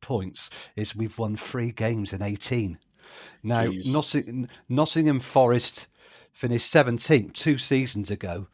points, 0.00 0.50
is 0.76 0.96
we've 0.96 1.18
won 1.18 1.36
three 1.36 1.72
games 1.72 2.12
in 2.12 2.22
eighteen. 2.22 2.78
Now, 3.42 3.70
Notting, 3.86 4.48
Nottingham 4.68 5.18
Forest 5.18 5.86
finished 6.32 6.72
17th 6.72 7.34
two 7.34 7.58
seasons 7.58 8.10
ago 8.10 8.46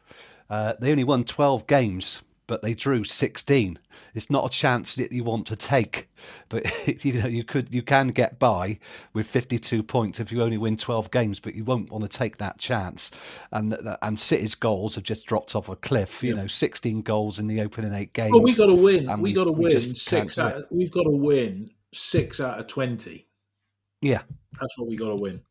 uh, 0.49 0.73
they 0.79 0.91
only 0.91 1.03
won 1.03 1.23
12 1.23 1.67
games, 1.67 2.21
but 2.47 2.61
they 2.61 2.73
drew 2.73 3.03
16. 3.03 3.79
It's 4.15 4.31
not 4.31 4.45
a 4.45 4.49
chance 4.49 4.95
that 4.95 5.11
you 5.11 5.23
want 5.23 5.45
to 5.47 5.55
take, 5.55 6.09
but 6.49 6.65
you 7.05 7.13
know 7.13 7.27
you 7.27 7.43
could 7.43 7.71
you 7.71 7.83
can 7.83 8.07
get 8.07 8.39
by 8.39 8.79
with 9.13 9.27
52 9.27 9.83
points 9.83 10.19
if 10.19 10.31
you 10.31 10.41
only 10.41 10.57
win 10.57 10.75
12 10.75 11.11
games, 11.11 11.39
but 11.39 11.53
you 11.53 11.63
won't 11.63 11.91
want 11.91 12.09
to 12.09 12.17
take 12.17 12.37
that 12.37 12.57
chance. 12.57 13.11
And 13.51 13.77
and 14.01 14.19
City's 14.19 14.55
goals 14.55 14.95
have 14.95 15.03
just 15.03 15.27
dropped 15.27 15.55
off 15.55 15.69
a 15.69 15.75
cliff. 15.75 16.23
You 16.23 16.35
know, 16.35 16.47
16 16.47 17.03
goals 17.03 17.37
in 17.37 17.45
the 17.45 17.61
opening 17.61 17.93
eight 17.93 18.13
games. 18.13 18.35
We 18.41 18.55
got 18.55 18.67
to 18.67 18.75
win. 18.75 19.21
We, 19.21 19.33
got 19.33 19.43
to 19.43 19.51
win 19.51 19.79
six. 19.79 20.39
Out, 20.39 20.63
we've 20.71 20.91
got 20.91 21.03
to 21.03 21.15
win 21.15 21.69
six 21.93 22.39
out 22.39 22.59
of 22.59 22.65
20. 22.67 23.26
Yeah, 24.01 24.21
that's 24.59 24.77
what 24.77 24.87
we 24.87 24.95
got 24.95 25.09
to 25.09 25.15
win. 25.15 25.41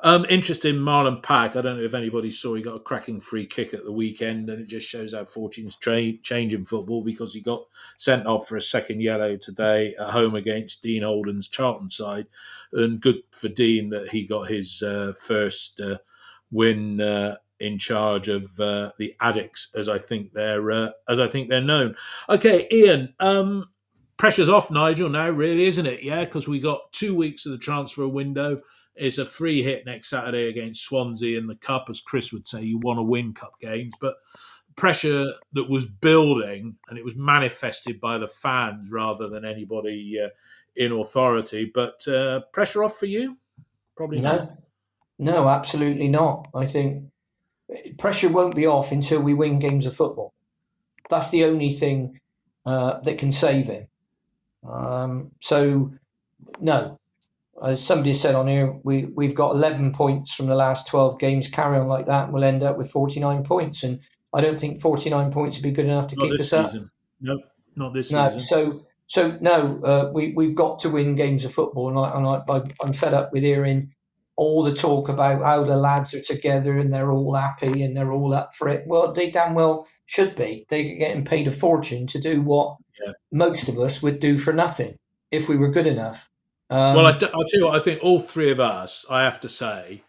Um, 0.00 0.26
interesting, 0.28 0.76
Marlon 0.76 1.22
Pack. 1.22 1.56
I 1.56 1.60
don't 1.60 1.78
know 1.78 1.84
if 1.84 1.94
anybody 1.94 2.30
saw 2.30 2.54
he 2.54 2.62
got 2.62 2.76
a 2.76 2.80
cracking 2.80 3.20
free 3.20 3.46
kick 3.46 3.74
at 3.74 3.84
the 3.84 3.92
weekend, 3.92 4.48
and 4.48 4.60
it 4.60 4.68
just 4.68 4.86
shows 4.86 5.14
how 5.14 5.24
fortunes 5.24 5.76
tra- 5.76 6.16
change 6.18 6.54
in 6.54 6.64
football 6.64 7.02
because 7.02 7.34
he 7.34 7.40
got 7.40 7.64
sent 7.96 8.26
off 8.26 8.46
for 8.46 8.56
a 8.56 8.60
second 8.60 9.00
yellow 9.00 9.36
today 9.36 9.94
at 9.98 10.10
home 10.10 10.34
against 10.34 10.82
Dean 10.82 11.02
Holden's 11.02 11.48
Charlton 11.48 11.90
side, 11.90 12.26
and 12.72 13.00
good 13.00 13.22
for 13.32 13.48
Dean 13.48 13.90
that 13.90 14.10
he 14.10 14.24
got 14.24 14.48
his 14.48 14.82
uh, 14.82 15.12
first 15.18 15.80
uh, 15.80 15.98
win. 16.50 17.00
Uh, 17.00 17.36
in 17.58 17.78
charge 17.78 18.28
of 18.28 18.44
uh, 18.60 18.90
the 18.98 19.14
Addicks, 19.22 19.74
as 19.74 19.88
I 19.88 19.98
think 19.98 20.34
they're 20.34 20.70
uh, 20.70 20.90
as 21.08 21.18
I 21.18 21.26
think 21.26 21.48
they're 21.48 21.62
known. 21.62 21.94
Okay, 22.28 22.68
Ian. 22.70 23.14
Um, 23.18 23.70
pressure's 24.16 24.48
off 24.48 24.70
Nigel 24.70 25.08
now, 25.08 25.28
really, 25.28 25.66
isn't 25.66 25.86
it? 25.86 26.02
Yeah, 26.02 26.24
because 26.24 26.48
we 26.48 26.60
got 26.60 26.92
two 26.92 27.14
weeks 27.14 27.46
of 27.46 27.52
the 27.52 27.58
transfer 27.58 28.08
window. 28.08 28.60
It's 28.94 29.18
a 29.18 29.26
free 29.26 29.62
hit 29.62 29.84
next 29.84 30.08
Saturday 30.08 30.48
against 30.48 30.84
Swansea 30.84 31.38
in 31.38 31.46
the 31.46 31.56
Cup, 31.56 31.86
as 31.90 32.00
Chris 32.00 32.32
would 32.32 32.46
say. 32.46 32.62
You 32.62 32.78
want 32.78 32.98
to 32.98 33.02
win 33.02 33.34
Cup 33.34 33.52
games, 33.60 33.92
but 34.00 34.14
pressure 34.76 35.26
that 35.52 35.68
was 35.68 35.86
building 35.86 36.76
and 36.88 36.98
it 36.98 37.04
was 37.04 37.16
manifested 37.16 38.00
by 38.00 38.18
the 38.18 38.26
fans 38.26 38.90
rather 38.92 39.28
than 39.28 39.44
anybody 39.44 40.18
uh, 40.22 40.28
in 40.76 40.92
authority. 40.92 41.70
But 41.74 42.06
uh, 42.08 42.40
pressure 42.52 42.84
off 42.84 42.98
for 42.98 43.06
you? 43.06 43.36
Probably 43.96 44.20
no. 44.20 44.36
Not. 44.36 44.58
No, 45.18 45.48
absolutely 45.48 46.08
not. 46.08 46.48
I 46.54 46.66
think 46.66 47.04
pressure 47.98 48.28
won't 48.28 48.54
be 48.54 48.66
off 48.66 48.92
until 48.92 49.22
we 49.22 49.34
win 49.34 49.58
games 49.58 49.86
of 49.86 49.96
football. 49.96 50.32
That's 51.08 51.30
the 51.30 51.44
only 51.44 51.70
thing 51.70 52.20
uh, 52.66 53.00
that 53.00 53.18
can 53.18 53.32
save 53.32 53.66
him. 53.66 53.88
Um, 54.68 55.32
so, 55.40 55.92
no, 56.60 56.98
as 57.62 57.84
somebody 57.84 58.12
said 58.12 58.34
on 58.34 58.48
here, 58.48 58.78
we, 58.82 59.06
we've 59.06 59.34
got 59.34 59.54
11 59.54 59.92
points 59.92 60.34
from 60.34 60.46
the 60.46 60.54
last 60.54 60.86
12 60.88 61.18
games. 61.18 61.48
Carry 61.48 61.78
on 61.78 61.88
like 61.88 62.06
that, 62.06 62.24
and 62.24 62.32
we'll 62.32 62.44
end 62.44 62.62
up 62.62 62.76
with 62.76 62.90
49 62.90 63.44
points. 63.44 63.82
And 63.82 64.00
I 64.34 64.40
don't 64.40 64.58
think 64.58 64.80
49 64.80 65.32
points 65.32 65.56
would 65.56 65.62
be 65.62 65.70
good 65.70 65.86
enough 65.86 66.08
to 66.08 66.16
not 66.16 66.30
keep 66.30 66.40
us 66.40 66.50
season. 66.50 66.84
up. 66.84 66.90
Nope, 67.20 67.40
not 67.76 67.94
this 67.94 68.12
no, 68.12 68.28
season. 68.28 68.40
So, 68.40 68.86
so 69.06 69.38
no, 69.40 69.80
uh, 69.82 70.10
we, 70.12 70.32
we've 70.32 70.54
got 70.54 70.80
to 70.80 70.90
win 70.90 71.14
games 71.14 71.44
of 71.44 71.54
football. 71.54 71.88
And, 71.88 71.98
I, 71.98 72.16
and 72.16 72.26
I, 72.26 72.84
I'm 72.84 72.92
fed 72.92 73.14
up 73.14 73.32
with 73.32 73.42
hearing 73.42 73.92
all 74.36 74.62
the 74.62 74.74
talk 74.74 75.08
about 75.08 75.42
how 75.42 75.64
the 75.64 75.76
lads 75.76 76.12
are 76.12 76.20
together 76.20 76.78
and 76.78 76.92
they're 76.92 77.10
all 77.10 77.34
happy 77.34 77.82
and 77.82 77.96
they're 77.96 78.12
all 78.12 78.34
up 78.34 78.54
for 78.54 78.68
it. 78.68 78.84
Well, 78.86 79.12
they 79.12 79.30
damn 79.30 79.54
well 79.54 79.88
should 80.04 80.36
be. 80.36 80.66
They're 80.68 80.82
getting 80.82 81.24
paid 81.24 81.48
a 81.48 81.50
fortune 81.50 82.06
to 82.08 82.20
do 82.20 82.42
what 82.42 82.76
yeah. 83.04 83.12
most 83.32 83.68
of 83.68 83.78
us 83.78 84.02
would 84.02 84.20
do 84.20 84.38
for 84.38 84.52
nothing 84.52 84.98
if 85.30 85.48
we 85.48 85.56
were 85.56 85.70
good 85.70 85.86
enough. 85.86 86.30
Um, 86.68 86.96
well, 86.96 87.06
I, 87.06 87.12
will 87.12 87.18
tell 87.18 87.60
you 87.60 87.64
what, 87.66 87.76
I 87.76 87.82
think 87.82 88.02
all 88.02 88.18
three 88.18 88.50
of 88.50 88.60
us, 88.60 89.06
I 89.08 89.22
have 89.22 89.40
to 89.40 89.48
say, 89.48 90.02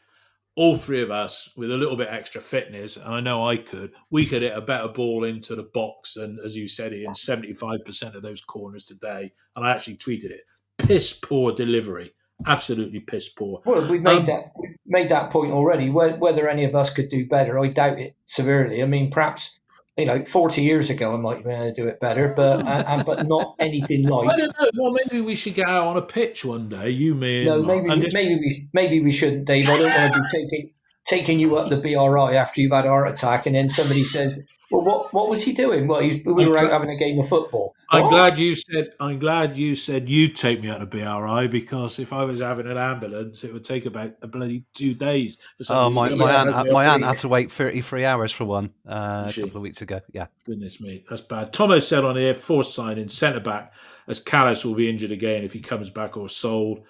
all 0.56 0.76
three 0.76 1.04
of 1.04 1.12
us 1.12 1.52
with 1.56 1.72
a 1.72 1.78
little 1.78 1.96
bit 1.96 2.08
extra 2.10 2.42
fitness, 2.42 2.98
and 2.98 3.14
I 3.14 3.20
know 3.20 3.48
I 3.48 3.58
could, 3.58 3.92
we 4.10 4.26
could 4.26 4.42
hit 4.42 4.58
a 4.58 4.62
better 4.62 4.88
ball 4.88 5.24
into 5.24 5.56
the 5.56 5.70
box 5.74 6.16
than, 6.16 6.40
as 6.44 6.58
you 6.58 6.68
said, 6.68 6.94
in 6.94 7.12
75% 7.12 8.16
of 8.16 8.24
those 8.24 8.42
corners 8.42 8.86
today. 8.86 9.32
And 9.56 9.66
I 9.66 9.72
actually 9.72 9.98
tweeted 9.98 10.32
it 10.32 10.42
piss 10.78 11.14
poor 11.14 11.52
delivery. 11.52 12.12
Absolutely 12.46 13.00
piss 13.00 13.30
poor. 13.30 13.62
Well, 13.66 13.88
we 13.90 14.00
made 14.00 14.20
um, 14.20 14.26
that 14.26 14.52
we 14.60 14.76
made 14.86 15.10
that 15.10 15.32
point 15.32 15.52
already. 15.52 15.90
Whether 15.90 16.48
any 16.48 16.66
of 16.66 16.76
us 16.76 16.92
could 16.92 17.10
do 17.10 17.28
better, 17.28 17.58
I 17.60 17.68
doubt 17.68 18.00
it 18.00 18.16
severely. 18.26 18.82
I 18.82 18.86
mean, 18.86 19.10
perhaps 19.10 19.60
you 19.98 20.06
know, 20.06 20.24
40 20.24 20.62
years 20.62 20.90
ago, 20.92 21.14
I 21.14 21.18
might 21.18 21.44
be 21.44 21.50
able 21.50 21.66
to 21.66 21.74
do 21.74 21.88
it 21.88 22.00
better, 22.00 22.34
but 22.36 22.66
and, 22.68 23.06
but 23.06 23.28
not 23.28 23.56
anything 23.60 24.04
like. 24.04 24.30
I 24.30 24.38
don't 24.38 24.56
know. 24.60 24.70
Well, 24.76 24.92
maybe 24.92 25.22
we 25.22 25.34
should 25.34 25.56
get 25.56 25.68
out 25.68 25.88
on 25.88 25.98
a 25.98 26.02
pitch 26.02 26.46
one 26.46 26.70
day. 26.70 26.92
You, 26.92 27.16
me, 27.16 27.46
no, 27.46 27.64
maybe 27.64 28.02
just... 28.02 28.14
maybe 28.14 28.36
we 28.36 28.70
maybe 28.74 29.02
we 29.02 29.12
shouldn't, 29.12 29.46
Dave. 29.46 29.68
I 29.68 29.78
don't 29.78 29.86
want 29.86 30.14
to 30.14 30.20
be 30.20 30.26
taking 30.32 30.70
taking 31.08 31.40
you 31.40 31.58
up 31.58 31.70
the 31.70 31.78
BRI 31.78 32.36
after 32.38 32.62
you've 32.62 32.72
had 32.72 32.86
a 32.86 32.90
heart 32.90 33.10
attack, 33.10 33.46
and 33.46 33.56
then 33.56 33.70
somebody 33.70 34.04
says, 34.04 34.40
"Well, 34.72 34.84
what 34.84 35.14
what 35.14 35.30
was 35.30 35.44
he 35.44 35.54
doing?" 35.54 35.88
Well, 35.88 36.02
he, 36.02 36.22
we 36.26 36.46
were 36.46 36.58
out 36.60 36.72
having 36.72 36.90
a 36.90 36.98
game 36.98 37.20
of 37.20 37.28
football. 37.28 37.74
I'm 37.90 38.04
What? 38.04 38.10
glad 38.10 38.40
you 38.40 38.54
said. 38.54 38.90
I'm 39.00 39.18
glad 39.18 39.58
you 39.58 39.74
said 39.74 40.10
you'd 40.10 40.36
take 40.36 40.62
me 40.62 40.70
out 40.70 40.82
of 40.82 40.90
BRI 40.90 41.48
because 41.48 42.00
if 42.00 42.12
I 42.12 42.26
was 42.26 42.42
having 42.42 42.68
an 42.68 42.78
ambulance, 42.78 43.46
it 43.46 43.54
would 43.54 43.64
take 43.64 43.86
about 43.86 44.12
a 44.22 44.28
bloody 44.28 44.66
two 44.74 44.94
days. 44.94 45.38
For 45.66 45.74
Oh, 45.74 45.90
my, 45.90 46.10
my 46.10 46.34
aunt, 46.34 46.72
my 46.74 46.86
aunt 46.88 47.06
had 47.06 47.20
to 47.20 47.30
wait 47.30 47.50
33 47.50 48.04
hours 48.04 48.34
for 48.34 48.44
one 48.44 48.72
uh, 48.86 49.26
a 49.30 49.34
couple 49.34 49.56
of 49.58 49.62
weeks 49.62 49.82
ago. 49.82 50.02
Yeah. 50.12 50.28
Goodness 50.46 50.82
me, 50.82 51.06
that's 51.10 51.22
bad. 51.22 51.54
Tomo 51.54 51.80
said 51.80 52.04
on 52.04 52.18
here, 52.18 52.34
force 52.34 52.74
signing 52.74 53.08
centre 53.08 53.40
back 53.40 53.74
as 54.10 54.22
Kalas 54.22 54.66
will 54.66 54.76
be 54.76 54.90
injured 54.90 55.12
again 55.12 55.46
if 55.46 55.54
he 55.54 55.62
comes 55.62 55.90
back 55.90 56.18
or 56.18 56.28
sold. 56.28 56.82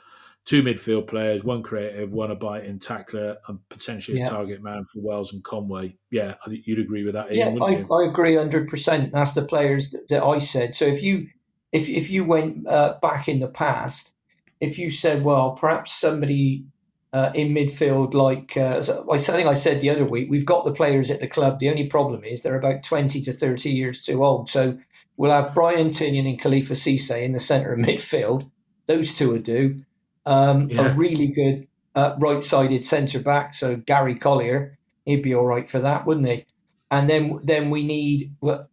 Two 0.48 0.64
midfield 0.64 1.08
players, 1.08 1.44
one 1.44 1.62
creative, 1.62 2.14
one 2.14 2.32
a 2.32 2.36
biting 2.36 2.80
tackler, 2.80 3.36
and 3.50 3.60
potentially 3.68 4.20
Yeah. 4.20 4.28
a 4.28 4.30
target 4.30 4.64
man 4.64 4.86
for 4.86 5.02
Wells 5.02 5.34
and 5.34 5.44
Conway. 5.44 5.98
Yeah, 6.10 6.36
I 6.46 6.50
think 6.50 6.66
you'd 6.66 6.80
agree 6.80 7.04
with 7.04 7.16
that, 7.16 7.34
Yeah, 7.36 7.48
Ian, 7.48 7.60
wouldn't 7.60 7.70
I, 7.70 7.82
you? 7.82 8.06
I 8.06 8.10
agree 8.10 8.36
hundred 8.38 8.70
percent. 8.70 9.12
That's 9.12 9.34
the 9.34 9.42
players 9.42 9.92
that, 9.92 10.08
that 10.08 10.24
I 10.24 10.38
said. 10.40 10.74
So 10.74 10.86
if 10.86 11.04
you 11.04 11.28
if 11.74 11.90
if 11.90 12.10
you 12.10 12.24
went 12.24 12.66
uh, 12.66 12.96
back 13.02 13.28
in 13.28 13.42
the 13.42 13.50
past, 13.50 14.14
if 14.62 14.80
you 14.80 14.90
said, 14.90 15.26
well, 15.26 15.52
perhaps 15.52 15.92
somebody 15.92 16.64
uh, 17.12 17.32
in 17.36 17.54
midfield, 17.54 18.14
like 18.14 18.56
uh, 18.56 18.82
I 19.12 19.18
think 19.18 19.50
I 19.50 19.54
said 19.54 19.82
the 19.82 19.90
other 19.90 20.06
week, 20.06 20.30
we've 20.32 20.46
got 20.46 20.64
the 20.64 20.72
players 20.72 21.12
at 21.12 21.20
the 21.20 21.28
club. 21.28 21.60
The 21.60 21.70
only 21.70 21.88
problem 21.88 22.24
is 22.24 22.42
they're 22.42 22.58
about 22.58 22.84
twenty 22.84 23.20
to 23.24 23.34
thirty 23.34 23.72
years 23.72 24.02
too 24.02 24.24
old. 24.24 24.50
So 24.50 24.78
we'll 25.18 25.32
have 25.32 25.54
Brian 25.54 25.90
Tinnion 25.90 26.26
and 26.26 26.40
Kalifa 26.40 26.72
Cisse 26.72 27.22
in 27.22 27.34
the 27.34 27.40
centre 27.42 27.74
of 27.74 27.80
midfield. 27.86 28.50
Those 28.86 29.14
two 29.14 29.32
will 29.32 29.40
do. 29.40 29.82
Um, 30.28 30.70
Yeah. 30.70 30.92
A 30.92 30.96
really 30.96 31.28
good 31.28 31.68
uh, 31.96 32.16
right-sided 32.20 32.84
centre 32.84 33.20
back. 33.20 33.54
So 33.54 33.78
Gary 33.78 34.14
Collier, 34.16 34.78
he'd 35.06 35.24
be 35.24 35.34
all 35.34 35.46
right 35.46 35.68
for 35.70 35.80
that, 35.80 36.06
wouldn't 36.06 36.28
he? 36.28 36.46
And 36.92 37.10
then 37.10 37.40
then 37.44 37.70
we 37.70 37.84
need 37.84 38.36
well, 38.42 38.70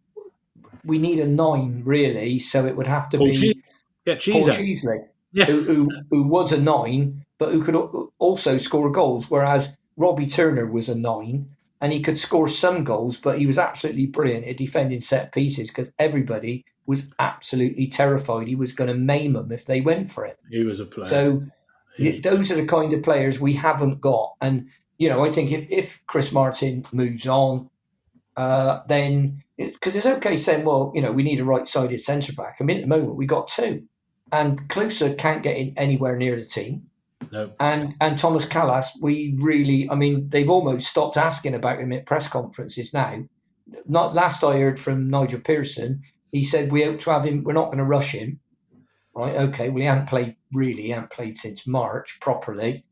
we 0.83 0.97
need 0.99 1.19
a 1.19 1.27
nine 1.27 1.81
really. 1.85 2.37
So 2.39 2.65
it 2.65 2.75
would 2.77 2.87
have 2.87 3.09
to 3.09 3.17
Paul 3.17 3.27
be 3.27 3.33
Cheese- 3.33 3.63
Get 4.05 4.23
Paul. 4.23 4.43
Cheesley 4.43 4.99
Yeah. 5.33 5.45
who, 5.45 5.61
who, 5.63 5.89
who 6.11 6.23
was 6.23 6.51
a 6.51 6.59
nine, 6.61 7.25
but 7.39 7.51
who 7.51 7.63
could 7.63 7.75
also 8.19 8.57
score 8.59 8.91
goals, 8.91 9.31
whereas 9.31 9.75
Robbie 9.97 10.27
Turner 10.27 10.67
was 10.67 10.87
a 10.87 10.93
nine 10.95 11.49
and 11.81 11.91
he 11.91 12.01
could 12.01 12.17
score 12.19 12.47
some 12.47 12.83
goals, 12.83 13.17
but 13.17 13.39
he 13.39 13.47
was 13.47 13.57
absolutely 13.57 14.05
brilliant 14.05 14.45
at 14.45 14.57
defending 14.57 15.01
set 15.01 15.31
pieces 15.33 15.69
because 15.69 15.91
everybody 15.97 16.63
was 16.85 17.11
absolutely 17.19 17.87
terrified 17.87 18.47
he 18.47 18.55
was 18.55 18.71
going 18.73 18.87
to 18.89 18.93
maim 18.93 19.33
them 19.33 19.51
if 19.51 19.65
they 19.65 19.81
went 19.81 20.09
for 20.09 20.25
it. 20.25 20.37
He 20.49 20.63
was 20.63 20.79
a 20.79 20.85
player. 20.85 21.05
So 21.05 21.43
He- 21.97 22.19
those 22.19 22.51
are 22.51 22.55
the 22.55 22.65
kind 22.65 22.93
of 22.93 23.01
players 23.03 23.39
we 23.39 23.53
haven't 23.53 24.01
got. 24.01 24.33
And, 24.41 24.67
you 24.97 25.09
know, 25.09 25.23
I 25.23 25.31
think 25.31 25.51
if, 25.51 25.69
if 25.71 26.05
Chris 26.07 26.31
Martin 26.31 26.85
moves 26.91 27.27
on, 27.27 27.69
uh, 28.37 28.81
then 28.87 29.41
because 29.57 29.95
it's 29.95 30.05
okay 30.05 30.35
saying, 30.35 30.65
well, 30.65 30.91
you 30.93 31.01
know, 31.01 31.11
we 31.11 31.23
need 31.23 31.39
a 31.39 31.45
right 31.45 31.67
sided 31.67 32.01
centre 32.01 32.33
back. 32.33 32.57
I 32.59 32.63
mean, 32.65 32.77
at 32.77 32.81
the 32.83 32.87
moment, 32.87 33.15
we 33.15 33.25
got 33.25 33.47
two. 33.47 33.83
And 34.31 34.67
Klose 34.69 35.17
can't 35.17 35.43
get 35.43 35.55
in 35.55 35.73
anywhere 35.77 36.17
near 36.17 36.35
the 36.35 36.45
team. 36.45 36.87
no. 37.31 37.51
And 37.59 37.95
and 38.01 38.19
Thomas 38.19 38.45
Kalas, 38.45 38.87
we 39.01 39.35
really, 39.39 39.89
I 39.89 39.95
mean, 39.95 40.29
they've 40.29 40.49
almost 40.49 40.87
stopped 40.87 41.15
asking 41.15 41.53
about 41.55 41.79
him 41.79 41.93
at 41.93 42.05
press 42.05 42.27
conferences 42.27 42.93
now. 42.93 43.23
Not 43.87 44.13
last 44.13 44.43
I 44.43 44.59
heard 44.59 44.79
from 44.79 45.09
Nigel 45.09 45.39
Pearson, 45.39 46.01
he 46.37 46.43
said 46.43 46.71
we 46.71 46.83
hope 46.83 46.99
to 47.01 47.11
have 47.11 47.23
him. 47.25 47.43
We're 47.43 47.53
not 47.61 47.67
going 47.71 47.83
to 47.85 47.93
rush 47.97 48.11
him, 48.11 48.39
right? 49.15 49.35
Okay, 49.47 49.69
well 49.69 49.81
he 49.81 49.85
hadn't 49.93 50.09
played 50.09 50.35
really, 50.53 50.83
he 50.83 50.89
hadn't 50.89 51.11
played 51.11 51.37
since 51.37 51.65
March 51.67 52.19
properly, 52.19 52.83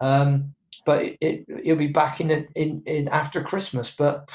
um, 0.00 0.54
but 0.86 0.98
it, 1.04 1.18
it, 1.20 1.46
he'll 1.64 1.76
be 1.76 1.88
back 2.02 2.20
in, 2.20 2.30
in 2.54 2.82
in 2.86 3.08
after 3.08 3.42
Christmas. 3.42 3.90
But 3.90 4.30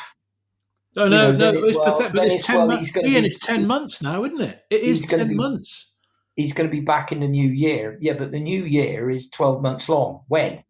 No, 0.96 1.04
You 1.06 1.10
no, 1.10 1.32
know, 1.32 1.52
no. 1.52 1.66
it's 1.66 1.78
well, 1.78 1.92
pathetic, 1.94 2.14
but 2.16 2.26
it's, 2.26 2.36
it's, 2.36 2.46
ten 2.48 2.56
well, 2.58 2.68
months. 2.68 2.92
Ian, 2.96 3.22
be- 3.24 3.28
it's 3.28 3.40
ten 3.40 3.68
months 3.68 4.02
now, 4.02 4.24
isn't 4.26 4.42
it? 4.42 4.64
It 4.70 4.82
is 4.82 4.98
He's 5.00 5.06
gonna 5.12 5.24
ten 5.24 5.30
be- 5.30 5.36
months. 5.36 5.92
he's 6.36 6.54
going 6.54 6.70
to 6.70 6.76
be 6.80 6.86
back 6.94 7.12
in 7.12 7.20
the 7.22 7.28
new 7.28 7.50
year. 7.50 7.98
Yeah, 8.02 8.14
but 8.14 8.32
the 8.32 8.40
new 8.40 8.64
year 8.64 9.10
is 9.10 9.30
12 9.30 9.62
months 9.62 9.90
long. 9.90 10.22
When? 10.28 10.64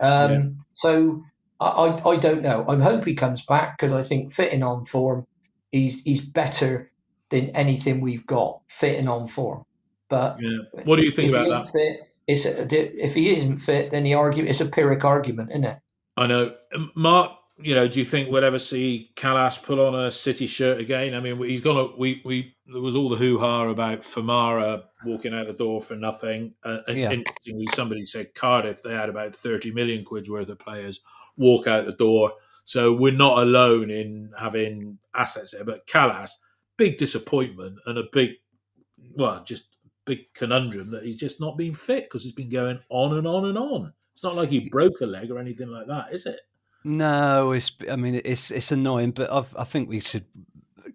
Um, 0.00 0.30
Yeah. 0.32 0.42
So 0.74 1.22
I, 1.60 1.66
I, 1.66 2.08
I 2.10 2.16
don't 2.16 2.42
know. 2.42 2.64
I 2.68 2.76
hope 2.76 3.04
he 3.04 3.14
comes 3.14 3.42
back 3.44 3.78
because 3.78 3.92
I 3.92 4.02
think 4.02 4.32
fitting 4.32 4.62
on 4.62 4.84
form, 4.84 5.26
he's, 5.76 6.02
he's 6.02 6.20
better 6.20 6.90
than 7.30 7.50
anything 7.50 8.00
we've 8.00 8.26
got 8.26 8.60
fitting 8.68 9.08
on 9.08 9.26
form. 9.26 9.64
But 10.08 10.40
Yeah. 10.40 10.58
What 10.84 10.96
do 10.96 11.04
you 11.04 11.10
think 11.10 11.30
about 11.30 11.48
that? 11.48 11.72
fit, 11.72 12.00
it's 12.26 12.46
a, 12.46 13.04
if 13.04 13.14
he 13.14 13.30
isn't 13.36 13.58
fit, 13.58 13.90
then 13.90 14.04
the 14.04 14.14
argument 14.14 14.50
it's 14.50 14.60
a 14.60 14.66
pyrrhic 14.66 15.04
argument, 15.04 15.50
isn't 15.50 15.64
it? 15.64 15.78
I 16.16 16.26
know, 16.26 16.54
Um, 16.74 16.92
Mark. 16.94 17.32
You 17.58 17.74
know, 17.74 17.88
do 17.88 18.00
you 18.00 18.04
think 18.04 18.30
we'll 18.30 18.44
ever 18.44 18.58
see 18.58 19.12
Kalas 19.16 19.62
put 19.62 19.78
on 19.78 19.94
a 19.94 20.10
City 20.10 20.46
shirt 20.46 20.78
again? 20.78 21.14
I 21.14 21.20
mean, 21.20 21.42
he's 21.42 21.62
gonna. 21.62 21.88
We 21.96 22.20
we 22.22 22.54
there 22.66 22.82
was 22.82 22.94
all 22.94 23.08
the 23.08 23.16
hoo 23.16 23.38
ha 23.38 23.66
about 23.66 24.02
Famara 24.02 24.82
walking 25.06 25.32
out 25.32 25.46
the 25.46 25.54
door 25.54 25.80
for 25.80 25.96
nothing. 25.96 26.52
Uh, 26.62 26.80
and 26.86 26.98
Yeah. 26.98 27.12
Interestingly, 27.12 27.64
somebody 27.74 28.04
said 28.04 28.34
Cardiff 28.34 28.82
they 28.82 28.92
had 28.92 29.08
about 29.08 29.34
thirty 29.34 29.70
million 29.70 30.04
quid's 30.04 30.28
worth 30.28 30.50
of 30.50 30.58
players 30.58 31.00
walk 31.38 31.66
out 31.66 31.86
the 31.86 31.92
door. 31.92 32.32
So 32.66 32.92
we're 32.92 33.12
not 33.12 33.38
alone 33.38 33.90
in 33.90 34.32
having 34.36 34.98
assets 35.14 35.52
there. 35.52 35.64
But 35.64 35.86
Kalas, 35.86 36.32
big 36.76 36.98
disappointment 36.98 37.78
and 37.86 37.96
a 37.96 38.02
big, 38.12 38.30
well, 39.14 39.42
just 39.44 39.76
big 40.04 40.32
conundrum 40.34 40.90
that 40.90 41.04
he's 41.04 41.16
just 41.16 41.40
not 41.40 41.56
been 41.56 41.74
fit 41.74 42.04
because 42.04 42.24
he's 42.24 42.32
been 42.32 42.48
going 42.48 42.80
on 42.90 43.16
and 43.16 43.26
on 43.26 43.46
and 43.46 43.56
on. 43.56 43.92
It's 44.14 44.24
not 44.24 44.34
like 44.34 44.48
he 44.48 44.68
broke 44.68 45.00
a 45.00 45.06
leg 45.06 45.30
or 45.30 45.38
anything 45.38 45.68
like 45.68 45.86
that, 45.86 46.12
is 46.12 46.26
it? 46.26 46.40
No, 46.82 47.52
it's. 47.52 47.70
I 47.90 47.96
mean, 47.96 48.20
it's 48.24 48.50
it's 48.50 48.72
annoying, 48.72 49.12
but 49.12 49.30
I've, 49.32 49.54
I 49.56 49.64
think 49.64 49.88
we 49.88 50.00
should 50.00 50.24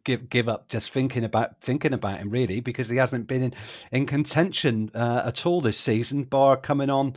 give 0.04 0.30
give 0.30 0.50
up 0.50 0.68
just 0.70 0.92
thinking 0.92 1.24
about 1.24 1.62
thinking 1.62 1.94
about 1.94 2.20
him 2.20 2.30
really 2.30 2.60
because 2.60 2.90
he 2.90 2.98
hasn't 2.98 3.28
been 3.28 3.44
in 3.44 3.54
in 3.92 4.06
contention 4.06 4.90
uh, 4.96 5.24
at 5.26 5.46
all 5.46 5.62
this 5.62 5.78
season. 5.78 6.24
Bar 6.24 6.58
coming 6.58 6.90
on, 6.90 7.16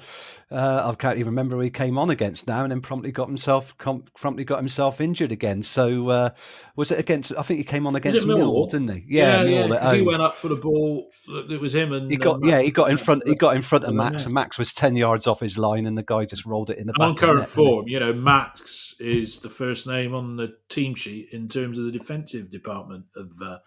uh, 0.55 0.90
I 0.90 0.94
can't 0.94 1.16
even 1.18 1.26
remember 1.32 1.57
who 1.57 1.62
he 1.62 1.70
came 1.70 1.98
on 1.98 2.11
against 2.11 2.46
now, 2.46 2.62
and 2.62 2.70
then 2.70 2.80
promptly 2.80 3.11
got 3.12 3.28
himself 3.28 3.76
com- 3.78 4.05
promptly 4.16 4.44
got 4.44 4.59
himself 4.59 5.00
injured 5.00 5.32
again. 5.32 5.62
So 5.62 6.09
uh, 6.09 6.30
was 6.76 6.90
it 6.90 6.98
against? 6.98 7.32
I 7.36 7.42
think 7.42 7.59
he 7.59 7.64
came 7.64 7.86
on 7.86 7.96
against 7.96 8.26
Millwall? 8.26 8.70
Didn't 8.70 8.88
he? 8.92 9.05
Yeah, 9.09 9.42
yeah, 9.42 9.74
at 9.74 9.94
he 9.94 10.02
went 10.02 10.22
up 10.22 10.36
for 10.36 10.48
the 10.48 10.57
ball. 10.57 11.11
It 11.50 11.59
was 11.61 11.74
him 11.74 11.92
and 11.92 12.11
He 12.11 12.16
got 12.18 12.36
uh, 12.36 12.46
yeah, 12.46 12.61
he 12.61 12.70
got 12.70 12.90
in 12.90 12.98
front. 12.98 13.26
He 13.26 13.34
got 13.34 13.57
in 13.57 13.62
front 13.62 13.84
of 13.84 13.94
Max. 13.94 14.24
and 14.24 14.32
Max 14.32 14.59
was 14.59 14.74
ten 14.74 14.94
yards 14.94 15.26
off 15.26 15.40
his 15.40 15.57
line, 15.59 15.86
and 15.86 15.96
the 15.98 16.02
guy 16.02 16.24
just 16.26 16.44
rolled 16.46 16.70
it 16.70 16.78
in 16.78 16.86
the 16.86 16.92
And 16.92 16.98
back. 16.98 17.09
on 17.09 17.16
current 17.16 17.38
net, 17.40 17.48
form, 17.48 17.88
you 17.88 17.98
know, 17.98 18.12
Max 18.12 18.94
is 19.00 19.38
the 19.40 19.50
first 19.50 19.86
name 19.86 20.14
on 20.14 20.36
the 20.36 20.55
team 20.68 20.94
sheet 20.94 21.28
in 21.32 21.48
terms 21.48 21.78
of 21.78 21.84
the 21.86 21.90
defensive 21.90 22.50
department 22.50 23.07
of 23.16 23.30
uh, 23.42 23.59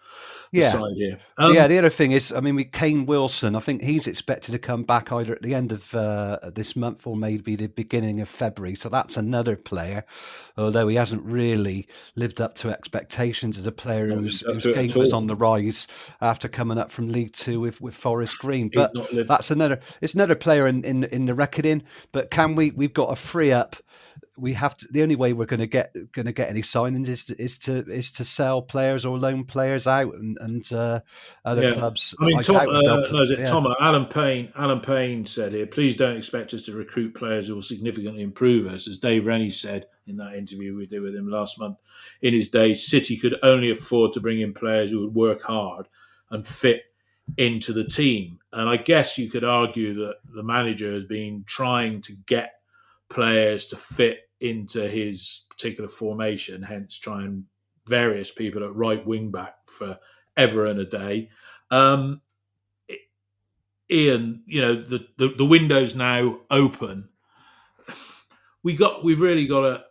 the 0.52 0.60
Yeah. 0.60 0.68
side 0.68 0.92
here. 0.96 1.18
Um, 1.36 1.52
yeah, 1.54 1.66
the 1.66 1.78
other 1.78 1.90
thing 1.90 2.12
is, 2.12 2.32
I 2.32 2.40
mean, 2.40 2.54
we 2.54 2.64
Kane 2.64 3.06
Wilson. 3.06 3.56
I 3.56 3.60
think 3.60 3.82
he's 3.82 4.06
expected 4.06 4.52
to 4.52 4.58
come 4.58 4.84
back 4.84 5.10
either 5.10 5.34
at 5.34 5.42
the 5.42 5.54
end 5.54 5.72
of 5.72 5.92
uh, 5.94 6.38
this 6.54 6.76
month 6.78 7.06
or 7.06 7.16
maybe 7.16 7.56
the 7.56 7.68
beginning 7.68 8.20
of 8.20 8.28
February. 8.28 8.74
So 8.74 8.88
that's 8.88 9.16
another 9.16 9.56
player, 9.56 10.04
although 10.56 10.88
he 10.88 10.96
hasn't 10.96 11.22
really 11.22 11.86
lived 12.14 12.40
up 12.40 12.54
to 12.56 12.70
expectations 12.70 13.58
as 13.58 13.66
a 13.66 13.72
player 13.72 14.08
whose, 14.08 14.40
whose 14.40 14.64
game 14.64 14.88
was 14.96 15.12
on 15.12 15.26
the 15.26 15.36
rise 15.36 15.86
after 16.20 16.48
coming 16.48 16.78
up 16.78 16.90
from 16.90 17.08
League 17.08 17.32
Two 17.32 17.60
with, 17.60 17.80
with 17.80 17.94
Forest 17.94 18.38
Green. 18.38 18.70
But 18.72 18.94
that's 19.26 19.50
another. 19.50 19.80
It's 20.00 20.14
another 20.14 20.34
player 20.34 20.66
in, 20.66 20.84
in 20.84 21.04
in 21.04 21.26
the 21.26 21.34
reckoning. 21.34 21.82
But 22.12 22.30
can 22.30 22.54
we? 22.54 22.70
We've 22.70 22.94
got 22.94 23.12
a 23.12 23.16
free 23.16 23.52
up. 23.52 23.76
We 24.36 24.54
have 24.54 24.76
to. 24.78 24.88
The 24.90 25.02
only 25.02 25.16
way 25.16 25.32
we're 25.32 25.46
going 25.46 25.60
to 25.60 25.66
get 25.66 25.92
going 26.12 26.26
to 26.26 26.32
get 26.32 26.48
any 26.48 26.62
signings 26.62 27.08
is 27.08 27.24
to, 27.24 27.42
is 27.42 27.58
to 27.60 27.78
is 27.90 28.12
to 28.12 28.24
sell 28.24 28.62
players 28.62 29.04
or 29.04 29.18
loan 29.18 29.44
players 29.44 29.86
out, 29.86 30.14
and 30.14 30.38
and 30.40 30.72
uh, 30.72 31.00
other 31.44 31.62
Yeah. 31.62 31.74
clubs. 31.74 32.14
I 32.20 32.24
mean, 32.26 32.42
Tom, 32.42 32.68
uh, 32.68 32.80
no, 32.82 33.20
is 33.20 33.30
it 33.30 33.40
yeah. 33.40 33.46
Tom? 33.46 33.66
Alan 33.80 34.06
Payne. 34.06 34.52
Alan 34.56 34.80
Payne 34.80 35.26
said 35.26 35.52
here, 35.52 35.66
please 35.66 35.96
don't 35.96 36.16
expect 36.16 36.54
us 36.54 36.62
to 36.62 36.72
recruit 36.72 37.14
players 37.14 37.48
who 37.48 37.54
will 37.54 37.62
significantly 37.62 38.22
improve 38.22 38.66
us. 38.66 38.86
As 38.88 38.98
Dave 38.98 39.26
Rennie 39.26 39.50
said 39.50 39.86
in 40.06 40.16
that 40.18 40.34
interview 40.34 40.76
we 40.76 40.86
did 40.86 41.02
with 41.02 41.14
him 41.14 41.28
last 41.28 41.58
month, 41.58 41.76
in 42.22 42.32
his 42.32 42.48
day, 42.48 42.74
City 42.74 43.16
could 43.16 43.36
only 43.42 43.70
afford 43.70 44.12
to 44.12 44.20
bring 44.20 44.40
in 44.40 44.54
players 44.54 44.90
who 44.90 45.00
would 45.00 45.14
work 45.14 45.42
hard 45.42 45.88
and 46.30 46.46
fit 46.46 46.82
into 47.36 47.72
the 47.72 47.84
team. 47.84 48.38
And 48.52 48.68
I 48.68 48.76
guess 48.78 49.18
you 49.18 49.28
could 49.30 49.44
argue 49.44 49.92
that 50.06 50.16
the 50.34 50.42
manager 50.42 50.90
has 50.92 51.04
been 51.04 51.44
trying 51.46 52.00
to 52.02 52.12
get 52.24 52.57
players 53.10 53.66
to 53.66 53.76
fit 53.76 54.20
into 54.40 54.88
his 54.88 55.44
particular 55.50 55.88
formation, 55.88 56.62
hence 56.62 56.98
trying 56.98 57.44
various 57.86 58.30
people 58.30 58.62
at 58.64 58.74
right 58.74 59.04
wing 59.06 59.30
back 59.30 59.54
for 59.66 59.98
ever 60.36 60.66
and 60.66 60.78
a 60.78 60.84
day. 60.84 61.30
Um, 61.70 62.20
Ian, 63.90 64.42
you 64.46 64.60
know 64.60 64.74
the, 64.74 65.06
the 65.16 65.34
the 65.38 65.44
window's 65.44 65.94
now 65.94 66.40
open. 66.50 67.08
We 68.62 68.76
got 68.76 69.02
we've 69.02 69.20
really 69.20 69.46
got 69.46 69.60
to. 69.60 69.84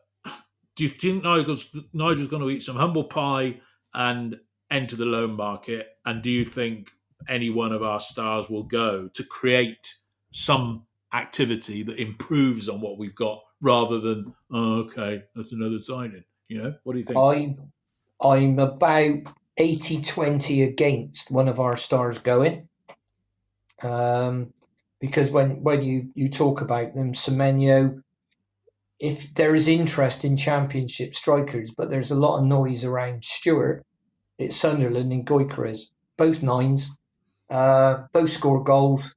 Do 0.76 0.84
you 0.84 0.89
think 0.89 1.24
Nigel's 1.24 1.76
Nigel's 1.93 2.28
going 2.28 2.43
to 2.43 2.49
eat 2.49 2.61
some 2.61 2.76
humble 2.76 3.05
pie 3.05 3.59
and 3.95 4.39
enter 4.70 4.95
the 4.95 5.05
loan 5.05 5.32
market? 5.32 5.88
And 6.05 6.22
do 6.22 6.30
you 6.30 6.45
think 6.45 6.91
any 7.28 7.49
one 7.49 7.72
of 7.72 7.82
our 7.82 7.99
stars 7.99 8.49
will 8.49 8.63
go 8.63 9.07
to 9.07 9.24
create 9.24 9.95
some 10.32 10.86
activity 11.14 11.84
that 11.84 11.99
improves 11.99 12.70
on 12.70 12.82
what 12.82 12.97
we've 12.97 13.16
got 13.16 13.41
rather 13.62 13.99
than 13.99 14.34
oh, 14.51 14.82
okay, 14.82 15.24
that's 15.36 15.51
another 15.51 15.80
signing. 15.80 16.24
You 16.47 16.64
know, 16.64 16.74
what 16.84 16.93
do 16.93 16.99
you 16.99 17.05
think? 17.05 17.20
I'm 17.20 17.72
I'm 18.22 18.60
about 18.60 19.34
80-20 19.60 20.68
against 20.68 21.32
one 21.32 21.47
of 21.47 21.60
our 21.60 21.78
stars 21.78 22.20
going. 22.20 22.68
Um, 23.84 24.53
because 24.99 25.30
when 25.30 25.62
when 25.62 25.84
you 25.84 26.10
you 26.16 26.30
talk 26.30 26.62
about 26.62 26.95
them, 26.95 27.14
Semenyo, 27.14 28.01
if 28.99 29.34
there 29.36 29.53
is 29.53 29.68
interest 29.68 30.26
in 30.26 30.38
championship 30.38 31.14
strikers, 31.16 31.72
but 31.72 31.89
there's 31.89 32.12
a 32.12 32.16
lot 32.16 32.39
of 32.39 32.45
noise 32.45 32.84
around 32.84 33.24
Stewart, 33.24 33.86
it's 34.39 34.55
Sunderland 34.55 35.12
and 35.12 35.26
Gyökeres, 35.26 35.91
both 36.18 36.41
nines, 36.41 36.97
uh, 37.49 38.05
both 38.12 38.32
score 38.32 38.64
goals, 38.64 39.14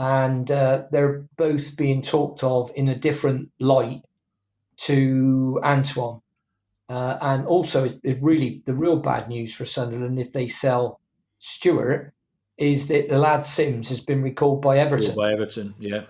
and 0.00 0.50
uh, 0.50 0.84
they're 0.90 1.26
both 1.36 1.76
being 1.76 2.00
talked 2.00 2.42
of 2.42 2.72
in 2.74 2.88
a 2.88 2.94
different 2.94 3.50
light 3.60 4.00
to 4.78 5.60
Antoine. 5.62 6.22
Uh, 6.88 7.18
and 7.20 7.46
also, 7.46 7.84
it, 7.84 8.00
it 8.02 8.18
really 8.22 8.62
the 8.64 8.72
real 8.72 8.96
bad 8.96 9.28
news 9.28 9.54
for 9.54 9.66
Sunderland 9.66 10.18
if 10.18 10.32
they 10.32 10.48
sell 10.48 11.00
Stewart 11.38 12.14
is 12.56 12.88
that 12.88 13.10
the 13.10 13.18
lad 13.18 13.44
Simms 13.44 13.90
has 13.90 14.00
been 14.00 14.22
recalled 14.22 14.62
by 14.62 14.78
Everton. 14.78 15.14
By 15.14 15.34
Everton, 15.34 15.74
yeah. 15.78 16.04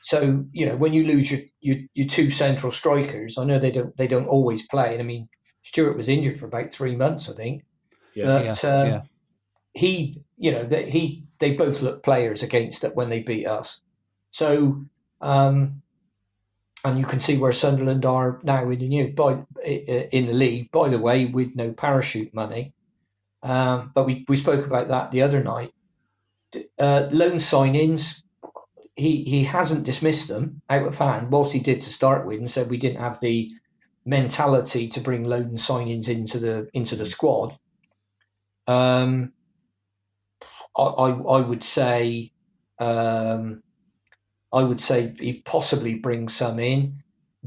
So 0.00 0.46
you 0.52 0.64
know 0.64 0.76
when 0.76 0.94
you 0.94 1.04
lose 1.04 1.30
your, 1.30 1.40
your, 1.60 1.76
your 1.92 2.06
two 2.08 2.30
central 2.30 2.72
strikers, 2.72 3.36
I 3.36 3.44
know 3.44 3.58
they 3.58 3.70
don't 3.70 3.94
they 3.98 4.08
don't 4.08 4.26
always 4.26 4.66
play. 4.66 4.92
And 4.94 5.02
I 5.02 5.04
mean, 5.04 5.28
Stewart 5.60 5.98
was 5.98 6.08
injured 6.08 6.40
for 6.40 6.46
about 6.46 6.72
three 6.72 6.96
months, 6.96 7.28
I 7.28 7.34
think. 7.34 7.66
Yeah. 8.14 8.24
But 8.24 8.64
Yeah, 8.64 8.70
um, 8.70 8.88
yeah. 8.88 9.00
he, 9.74 10.22
you 10.38 10.52
know, 10.52 10.64
that 10.64 10.88
he 10.88 11.24
they 11.38 11.54
both 11.54 11.82
look 11.82 12.02
players 12.02 12.42
against 12.42 12.84
it 12.84 12.96
when 12.96 13.10
they 13.10 13.20
beat 13.20 13.46
us. 13.46 13.82
So, 14.30 14.84
um, 15.20 15.82
and 16.84 16.98
you 16.98 17.04
can 17.04 17.20
see 17.20 17.36
where 17.36 17.52
Sunderland 17.52 18.04
are 18.04 18.40
now 18.42 18.68
in 18.70 18.78
the 18.78 18.88
new 18.88 19.12
by 19.12 19.44
in 19.64 20.26
the 20.26 20.32
league. 20.32 20.70
By 20.70 20.88
the 20.88 20.98
way, 20.98 21.26
with 21.26 21.54
no 21.54 21.72
parachute 21.72 22.32
money, 22.32 22.72
um, 23.42 23.90
but 23.94 24.06
we 24.06 24.24
we 24.28 24.36
spoke 24.36 24.66
about 24.66 24.88
that 24.88 25.10
the 25.10 25.22
other 25.22 25.42
night. 25.42 25.72
Uh, 26.78 27.08
loan 27.10 27.40
sign-ins, 27.40 28.24
he 28.96 29.24
he 29.24 29.44
hasn't 29.44 29.84
dismissed 29.84 30.28
them 30.28 30.62
out 30.70 30.86
of 30.86 30.96
hand. 30.96 31.30
Whilst 31.30 31.52
he 31.52 31.60
did 31.60 31.80
to 31.82 31.90
start 31.90 32.26
with, 32.26 32.38
and 32.38 32.50
said 32.50 32.70
we 32.70 32.78
didn't 32.78 33.00
have 33.00 33.20
the 33.20 33.50
mentality 34.06 34.88
to 34.88 35.00
bring 35.00 35.24
loan 35.24 35.56
signings 35.56 36.08
into 36.08 36.38
the 36.38 36.68
into 36.72 36.96
the 36.96 37.06
squad. 37.06 37.58
Um, 38.66 39.32
I, 40.78 40.82
I, 40.82 41.10
I 41.10 41.40
would 41.40 41.62
say, 41.62 42.32
um, 42.78 43.62
I 44.52 44.62
would 44.62 44.80
say 44.80 45.14
he 45.18 45.42
possibly 45.42 45.94
brings 45.96 46.34
some 46.34 46.58
in, 46.58 47.02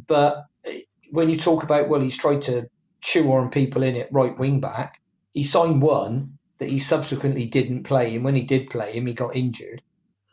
but 0.07 0.45
eh, 0.65 0.81
when 1.11 1.29
you 1.29 1.37
talk 1.37 1.63
about 1.63 1.89
well, 1.89 2.01
he's 2.01 2.17
tried 2.17 2.41
to 2.43 2.69
chew 3.01 3.31
on 3.31 3.49
people 3.49 3.83
in 3.83 3.95
at 3.95 4.11
right 4.11 4.37
wing 4.37 4.59
back. 4.59 5.01
He 5.33 5.43
signed 5.43 5.81
one 5.81 6.37
that 6.59 6.69
he 6.69 6.77
subsequently 6.77 7.45
didn't 7.45 7.83
play, 7.83 8.15
and 8.15 8.23
when 8.23 8.35
he 8.35 8.43
did 8.43 8.69
play 8.69 8.93
him, 8.93 9.07
he 9.07 9.13
got 9.13 9.35
injured. 9.35 9.81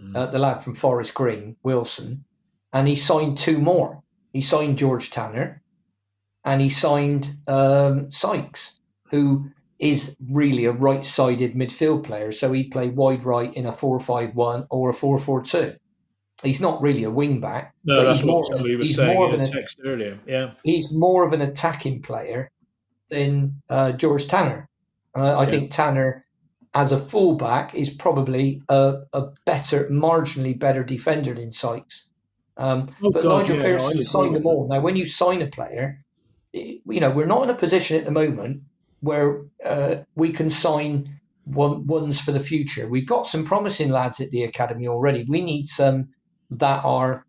Mm. 0.03 0.17
Uh, 0.17 0.27
the 0.27 0.39
lad 0.39 0.63
from 0.63 0.75
Forest 0.75 1.15
Green, 1.15 1.57
Wilson, 1.63 2.25
and 2.73 2.87
he 2.87 2.97
signed 2.97 3.39
two 3.39 3.59
more. 3.59 4.03
He 4.33 4.43
signed 4.43 4.79
George 4.79 5.11
Tanner, 5.11 5.63
and 6.45 6.61
he 6.61 6.69
signed 6.69 7.37
um, 7.47 8.11
Sykes, 8.11 8.81
who 9.11 9.51
is 9.79 10.17
really 10.31 10.65
a 10.65 10.73
right-sided 10.73 11.55
midfield 11.55 12.05
player. 12.05 12.33
So 12.33 12.53
he'd 12.53 12.71
play 12.71 12.89
wide 12.89 13.25
right 13.25 13.53
in 13.55 13.67
a 13.67 13.73
four-five-one 13.73 14.67
or 14.71 14.91
a 14.91 14.95
four-four-two. 14.95 15.77
He's 16.43 16.61
not 16.61 16.81
really 16.81 17.03
a 17.05 17.11
wing 17.11 17.41
back. 17.41 17.75
no, 17.85 18.05
that's 18.05 18.21
he's 18.21 18.27
what 18.27 18.33
more, 18.33 18.45
somebody 18.45 18.77
was 18.77 18.95
saying 18.95 19.17
in 19.17 19.23
of 19.23 19.35
a 19.35 19.43
an 19.43 19.51
text 19.51 19.81
earlier. 19.85 20.19
Yeah. 20.27 20.53
he's 20.63 20.93
more 20.93 21.25
of 21.27 21.33
an 21.33 21.41
attacking 21.41 22.03
player 22.03 22.51
than 23.11 23.61
uh, 23.69 23.93
George 23.93 24.27
Tanner. 24.29 24.69
Uh, 25.17 25.37
I 25.37 25.43
Yeah. 25.45 25.49
think 25.49 25.71
Tanner, 25.73 26.25
as 26.75 26.93
a 26.93 26.99
fullback, 27.01 27.75
is 27.75 27.91
probably 27.91 28.63
a, 28.69 29.01
a 29.13 29.27
better, 29.47 29.89
marginally 29.91 30.57
better 30.59 30.85
defender 30.85 31.35
than 31.35 31.51
Sykes. 31.51 32.09
Um, 32.57 32.91
Oh, 33.03 33.11
but 33.11 33.23
God, 33.23 33.41
Nigel 33.41 33.57
yeah, 33.57 33.63
Pearson 33.63 34.03
signed 34.03 34.37
them 34.37 34.47
all. 34.47 34.69
Now, 34.69 34.81
when 34.81 34.97
you 34.97 35.07
sign 35.07 35.43
a 35.43 35.47
player, 35.47 36.05
you 36.53 37.01
know 37.01 37.11
we're 37.11 37.27
not 37.27 37.45
in 37.45 37.51
a 37.51 37.55
position 37.55 37.97
at 37.99 38.05
the 38.05 38.11
moment 38.11 38.63
where 39.01 39.43
uh, 39.65 39.97
we 40.15 40.33
can 40.33 40.51
sign 40.51 41.21
one, 41.45 41.87
ones 41.87 42.21
for 42.21 42.33
the 42.33 42.41
future. 42.41 42.89
We've 42.89 43.07
got 43.07 43.27
some 43.27 43.45
promising 43.45 43.91
lads 43.91 44.21
at 44.21 44.31
the 44.31 44.43
academy 44.45 44.87
already. 44.87 45.25
We 45.29 45.41
need 45.41 45.69
some 45.69 46.09
that 46.51 46.85
are, 46.85 47.25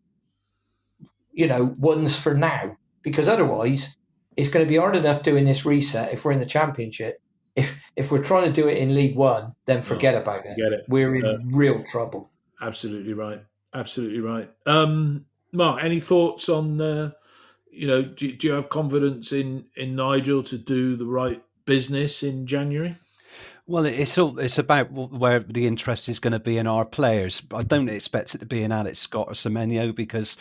you 1.31 1.47
know, 1.47 1.75
ones 1.77 2.19
for 2.19 2.33
now 2.33 2.77
because 3.01 3.27
otherwise 3.27 3.97
it's 4.35 4.49
going 4.49 4.65
to 4.65 4.69
be 4.69 4.77
hard 4.77 4.95
enough 4.95 5.23
doing 5.23 5.45
this 5.45 5.65
reset 5.65 6.13
if 6.13 6.25
we're 6.25 6.31
in 6.31 6.39
the 6.39 6.45
championship. 6.45 7.21
If 7.55 7.81
if 7.95 8.11
we're 8.11 8.23
trying 8.23 8.45
to 8.45 8.61
do 8.61 8.67
it 8.67 8.77
in 8.77 8.95
League 8.95 9.15
One, 9.15 9.55
then 9.65 9.81
forget 9.81 10.15
about 10.15 10.45
it. 10.45 10.53
It. 10.57 10.85
We're 10.87 11.15
in 11.15 11.25
Uh, 11.25 11.37
real 11.45 11.83
trouble. 11.83 12.29
Absolutely 12.61 13.13
right. 13.13 13.41
Absolutely 13.73 14.19
right. 14.19 14.49
Um, 14.65 15.25
Mark, 15.51 15.83
any 15.83 15.99
thoughts 15.99 16.47
on? 16.47 16.79
Uh, 16.79 17.11
you 17.71 17.87
know, 17.87 18.01
do, 18.03 18.31
do 18.31 18.47
you 18.47 18.53
have 18.53 18.69
confidence 18.69 19.31
in 19.31 19.65
in 19.75 19.95
Nigel 19.95 20.43
to 20.43 20.57
do 20.57 20.95
the 20.95 21.05
right 21.05 21.43
business 21.69 22.23
in 22.23 22.47
January? 22.47 22.95
Well, 23.67 23.85
it's 23.85 24.17
all 24.17 24.39
it's 24.39 24.57
about 24.57 24.91
where 24.91 25.39
the 25.41 25.67
interest 25.67 26.09
is 26.09 26.17
going 26.17 26.33
to 26.33 26.39
be 26.39 26.57
in 26.57 26.65
our 26.65 26.83
players. 26.83 27.43
I 27.53 27.61
don't 27.61 27.87
expect 27.87 28.33
it 28.33 28.39
to 28.39 28.47
be 28.47 28.63
in 28.63 28.71
Alex 28.71 28.97
Scott 28.97 29.27
or 29.29 29.33
Semenyo 29.33 29.95
because 29.95 30.35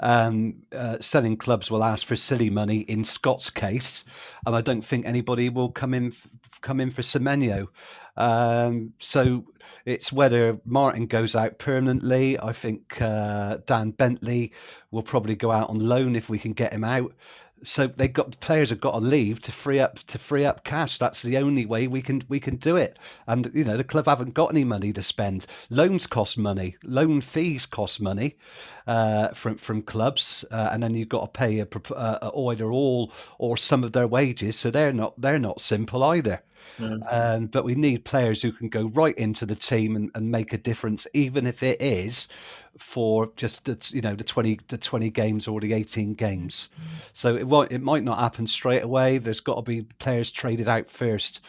um, 0.00 0.62
uh, 0.74 0.96
selling 0.98 1.36
clubs 1.36 1.70
will 1.70 1.84
ask 1.84 2.06
for 2.06 2.16
silly 2.16 2.48
money 2.48 2.78
in 2.78 3.04
Scott's 3.04 3.50
case, 3.50 4.04
and 4.46 4.56
I 4.56 4.62
don't 4.62 4.80
think 4.80 5.04
anybody 5.04 5.50
will 5.50 5.70
come 5.70 5.92
in 5.92 6.14
come 6.62 6.80
in 6.80 6.88
for 6.88 7.02
Semenyo. 7.02 7.68
Um, 8.16 8.94
so 8.98 9.44
it's 9.84 10.10
whether 10.10 10.58
Martin 10.64 11.06
goes 11.06 11.36
out 11.36 11.58
permanently. 11.58 12.38
I 12.40 12.52
think 12.52 13.02
uh, 13.02 13.58
Dan 13.66 13.90
Bentley 13.90 14.52
will 14.90 15.02
probably 15.02 15.34
go 15.34 15.50
out 15.50 15.68
on 15.68 15.78
loan 15.78 16.16
if 16.16 16.30
we 16.30 16.38
can 16.38 16.54
get 16.54 16.72
him 16.72 16.84
out 16.84 17.12
so 17.64 17.86
they 17.86 18.08
got 18.08 18.30
the 18.32 18.36
players 18.38 18.70
have 18.70 18.80
got 18.80 18.92
to 18.92 18.98
leave 18.98 19.40
to 19.42 19.52
free 19.52 19.78
up 19.78 19.98
to 20.06 20.18
free 20.18 20.44
up 20.44 20.64
cash. 20.64 20.98
That's 20.98 21.22
the 21.22 21.36
only 21.36 21.66
way 21.66 21.86
we 21.86 22.02
can 22.02 22.24
we 22.28 22.40
can 22.40 22.56
do 22.56 22.76
it. 22.76 22.98
And 23.26 23.50
you 23.54 23.64
know 23.64 23.76
the 23.76 23.84
club 23.84 24.06
haven't 24.06 24.34
got 24.34 24.50
any 24.50 24.64
money 24.64 24.92
to 24.92 25.02
spend. 25.02 25.46
Loans 25.70 26.06
cost 26.06 26.36
money. 26.38 26.76
Loan 26.82 27.20
fees 27.20 27.66
cost 27.66 28.00
money 28.00 28.36
uh, 28.86 29.28
from 29.28 29.56
from 29.56 29.82
clubs, 29.82 30.44
uh, 30.50 30.70
and 30.72 30.82
then 30.82 30.94
you've 30.94 31.08
got 31.08 31.20
to 31.32 31.38
pay 31.38 31.60
a, 31.60 31.68
uh, 31.94 32.30
either 32.50 32.70
all 32.70 33.12
or 33.38 33.56
some 33.56 33.84
of 33.84 33.92
their 33.92 34.06
wages. 34.06 34.58
So 34.58 34.70
they're 34.70 34.92
not 34.92 35.20
they're 35.20 35.38
not 35.38 35.60
simple 35.60 36.02
either. 36.02 36.42
Um, 37.10 37.46
but 37.46 37.64
we 37.64 37.74
need 37.74 38.04
players 38.04 38.42
who 38.42 38.52
can 38.52 38.68
go 38.68 38.86
right 38.86 39.16
into 39.16 39.46
the 39.46 39.54
team 39.54 39.94
and, 39.96 40.10
and 40.14 40.30
make 40.30 40.52
a 40.52 40.58
difference, 40.58 41.06
even 41.12 41.46
if 41.46 41.62
it 41.62 41.80
is 41.80 42.28
for 42.78 43.30
just 43.36 43.64
the, 43.64 43.78
you 43.92 44.00
know 44.00 44.14
the 44.14 44.24
twenty 44.24 44.58
the 44.68 44.78
twenty 44.78 45.10
games 45.10 45.46
or 45.46 45.60
the 45.60 45.72
eighteen 45.72 46.14
games. 46.14 46.68
So 47.12 47.36
it 47.36 47.46
won't, 47.46 47.72
it 47.72 47.80
might 47.82 48.02
not 48.04 48.18
happen 48.18 48.46
straight 48.46 48.82
away. 48.82 49.18
There's 49.18 49.40
got 49.40 49.56
to 49.56 49.62
be 49.62 49.82
players 49.98 50.30
traded 50.32 50.68
out 50.68 50.90
first. 50.90 51.40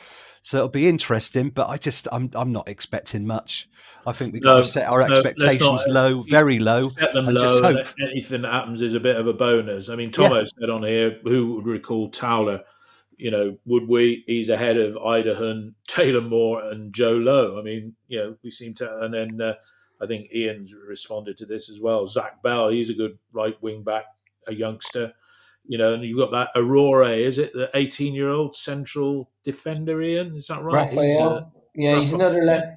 So 0.42 0.58
it'll 0.58 0.70
be 0.70 0.90
interesting, 0.90 1.50
but 1.50 1.70
I 1.70 1.78
just 1.78 2.08
I'm 2.12 2.30
I'm 2.36 2.52
not 2.52 2.68
expecting 2.68 3.26
much. 3.26 3.70
I 4.06 4.12
think 4.12 4.34
we've 4.34 4.44
got 4.44 4.58
to 4.58 4.66
set 4.66 4.90
our 4.90 5.08
no, 5.08 5.16
expectations 5.16 5.62
not- 5.62 5.90
low, 5.90 6.24
very 6.24 6.60
low, 6.60 6.82
Set 6.82 7.14
them 7.14 7.28
low. 7.28 7.64
and. 7.64 7.94
Anything 8.02 8.42
that 8.42 8.52
happens 8.52 8.82
is 8.82 8.94
a 8.96 9.00
bit 9.00 9.16
of 9.16 9.28
a 9.28 9.34
bonus. 9.34 9.88
I 9.88 9.96
mean, 9.96 10.12
Tomo 10.12 10.44
said 10.44 10.70
on 10.70 10.84
here, 10.84 11.20
who 11.24 11.56
would 11.56 11.68
recall 11.68 12.10
Towler? 12.10 12.64
You 13.16 13.32
know, 13.32 13.58
would 13.66 13.88
we? 13.88 14.26
He's 14.28 14.50
ahead 14.50 14.76
of 14.78 14.98
Idehen, 14.98 15.76
Taylor 15.88 16.20
Moore, 16.20 16.64
and 16.64 16.94
Joe 16.94 17.14
Lowe. 17.14 17.58
I 17.58 17.62
mean, 17.62 17.96
you 18.10 18.20
know, 18.20 18.36
we 18.44 18.52
seem 18.52 18.74
to. 18.76 19.00
And 19.00 19.14
then 19.14 19.40
uh, 19.40 19.54
I 20.04 20.08
think 20.08 20.30
Ian's 20.34 20.74
responded 20.74 21.38
to 21.38 21.46
this 21.46 21.70
as 21.70 21.80
well. 21.80 22.06
Zach 22.06 22.44
Bell, 22.44 22.70
he's 22.70 22.90
a 22.90 22.94
good 22.94 23.18
right 23.32 23.56
wing 23.62 23.84
back, 23.84 24.06
a 24.48 24.54
youngster. 24.54 25.14
You 25.66 25.78
know, 25.78 25.94
and 25.94 26.04
you've 26.04 26.18
got 26.18 26.32
that 26.32 26.50
Aurora, 26.56 27.12
is 27.12 27.38
it 27.38 27.54
the 27.54 27.70
18 27.74 28.14
year 28.14 28.30
old 28.30 28.54
central 28.56 29.32
defender, 29.46 30.02
Ian? 30.02 30.36
Is 30.36 30.48
that 30.48 30.62
right? 30.62 30.90
He's, 30.90 30.98
Raphael, 30.98 31.34
uh, 31.34 31.42
yeah, 31.74 32.00
he's 32.00 32.12
another 32.12 32.44
left. 32.44 32.68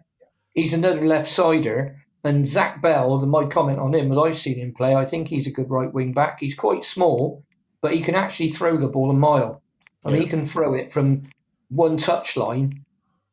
He's 0.55 0.73
another 0.73 1.05
left 1.05 1.27
sider. 1.29 1.89
And 2.23 2.47
Zach 2.47 2.81
Bell, 2.83 3.19
the- 3.19 3.27
my 3.27 3.45
comment 3.45 3.79
on 3.81 3.93
him, 3.95 4.11
as 4.13 4.19
I've 4.19 4.39
seen 4.39 4.59
him 4.59 4.73
play, 4.73 4.95
I 4.95 5.05
think 5.05 5.29
he's 5.29 5.47
a 5.47 5.53
good 5.53 5.69
right 5.71 5.93
wing 5.93 6.13
back. 6.13 6.39
He's 6.41 6.55
quite 6.55 6.85
small, 6.85 7.45
but 7.81 7.93
he 7.93 8.01
can 8.01 8.15
actually 8.15 8.49
throw 8.51 8.77
the 8.77 8.89
ball 8.89 9.11
a 9.11 9.15
mile. 9.15 9.63
I 10.05 10.09
mean, 10.09 10.17
Yeah. 10.17 10.23
he 10.23 10.29
can 10.31 10.43
throw 10.43 10.73
it 10.75 10.93
from 10.93 11.23
one 11.69 11.97
touch 11.97 12.37
line 12.37 12.85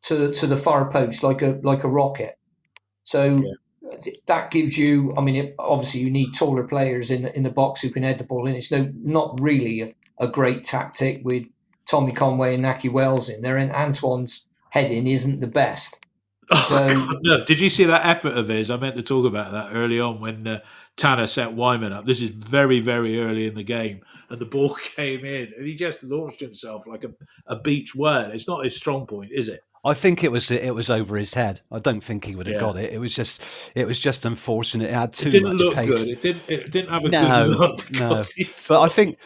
to 0.03 0.31
to 0.33 0.47
the 0.47 0.57
far 0.57 0.89
post 0.91 1.23
like 1.23 1.41
a 1.43 1.59
like 1.63 1.83
a 1.83 1.87
rocket. 1.87 2.37
So 3.03 3.43
that 4.27 4.51
gives 4.51 4.77
you. 4.77 5.13
I 5.17 5.21
mean, 5.21 5.35
it, 5.35 5.55
obviously 5.59 6.01
you 6.01 6.11
need 6.11 6.33
taller 6.33 6.63
players 6.63 7.11
in 7.11 7.27
in 7.27 7.43
the 7.43 7.49
box 7.49 7.81
who 7.81 7.89
can 7.89 8.03
head 8.03 8.17
the 8.17 8.23
ball 8.23 8.47
in. 8.47 8.55
It's 8.55 8.71
no 8.71 8.91
not 8.95 9.39
really 9.41 9.81
a, 9.81 9.93
a 10.19 10.27
great 10.27 10.63
tactic 10.63 11.21
with 11.23 11.45
Tommy 11.89 12.11
Conway 12.11 12.55
and 12.55 12.63
Nahki 12.63 12.91
Wells 12.91 13.29
in 13.29 13.41
there, 13.41 13.57
and 13.57 13.71
Antoine's 13.71 14.47
heading 14.69 15.07
isn't 15.07 15.41
the 15.41 15.47
best. 15.47 16.05
So 16.67 16.87
no, 17.23 17.43
did 17.43 17.61
you 17.61 17.69
see 17.69 17.85
that 17.85 18.05
effort 18.05 18.37
of 18.37 18.47
his? 18.47 18.69
I 18.69 18.77
meant 18.77 18.95
to 18.95 19.03
talk 19.03 19.25
about 19.25 19.51
that 19.51 19.75
early 19.75 19.99
on 19.99 20.19
when 20.19 20.45
uh, 20.47 20.59
Tanner 20.95 21.25
set 21.25 21.49
Weimann 21.49 21.91
up. 21.91 22.05
This 22.05 22.21
is 22.21 22.29
very, 22.29 22.79
very 22.79 23.19
early 23.19 23.47
in 23.47 23.53
the 23.53 23.63
game, 23.63 24.01
and 24.29 24.39
the 24.39 24.45
ball 24.45 24.75
came 24.95 25.25
in, 25.25 25.53
and 25.57 25.65
he 25.65 25.75
just 25.75 26.03
launched 26.03 26.39
himself 26.39 26.85
like 26.85 27.03
a, 27.03 27.11
a 27.47 27.55
beach 27.57 27.95
whale. 27.95 28.31
It's 28.31 28.47
not 28.47 28.63
his 28.63 28.75
strong 28.75 29.07
point, 29.07 29.31
is 29.33 29.49
it? 29.49 29.63
I 29.85 29.93
think 29.93 30.23
it 30.23 30.31
was 30.31 30.49
it 30.49 30.73
was 30.73 30.89
over 30.89 31.17
his 31.17 31.33
head. 31.33 31.61
I 31.71 31.79
don't 31.79 32.01
think 32.03 32.25
he 32.25 32.35
would 32.35 32.47
have 32.47 32.55
Yeah. 32.55 32.61
got 32.61 32.77
it. 32.77 32.93
It 32.93 32.99
was 32.99 33.13
just 33.13 33.41
it 33.75 33.85
was 33.85 33.99
just 33.99 34.25
unfortunate. 34.25 34.89
It 34.89 34.93
had 34.93 35.13
too 35.13 35.27
It 35.27 35.31
didn't 35.31 35.49
much 35.49 35.57
look 35.57 35.75
pace. 35.75 35.87
good. 35.87 36.07
It 36.09 36.21
didn't. 36.21 36.43
It 36.47 36.71
didn't 36.71 36.89
have 36.89 37.03
a 37.03 37.09
No, 37.09 37.47
good 37.49 37.59
look. 37.59 37.91
no. 37.91 38.23
But 38.69 38.81
I 38.81 38.87
think 38.89 39.17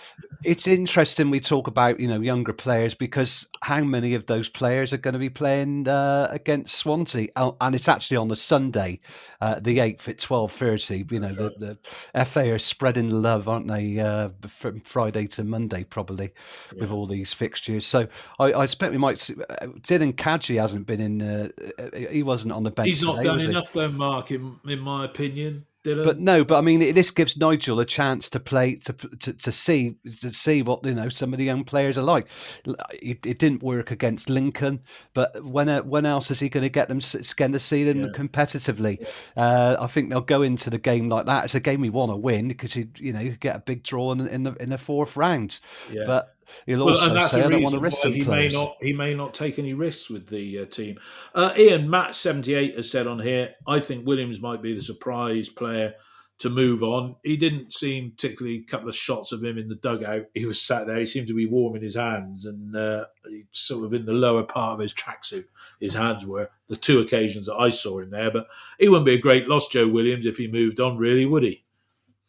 it's 0.44 0.68
interesting 0.68 1.30
we 1.30 1.40
talk 1.40 1.68
about 1.68 2.00
you 2.00 2.08
know 2.08 2.20
younger 2.22 2.54
players 2.54 2.94
because 2.94 3.46
how 3.64 3.82
many 3.84 4.14
of 4.14 4.28
those 4.28 4.48
players 4.50 4.94
are 4.94 4.98
going 4.98 5.14
to 5.14 5.20
be 5.20 5.30
playing 5.30 5.88
uh, 5.88 6.28
against 6.32 6.76
Swansea? 6.76 7.28
Oh, 7.36 7.58
and 7.62 7.76
it's 7.76 7.88
actually 7.88 8.18
on 8.18 8.28
the 8.28 8.36
Sunday, 8.36 9.00
uh, 9.42 9.60
the 9.60 9.80
eighth 9.80 10.08
at 10.08 10.20
twelve 10.20 10.52
thirty. 10.52 11.06
You 11.10 11.20
know 11.20 11.34
the, 11.34 11.78
the 12.14 12.26
FA 12.26 12.52
are 12.54 12.60
spreading 12.60 13.10
love, 13.10 13.48
aren't 13.48 13.68
they? 13.68 14.00
Uh, 14.00 14.30
from 14.48 14.82
Friday 14.82 15.28
to 15.28 15.44
Monday 15.44 15.84
probably 15.84 16.32
with 16.80 16.92
all 16.92 17.06
these 17.08 17.34
fixtures. 17.34 17.86
So 17.86 18.08
I, 18.40 18.46
I 18.54 18.64
expect 18.64 18.92
we 18.92 18.98
might. 18.98 19.20
See, 19.20 19.36
uh, 19.50 19.68
Dylan 19.82 20.16
Kadji 20.48 20.60
hasn't 20.60 20.86
been 20.86 21.02
in. 21.02 21.22
Uh, 21.22 21.50
uh, 21.78 21.98
he 22.10 22.24
wasn't 22.24 22.54
on 22.54 22.64
the 22.64 22.72
bench. 22.72 22.90
he's 22.90 23.02
not 23.02 23.18
today, 23.18 23.26
done 23.26 23.42
enough, 23.42 23.74
though, 23.74 23.90
Mark. 23.90 24.32
In, 24.32 24.60
in 24.66 24.80
my 24.80 25.06
opinion, 25.06 25.66
Dylan. 25.84 26.04
But 26.04 26.20
no, 26.20 26.44
but 26.44 26.58
I 26.58 26.62
mean, 26.62 26.94
this 26.94 27.12
gives 27.12 27.38
Nigel 27.38 27.80
a 27.80 27.86
chance 27.86 28.30
to 28.30 28.40
play 28.40 28.76
to 28.76 28.94
to, 28.94 29.34
to 29.34 29.52
see 29.52 29.98
to 30.22 30.32
see 30.32 30.62
what 30.62 30.86
you 30.86 30.94
know 30.94 31.10
some 31.10 31.34
of 31.34 31.40
the 31.40 31.46
young 31.46 31.64
players 31.64 31.98
are 31.98 32.04
like. 32.04 32.28
It, 32.66 33.26
it 33.26 33.40
didn't 33.40 33.64
work 33.64 33.92
against 33.92 34.30
Lincoln, 34.30 34.82
but 35.14 35.44
when 35.44 35.70
uh, 35.70 35.82
when 35.82 36.06
else 36.06 36.32
is 36.32 36.40
he 36.40 36.50
going 36.50 36.64
to 36.64 36.70
get 36.70 36.88
them 36.88 37.00
get 37.36 37.52
to 37.52 37.60
see 37.60 37.84
them 37.84 38.12
competitively? 38.14 39.06
Uh, 39.36 39.76
I 39.80 39.88
think 39.88 40.10
they'll 40.10 40.22
go 40.22 40.42
into 40.42 40.70
the 40.70 40.78
game 40.78 41.10
like 41.10 41.26
that. 41.26 41.46
It's 41.46 41.56
a 41.56 41.60
game 41.60 41.82
we 41.82 41.90
want 41.90 42.12
to 42.12 42.18
win 42.18 42.48
because 42.48 42.76
you 42.76 42.90
you 42.98 43.14
know 43.14 43.20
you 43.20 43.32
get 43.32 43.56
a 43.56 43.60
big 43.60 43.84
draw 43.84 44.12
in, 44.12 44.28
in 44.28 44.44
the 44.44 44.54
in 44.56 44.70
the 44.70 44.78
fourth 44.78 45.16
round. 45.16 45.60
Yeah. 45.92 46.04
But 46.06 46.37
he'll 46.66 46.86
Well, 46.86 46.96
also 46.96 47.08
and 47.08 47.16
that's 47.16 47.32
say, 47.34 47.42
the 47.42 47.50
don't 47.50 47.62
want 47.64 47.74
to 47.76 47.80
reason 47.80 47.82
risk 47.82 47.98
why 47.98 48.04
some 48.04 48.14
he 48.14 48.24
players." 48.24 48.54
may 48.54 48.60
not 48.60 48.76
he 48.82 48.94
may 48.94 49.14
not 49.14 49.34
take 49.34 49.60
any 49.60 49.74
risks 49.74 50.10
with 50.10 50.28
the 50.28 50.60
uh, 50.60 50.66
team. 50.66 50.98
Uh, 51.36 51.54
Ian 51.58 51.90
Matt 51.90 52.14
seventy 52.14 52.54
eight 52.54 52.76
has 52.76 52.90
said 52.90 53.08
on 53.08 53.20
here, 53.20 53.52
I 53.68 53.80
think 53.80 54.06
Williams 54.08 54.42
might 54.42 54.62
be 54.62 54.74
the 54.74 54.82
surprise 54.82 55.50
player 55.50 55.94
to 56.40 56.50
move 56.52 56.84
on. 56.84 57.16
He 57.24 57.36
didn't 57.36 57.74
seem 57.74 58.12
particularly 58.12 58.58
a 58.60 58.64
couple 58.72 58.88
of 58.88 58.96
shots 58.96 59.32
of 59.32 59.44
him 59.44 59.58
in 59.58 59.68
the 59.68 59.76
dugout. 59.78 60.26
He 60.36 60.46
was 60.46 60.62
sat 60.62 60.86
there. 60.86 61.00
He 61.00 61.06
seemed 61.08 61.26
to 61.30 61.34
be 61.34 61.48
warming 61.48 61.82
his 61.82 61.96
hands 61.96 62.46
and 62.46 62.76
uh, 62.76 63.06
sort 63.52 63.86
of 63.86 63.94
in 63.96 64.06
the 64.06 64.14
lower 64.14 64.44
part 64.44 64.74
of 64.74 64.80
his 64.80 64.94
tracksuit. 64.94 65.46
His 65.80 65.96
hands 65.96 66.28
were 66.28 66.52
the 66.68 66.76
two 66.76 67.00
occasions 67.00 67.48
that 67.48 67.56
I 67.56 67.70
saw 67.70 67.98
him 68.02 68.12
there. 68.12 68.30
But 68.30 68.46
he 68.78 68.88
wouldn't 68.88 69.08
be 69.08 69.16
a 69.16 69.20
great 69.20 69.48
loss, 69.48 69.68
Joe 69.68 69.88
Williams, 69.88 70.28
if 70.28 70.38
he 70.38 70.48
moved 70.48 70.80
on. 70.80 70.98
Really, 71.00 71.26
would 71.26 71.42
he? 71.42 71.64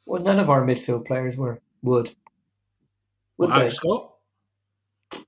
well, 0.07 0.23
none 0.23 0.39
of 0.39 0.49
our 0.49 0.65
midfield 0.65 1.05
players 1.07 1.37
were 1.37 1.61
would. 1.83 2.15
Would 3.37 3.51
Well, 3.51 3.51
they? 3.51 3.55
Alex 3.57 3.75
Scott. 3.77 4.08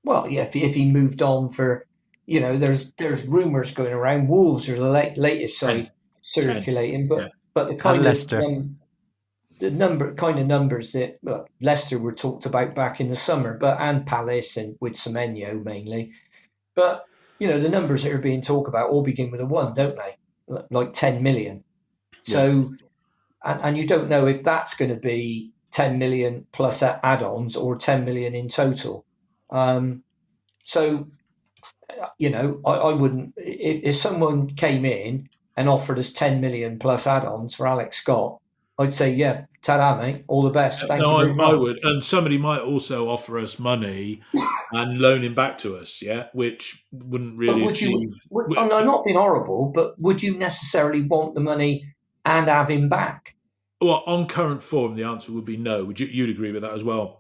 Well, 0.05 0.29
yeah, 0.29 0.43
if, 0.43 0.57
if 0.57 0.75
he 0.75 0.91
moved 0.91 1.23
on 1.23 1.51
for, 1.51 1.87
you 2.27 2.41
know, 2.41 2.57
there's 2.57 2.93
there's 2.99 3.27
rumours 3.27 3.73
going 3.73 3.93
around. 3.93 4.29
Wolves 4.29 4.69
are 4.69 4.77
the 4.77 4.89
late, 4.89 5.17
latest 5.17 5.59
side 5.59 5.93
circulating, 6.21 7.09
but 7.09 7.19
yeah. 7.19 7.29
but 7.55 7.69
the 7.69 7.75
kind 7.75 7.99
of 7.99 8.05
Leicester. 8.05 8.41
um, 8.41 8.79
the 9.59 9.71
number 9.71 10.15
kind 10.15 10.39
of 10.39 10.47
numbers 10.47 10.93
that 10.93 11.19
well, 11.23 11.47
Leicester 11.61 11.99
were 11.99 12.15
talked 12.15 12.47
about 12.47 12.75
back 12.75 13.01
in 13.01 13.09
the 13.09 13.17
summer, 13.17 13.57
but 13.57 13.79
and 13.81 14.07
Palace 14.07 14.57
and 14.57 14.77
with 14.81 14.95
Semenyo 14.95 15.63
mainly, 15.65 16.13
but 16.75 17.05
you 17.39 17.47
know 17.47 17.61
the 17.61 17.69
numbers 17.69 18.05
that 18.05 18.13
are 18.13 18.19
being 18.19 18.43
talked 18.43 18.69
about 18.69 18.91
all 18.91 19.03
begin 19.03 19.31
with 19.31 19.41
a 19.41 19.47
one, 19.47 19.75
don't 19.75 19.97
they? 19.97 20.17
Like 20.71 20.93
ten 20.93 21.23
million. 21.23 21.65
So, 22.23 22.69
and, 23.45 23.61
and 23.63 23.79
you 23.79 23.87
don't 23.87 24.09
know 24.09 24.27
if 24.27 24.43
that's 24.43 24.75
going 24.75 24.91
to 24.91 25.01
be 25.01 25.53
ten 25.71 25.99
million 25.99 26.47
plus 26.53 26.83
add-ons 26.83 27.57
or 27.57 27.77
ten 27.77 28.05
million 28.05 28.35
in 28.35 28.49
total. 28.49 29.05
Um, 29.51 30.03
so, 30.65 31.09
you 32.19 32.31
know, 32.31 32.61
I, 32.65 32.71
I 32.71 32.93
wouldn't 32.95 33.35
if, 33.37 33.83
if 33.85 33.97
someone 33.97 34.49
came 34.49 34.85
in 34.85 35.29
and 35.57 35.69
offered 35.69 35.99
us 35.99 36.13
10 36.13 36.41
million 36.41 36.79
plus 36.79 37.07
add-ons 37.07 37.55
for 37.55 37.67
Alex 37.67 37.99
Scott, 37.99 38.41
I'd 38.79 38.93
say, 38.93 39.13
yeah, 39.13 39.45
ta-da, 39.63 40.01
mate, 40.01 40.23
all 40.27 40.43
the 40.43 40.51
best. 40.51 40.87
Thank 40.87 41.03
no, 41.03 41.19
you 41.19 41.19
very 41.19 41.33
I, 41.33 41.35
much. 41.35 41.51
I 41.51 41.55
would, 41.55 41.85
and 41.85 42.03
somebody 42.03 42.39
might 42.39 42.63
also 42.63 43.09
offer 43.09 43.39
us 43.39 43.59
money 43.59 44.23
and 44.73 44.99
loan 44.99 45.23
him 45.23 45.35
back 45.35 45.59
to 45.59 45.77
us, 45.77 46.01
yeah, 46.01 46.29
which 46.33 46.85
wouldn't 46.93 47.37
But 47.37 47.41
really 47.41 47.63
would 47.65 47.81
you? 47.81 47.97
achieve. 47.97 48.15
Would, 48.31 48.57
I'm 48.57 48.73
I'm 48.73 48.87
not 48.87 49.05
being 49.05 49.19
horrible, 49.19 49.71
but 49.75 50.01
would 50.01 50.23
you 50.23 50.39
necessarily 50.39 51.03
want 51.03 51.35
the 51.35 51.41
money 51.41 51.95
and 52.25 52.49
have 52.49 52.71
him 52.71 52.89
back? 52.89 53.37
well, 53.81 54.03
on 54.07 54.27
current 54.27 54.63
form, 54.63 54.95
the 54.95 55.05
answer 55.05 55.33
would 55.33 55.45
be 55.45 55.57
no. 55.57 55.85
Would 55.85 56.01
you? 56.01 56.07
You'd 56.07 56.31
agree 56.31 56.53
with 56.53 56.63
that 56.63 56.75
as 56.75 56.85
well? 56.85 57.20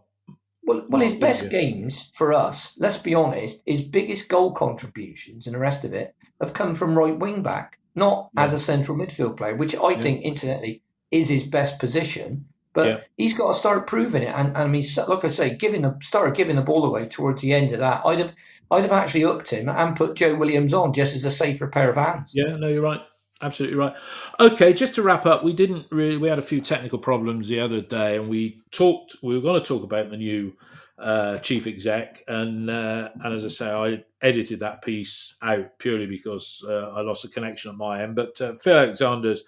Well, 0.70 0.86
well, 0.88 1.02
his 1.02 1.14
best 1.14 1.44
yeah. 1.44 1.60
games 1.60 2.10
for 2.14 2.32
us, 2.32 2.78
let's 2.78 2.98
be 2.98 3.14
honest, 3.14 3.62
his 3.66 3.80
biggest 3.80 4.28
goal 4.28 4.52
contributions 4.52 5.46
and 5.46 5.54
the 5.54 5.60
rest 5.60 5.84
of 5.84 5.92
it 5.92 6.14
have 6.40 6.54
come 6.54 6.74
from 6.74 6.96
right 6.96 7.18
wing 7.18 7.42
back, 7.42 7.78
not 7.94 8.30
as 8.36 8.54
a 8.54 8.58
central 8.58 8.96
midfield 8.96 9.36
player, 9.36 9.56
which 9.56 9.74
I 9.74 9.94
think, 9.94 10.22
incidentally, 10.22 10.82
is 11.10 11.28
his 11.28 11.44
best 11.44 11.78
position. 11.78 12.46
But 12.72 12.86
Yeah. 12.86 13.00
he's 13.16 13.34
got 13.34 13.48
to 13.48 13.54
start 13.58 13.88
proving 13.88 14.22
it. 14.22 14.32
And, 14.34 14.48
and 14.48 14.56
I 14.58 14.66
mean, 14.68 14.84
like 15.08 15.24
I 15.24 15.28
say, 15.28 15.56
giving 15.56 15.82
the 15.82 15.96
started 16.02 16.36
giving 16.36 16.54
the 16.54 16.62
ball 16.62 16.84
away 16.84 17.08
towards 17.08 17.42
the 17.42 17.52
end 17.52 17.72
of 17.72 17.80
that, 17.80 18.02
I'd 18.04 18.20
have 18.20 18.34
I'd 18.70 18.82
have 18.82 18.92
actually 18.92 19.24
upped 19.24 19.50
him 19.50 19.68
and 19.68 19.96
put 19.96 20.14
Joe 20.14 20.36
Williams 20.36 20.72
on 20.72 20.92
just 20.92 21.16
as 21.16 21.24
a 21.24 21.30
safer 21.32 21.66
pair 21.66 21.90
of 21.90 21.96
hands. 21.96 22.32
Yeah, 22.32 22.56
no, 22.56 22.68
you're 22.68 22.82
right. 22.82 23.00
Absolutely 23.42 23.78
right. 23.78 23.94
Okay, 24.38 24.72
just 24.74 24.94
to 24.96 25.02
wrap 25.02 25.24
up, 25.24 25.42
we 25.42 25.54
didn't 25.54 25.86
really. 25.90 26.18
We 26.18 26.28
had 26.28 26.38
a 26.38 26.42
few 26.42 26.60
technical 26.60 26.98
problems 26.98 27.48
the 27.48 27.60
other 27.60 27.80
day, 27.80 28.16
and 28.16 28.28
we 28.28 28.60
talked. 28.70 29.16
We 29.22 29.34
were 29.34 29.40
going 29.40 29.60
to 29.60 29.66
talk 29.66 29.82
about 29.82 30.10
the 30.10 30.18
new 30.18 30.52
uh, 30.98 31.38
chief 31.38 31.66
exec, 31.66 32.22
and 32.28 32.68
uh, 32.68 33.08
and 33.24 33.34
as 33.34 33.44
I 33.46 33.48
say, 33.48 33.70
I 33.70 34.04
edited 34.20 34.60
that 34.60 34.82
piece 34.82 35.36
out 35.40 35.78
purely 35.78 36.06
because 36.06 36.62
uh, 36.68 36.92
I 36.94 37.00
lost 37.00 37.24
a 37.24 37.28
connection 37.28 37.70
at 37.70 37.78
my 37.78 38.02
end. 38.02 38.14
But 38.14 38.38
uh, 38.42 38.52
Phil 38.52 38.76
Alexander's 38.76 39.42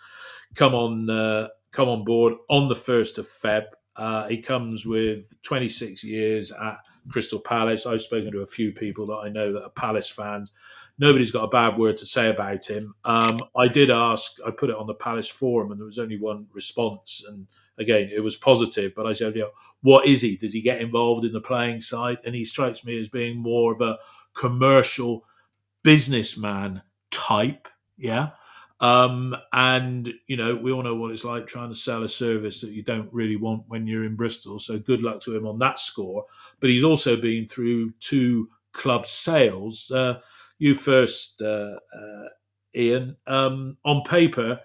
come 0.55 0.75
on 0.75 1.11
uh, 1.11 1.49
come 1.71 1.91
on 1.91 2.05
board 2.05 2.35
on 2.49 2.69
the 2.69 2.75
first 2.75 3.19
of 3.19 3.27
Feb. 3.27 3.65
Uh, 3.97 4.27
he 4.27 4.39
comes 4.39 4.87
with 4.87 5.25
26 5.43 6.03
years 6.03 6.51
at 6.51 6.79
Crystal 7.11 7.41
Palace. 7.41 7.85
I've 7.85 8.01
spoken 8.01 8.33
to 8.33 8.41
a 8.41 8.47
few 8.47 8.73
people 8.73 9.07
that 9.09 9.17
I 9.17 9.29
know 9.29 9.53
that 9.53 9.65
are 9.65 9.71
Palace 9.71 10.09
fans 10.09 10.51
nobody's 11.03 11.33
got 11.33 11.43
a 11.43 11.49
bad 11.49 11.77
word 11.77 11.97
to 11.97 12.07
say 12.07 12.31
about 12.31 12.65
him. 12.65 12.95
Um, 13.05 13.41
I 13.57 13.67
did 13.67 13.91
ask, 13.91 14.37
I 14.47 14.53
put 14.53 14.71
it 14.71 14.77
on 14.77 14.87
the 14.87 14.95
Palace 14.95 15.29
forum, 15.29 15.73
and 15.73 15.81
there 15.81 15.85
was 15.85 15.99
only 15.99 16.17
one 16.17 16.47
response, 16.53 17.25
and 17.29 17.49
again, 17.77 18.09
it 18.15 18.21
was 18.21 18.37
positive. 18.37 18.95
But 18.95 19.09
I 19.09 19.13
said, 19.13 19.35
you 19.35 19.43
know, 19.43 19.51
what 19.81 20.07
is 20.07 20.23
he? 20.23 20.37
Does 20.37 20.53
he 20.53 20.63
get 20.63 20.81
involved 20.81 21.25
in 21.25 21.33
the 21.33 21.41
playing 21.41 21.81
side? 21.81 22.19
And 22.25 22.37
he 22.37 22.45
strikes 22.45 22.85
me 22.85 23.01
as 23.01 23.09
being 23.09 23.37
more 23.37 23.73
of 23.73 23.81
a 23.81 23.99
commercial 24.33 25.25
businessman 25.83 26.83
type, 27.11 27.67
yeah. 27.99 28.31
Um, 28.79 29.35
and 29.53 30.13
you 30.29 30.37
know, 30.37 30.55
we 30.55 30.71
all 30.71 30.85
know 30.85 30.95
what 30.95 31.11
it's 31.11 31.25
like 31.25 31.49
trying 31.49 31.71
to 31.71 31.75
sell 31.75 32.05
a 32.05 32.09
service 32.09 32.61
that 32.61 32.71
you 32.71 32.85
don't 32.85 33.13
really 33.13 33.37
want 33.37 33.65
when 33.67 33.89
you're 33.89 34.05
in 34.05 34.15
Bristol. 34.15 34.61
So 34.61 34.79
good 34.79 35.03
luck 35.03 35.21
to 35.23 35.37
him 35.37 35.49
on 35.49 35.59
that 35.59 35.81
score. 35.81 36.27
But 36.61 36.71
he's 36.71 36.85
also 36.85 37.17
been 37.17 37.47
through 37.47 37.91
two 37.99 38.49
club 38.73 39.07
sales. 39.07 39.91
Uh, 39.91 40.21
you 40.63 40.75
first, 40.75 41.43
uh, 41.43 41.75
uh, 41.93 42.29
Ian. 42.73 43.17
Um, 43.27 43.79
on 43.85 44.03
paper, 44.05 44.61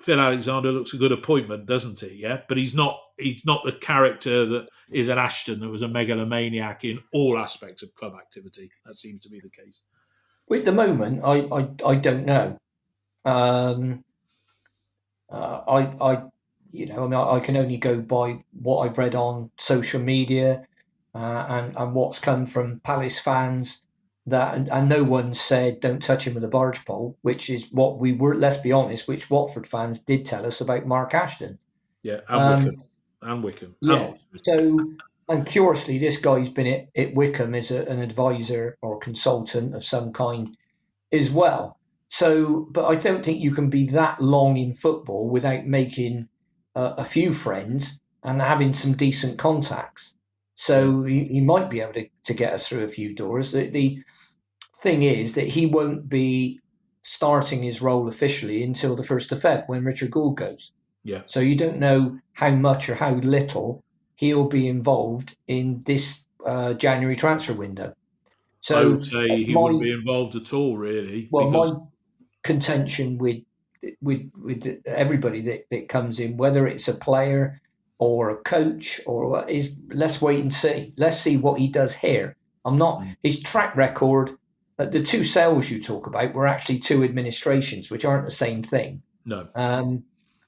Phil 0.00 0.18
Alexander 0.18 0.72
looks 0.72 0.94
a 0.94 0.96
good 0.96 1.12
appointment, 1.12 1.66
doesn't 1.66 2.00
he? 2.00 2.16
Yeah, 2.16 2.40
but 2.48 2.58
he's 2.58 2.74
not. 2.74 2.98
He's 3.16 3.46
not 3.46 3.62
the 3.64 3.72
character 3.72 4.44
that 4.46 4.68
is 4.90 5.08
an 5.08 5.18
Ashton 5.18 5.60
that 5.60 5.68
was 5.68 5.82
a 5.82 5.88
megalomaniac 5.88 6.84
in 6.84 6.98
all 7.12 7.38
aspects 7.38 7.84
of 7.84 7.94
club 7.94 8.14
activity. 8.18 8.68
That 8.84 8.96
seems 8.96 9.20
to 9.20 9.28
be 9.28 9.38
the 9.38 9.50
case. 9.50 9.82
At 10.50 10.64
the 10.64 10.72
moment, 10.72 11.22
I, 11.22 11.46
I, 11.52 11.68
I 11.86 11.94
don't 11.94 12.26
know. 12.26 12.58
Um, 13.24 14.02
uh, 15.30 15.60
I, 15.68 15.78
I, 16.04 16.22
you 16.72 16.86
know, 16.86 17.04
I 17.04 17.08
mean, 17.08 17.14
I, 17.14 17.36
I 17.36 17.40
can 17.40 17.56
only 17.56 17.76
go 17.76 18.00
by 18.00 18.40
what 18.60 18.88
I've 18.88 18.98
read 18.98 19.14
on 19.14 19.52
social 19.56 20.00
media 20.00 20.66
uh, 21.14 21.46
and 21.48 21.76
and 21.76 21.94
what's 21.94 22.18
come 22.18 22.46
from 22.46 22.80
Palace 22.80 23.20
fans. 23.20 23.84
That 24.30 24.54
and, 24.54 24.68
and 24.70 24.88
no 24.88 25.04
one 25.04 25.34
said 25.34 25.80
don't 25.80 26.02
touch 26.02 26.26
him 26.26 26.34
with 26.34 26.44
a 26.44 26.48
barge 26.48 26.84
pole, 26.84 27.18
which 27.22 27.50
is 27.50 27.68
what 27.70 27.98
we 27.98 28.12
were. 28.12 28.34
Let's 28.34 28.56
be 28.56 28.72
honest, 28.72 29.06
which 29.06 29.30
Watford 29.30 29.66
fans 29.66 30.02
did 30.02 30.24
tell 30.24 30.46
us 30.46 30.60
about 30.60 30.86
Mark 30.86 31.14
Ashton. 31.14 31.58
Yeah, 32.02 32.20
and 32.28 32.40
Um, 32.40 32.64
Wycombe, 32.64 32.84
and 33.22 33.44
Wycombe. 33.44 33.76
yeah. 33.80 34.14
And 34.32 34.40
So, 34.42 34.90
and 35.28 35.46
curiously, 35.46 35.98
this 35.98 36.16
guy's 36.16 36.48
been 36.48 36.66
at, 36.66 36.88
at 36.96 37.14
Wycombe 37.14 37.54
as 37.54 37.70
a, 37.70 37.86
an 37.86 38.00
advisor 38.00 38.76
or 38.82 38.98
consultant 38.98 39.74
of 39.74 39.84
some 39.84 40.12
kind 40.12 40.56
as 41.12 41.30
well. 41.30 41.78
So, 42.08 42.66
but 42.72 42.86
I 42.86 42.96
don't 42.96 43.24
think 43.24 43.40
you 43.40 43.52
can 43.52 43.70
be 43.70 43.86
that 43.90 44.20
long 44.20 44.56
in 44.56 44.74
football 44.74 45.28
without 45.28 45.66
making 45.66 46.28
uh, 46.74 46.94
a 46.96 47.04
few 47.04 47.32
friends 47.32 48.00
and 48.22 48.40
having 48.42 48.72
some 48.72 48.94
decent 48.94 49.38
contacts. 49.38 50.16
So 50.54 51.04
he, 51.04 51.24
he 51.24 51.40
might 51.40 51.70
be 51.70 51.80
able 51.80 51.94
to, 51.94 52.08
to 52.24 52.34
get 52.34 52.52
us 52.52 52.68
through 52.68 52.84
a 52.84 52.88
few 52.88 53.14
doors. 53.14 53.52
The, 53.52 53.68
the 53.68 54.02
thing 54.80 55.02
is 55.02 55.34
that 55.34 55.48
he 55.48 55.66
won't 55.66 56.08
be 56.08 56.60
starting 57.02 57.62
his 57.62 57.80
role 57.80 58.08
officially 58.08 58.62
until 58.62 58.94
the 58.94 59.02
1st 59.02 59.32
of 59.32 59.42
Feb 59.42 59.68
when 59.68 59.84
Richard 59.84 60.10
Gould 60.10 60.36
goes. 60.36 60.72
Yeah. 61.02 61.22
So 61.26 61.40
you 61.40 61.56
don't 61.56 61.78
know 61.78 62.18
how 62.34 62.50
much 62.50 62.88
or 62.88 62.96
how 62.96 63.14
little 63.14 63.82
he'll 64.16 64.48
be 64.48 64.68
involved 64.68 65.36
in 65.46 65.82
this 65.84 66.26
uh, 66.44 66.74
January 66.74 67.16
transfer 67.16 67.54
window. 67.54 67.94
So 68.60 68.78
I 68.78 68.84
would 68.84 69.02
say 69.02 69.44
he 69.44 69.54
my, 69.54 69.62
wouldn't 69.62 69.82
be 69.82 69.92
involved 69.92 70.36
at 70.36 70.52
all, 70.52 70.76
really. 70.76 71.28
Well, 71.30 71.50
because... 71.50 71.72
my 71.72 71.78
contention 72.42 73.18
with 73.18 73.38
with 74.02 74.30
with 74.36 74.82
everybody 74.86 75.40
that, 75.42 75.70
that 75.70 75.88
comes 75.88 76.20
in, 76.20 76.36
whether 76.36 76.66
it's 76.66 76.86
a 76.86 76.94
player 76.94 77.62
or 77.98 78.30
a 78.30 78.36
coach 78.36 79.00
or 79.06 79.48
is 79.48 79.80
let's 79.88 80.20
wait 80.20 80.40
and 80.40 80.52
see. 80.52 80.92
Let's 80.98 81.18
see 81.18 81.38
what 81.38 81.58
he 81.58 81.68
does 81.68 81.94
here. 81.94 82.36
I'm 82.64 82.76
not 82.76 83.00
mm. 83.00 83.16
his 83.22 83.40
track 83.40 83.74
record. 83.76 84.36
Uh, 84.80 84.86
the 84.86 85.02
two 85.02 85.24
sales 85.24 85.70
you 85.70 85.82
talk 85.82 86.06
about 86.06 86.32
were 86.32 86.46
actually 86.46 86.78
two 86.78 87.04
administrations, 87.04 87.90
which 87.90 88.06
aren't 88.06 88.24
the 88.24 88.30
same 88.30 88.62
thing. 88.62 89.02
No. 89.26 89.46
Um, 89.54 90.04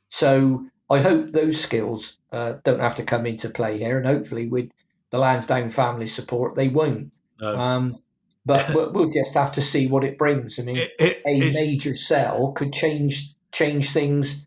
so 0.08 0.66
I 0.88 1.00
hope 1.00 1.32
those 1.32 1.60
skills 1.60 2.18
uh, 2.32 2.54
don't 2.64 2.80
have 2.80 2.94
to 2.94 3.02
come 3.02 3.26
into 3.26 3.50
play 3.50 3.76
here, 3.76 3.98
and 3.98 4.06
hopefully 4.06 4.48
with 4.48 4.70
the 5.10 5.18
Lansdown 5.18 5.68
family 5.68 6.06
support, 6.06 6.54
they 6.54 6.68
won't. 6.68 7.12
No. 7.38 7.58
Um, 7.58 7.98
but 8.46 8.74
we'll 8.94 9.10
just 9.10 9.34
have 9.34 9.52
to 9.52 9.60
see 9.60 9.86
what 9.86 10.02
it 10.02 10.16
brings. 10.16 10.58
I 10.58 10.62
mean, 10.62 10.78
it, 10.78 10.92
it, 10.98 11.22
a 11.26 11.50
major 11.52 11.94
sell 11.94 12.52
could 12.52 12.72
change 12.72 13.34
change 13.52 13.90
things 13.90 14.46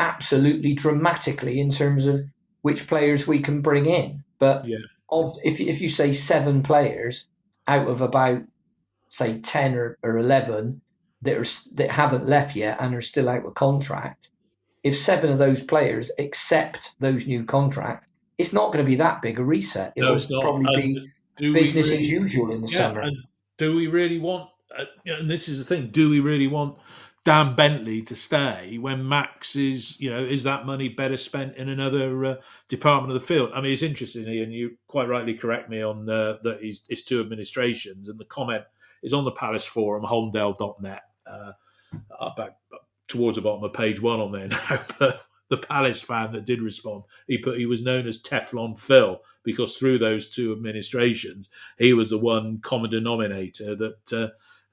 absolutely 0.00 0.74
dramatically 0.74 1.60
in 1.60 1.70
terms 1.70 2.04
of 2.04 2.24
which 2.62 2.88
players 2.88 3.28
we 3.28 3.38
can 3.38 3.60
bring 3.60 3.86
in. 3.86 4.24
But 4.40 4.66
yeah. 4.66 4.78
of, 5.08 5.36
if 5.44 5.60
if 5.60 5.80
you 5.80 5.88
say 5.88 6.12
seven 6.12 6.64
players 6.64 7.28
out 7.68 7.86
of 7.86 8.00
about 8.00 8.42
say 9.10 9.38
ten 9.40 9.74
or, 9.74 9.98
or 10.02 10.16
eleven 10.16 10.80
that 11.20 11.36
are 11.36 11.74
that 11.74 11.90
haven't 11.90 12.24
left 12.24 12.56
yet 12.56 12.78
and 12.80 12.94
are 12.94 13.02
still 13.02 13.28
out 13.28 13.44
of 13.44 13.54
contract, 13.54 14.30
if 14.82 14.96
seven 14.96 15.30
of 15.30 15.38
those 15.38 15.62
players 15.62 16.10
accept 16.18 16.98
those 17.00 17.26
new 17.26 17.44
contracts, 17.44 18.08
it's 18.38 18.54
not 18.54 18.72
going 18.72 18.82
to 18.82 18.88
be 18.88 18.96
that 18.96 19.20
big 19.20 19.38
a 19.38 19.44
reset. 19.44 19.92
It'll 19.96 20.16
no, 20.30 20.40
probably 20.40 21.10
be 21.36 21.52
business 21.52 21.90
really, 21.90 22.04
as 22.04 22.10
usual 22.10 22.50
in 22.50 22.62
the 22.62 22.68
yeah, 22.68 22.78
summer. 22.78 23.10
do 23.58 23.76
we 23.76 23.88
really 23.88 24.18
want? 24.18 24.48
Uh, 24.76 24.84
and 25.04 25.28
this 25.28 25.48
is 25.48 25.58
the 25.58 25.64
thing: 25.64 25.88
do 25.90 26.08
we 26.08 26.20
really 26.20 26.46
want 26.46 26.78
Dan 27.24 27.54
Bentley 27.54 28.00
to 28.02 28.14
stay 28.14 28.78
when 28.78 29.06
Max 29.06 29.56
is, 29.56 30.00
you 30.00 30.08
know, 30.08 30.20
is 30.20 30.42
that 30.44 30.64
money 30.64 30.88
better 30.88 31.16
spent 31.16 31.56
in 31.56 31.68
another 31.68 32.24
uh, 32.24 32.34
department 32.68 33.14
of 33.14 33.20
the 33.20 33.26
field? 33.26 33.50
I 33.54 33.60
mean, 33.60 33.72
it's 33.72 33.82
interesting, 33.82 34.26
and 34.26 34.54
you 34.54 34.76
quite 34.86 35.08
rightly 35.08 35.34
correct 35.34 35.68
me 35.68 35.82
on 35.82 36.08
uh, 36.08 36.38
that 36.44 36.60
he's, 36.62 36.84
it's 36.88 37.02
two 37.02 37.20
administrations, 37.20 38.08
and 38.08 38.18
the 38.18 38.24
comment 38.24 38.64
is 39.02 39.12
on 39.12 39.24
the 39.24 39.32
Palace 39.32 39.64
Forum, 39.64 40.04
holmesdale.net, 40.04 41.02
uh, 41.26 41.52
back 42.36 42.56
towards 43.08 43.36
the 43.36 43.42
bottom 43.42 43.64
of 43.64 43.72
page 43.72 44.00
one 44.00 44.20
on 44.20 44.32
there 44.32 44.48
now. 44.48 44.80
But 44.98 45.22
the 45.48 45.66
Palace 45.66 46.00
fan 46.00 46.32
that 46.32 46.46
did 46.46 46.62
respond, 46.62 47.02
he 47.26 47.36
put 47.36 47.58
he 47.58 47.66
was 47.66 47.82
known 47.82 48.06
as 48.06 48.22
Teflon 48.22 48.78
Phil 48.78 49.20
because 49.42 49.76
through 49.76 49.98
those 49.98 50.28
two 50.28 50.52
administrations, 50.52 51.48
he 51.76 51.92
was 51.92 52.10
the 52.10 52.18
one 52.18 52.60
common 52.60 52.90
denominator 52.90 53.74
that 53.74 54.12
uh, 54.12 54.28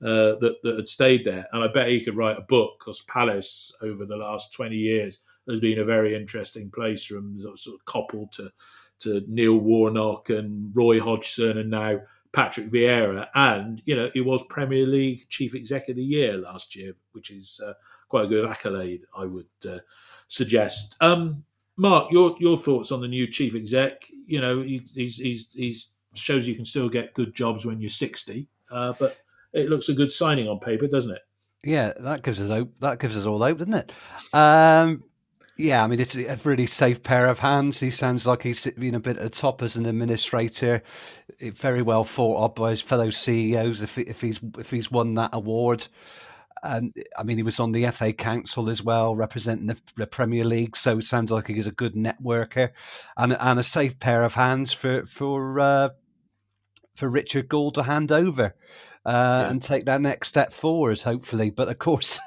uh, 0.05 0.38
that, 0.38 0.57
that 0.61 0.75
had 0.75 0.88
stayed 0.88 1.23
there. 1.23 1.47
And 1.51 1.63
I 1.63 1.67
bet 1.67 1.89
he 1.89 2.03
could 2.03 2.15
write 2.15 2.38
a 2.38 2.41
book 2.41 2.75
because 2.80 3.01
Palace 3.01 3.71
over 3.82 4.05
the 4.05 4.17
last 4.17 4.53
20 4.53 4.75
years 4.75 5.19
has 5.49 5.59
been 5.59 5.80
a 5.80 5.86
very 5.86 6.13
interesting 6.13 6.69
place 6.69 7.03
from 7.03 7.39
sort 7.39 7.80
of 7.80 7.86
Coppell 7.86 8.30
to, 8.34 8.51
to 8.99 9.23
Neil 9.28 9.57
Warnock 9.57 10.30
and 10.30 10.69
Roy 10.75 10.99
Hodgson 10.99 11.57
and 11.57 11.71
now 11.71 11.99
Patrick 12.32 12.69
Vieira. 12.69 13.28
And, 13.36 13.82
you 13.86 13.95
know, 13.95 14.09
he 14.13 14.21
was 14.21 14.43
Premier 14.49 14.86
League 14.86 15.28
Chief 15.30 15.55
Executive 15.55 15.93
of 15.93 15.97
the 15.97 16.03
Year 16.03 16.38
last 16.38 16.75
year, 16.75 16.93
which 17.11 17.32
is 17.32 17.59
uh, 17.65 17.73
quite 18.09 18.25
a 18.25 18.28
good 18.28 18.49
accolade, 18.49 19.01
I 19.15 19.25
would 19.25 19.47
uh, 19.67 19.80
suggest. 20.28 20.95
Um, 21.01 21.43
Mark, 21.78 22.11
your 22.11 22.36
your 22.39 22.57
thoughts 22.57 22.91
on 22.91 23.01
the 23.01 23.07
new 23.07 23.28
chief 23.28 23.53
exec? 23.53 24.03
You 24.25 24.41
know, 24.41 24.61
he's 24.61 24.95
he's 24.95 25.17
he's, 25.17 25.51
he's 25.53 25.91
shows 26.13 26.47
you 26.47 26.55
can 26.55 26.65
still 26.65 26.89
get 26.89 27.13
good 27.13 27.36
jobs 27.36 27.65
when 27.65 27.80
you're 27.80 27.89
60, 27.89 28.47
uh, 28.71 28.93
but 28.99 29.17
it 29.53 29.69
looks 29.69 29.89
a 29.89 29.93
good 29.93 30.11
signing 30.11 30.47
on 30.47 30.59
paper, 30.59 30.88
doesn't 30.88 31.13
it? 31.13 31.21
Yeah, 31.63 31.93
that 31.99 32.23
gives 32.23 32.39
us 32.39 32.49
hope. 32.49 32.73
That 32.80 32.99
gives 32.99 33.15
us 33.15 33.25
all 33.25 33.39
hope, 33.39 33.59
doesn't 33.59 33.73
it? 33.73 33.91
Um, 34.34 35.03
yeah, 35.57 35.83
I 35.83 35.87
mean 35.87 35.99
it's 35.99 36.15
a 36.15 36.37
really 36.43 36.67
safe 36.67 37.03
pair 37.03 37.27
of 37.27 37.39
hands. 37.39 37.79
He 37.79 37.91
sounds 37.91 38.25
like 38.25 38.43
he's 38.43 38.65
been 38.77 38.95
a 38.95 38.99
bit 38.99 39.17
at 39.17 39.23
the 39.23 39.29
top 39.29 39.61
as 39.61 39.75
an 39.75 39.85
administrator. 39.85 40.83
Very 41.41 41.81
well 41.81 42.03
thought 42.03 42.43
of 42.43 42.55
by 42.55 42.71
his 42.71 42.81
fellow 42.81 43.09
CEOs. 43.09 43.81
If 43.81 43.97
if 43.97 44.21
he's 44.21 44.39
if 44.57 44.71
he's 44.71 44.91
won 44.91 45.15
that 45.15 45.31
award, 45.33 45.87
and 46.63 46.93
I 47.17 47.23
mean 47.23 47.37
he 47.37 47.43
was 47.43 47.59
on 47.59 47.71
the 47.71 47.89
FA 47.91 48.13
Council 48.13 48.69
as 48.69 48.83
well, 48.83 49.15
representing 49.15 49.67
the, 49.67 49.77
the 49.95 50.07
Premier 50.07 50.45
League. 50.45 50.77
So 50.77 50.99
it 50.99 51.05
sounds 51.05 51.31
like 51.31 51.47
he's 51.47 51.67
a 51.67 51.71
good 51.71 51.95
networker, 51.95 52.69
and 53.15 53.35
and 53.39 53.59
a 53.59 53.63
safe 53.63 53.99
pair 53.99 54.23
of 54.23 54.35
hands 54.35 54.73
for 54.73 55.05
for 55.05 55.59
uh, 55.59 55.89
for 56.95 57.09
Richard 57.09 57.49
Gould 57.49 57.75
to 57.75 57.83
hand 57.83 58.11
over 58.11 58.55
uh, 59.05 59.43
yeah. 59.45 59.49
and 59.49 59.63
take 59.63 59.85
that 59.85 60.01
next 60.01 60.27
step 60.27 60.51
forward, 60.51 61.01
hopefully. 61.01 61.49
But 61.49 61.69
of 61.69 61.79
course, 61.79 62.19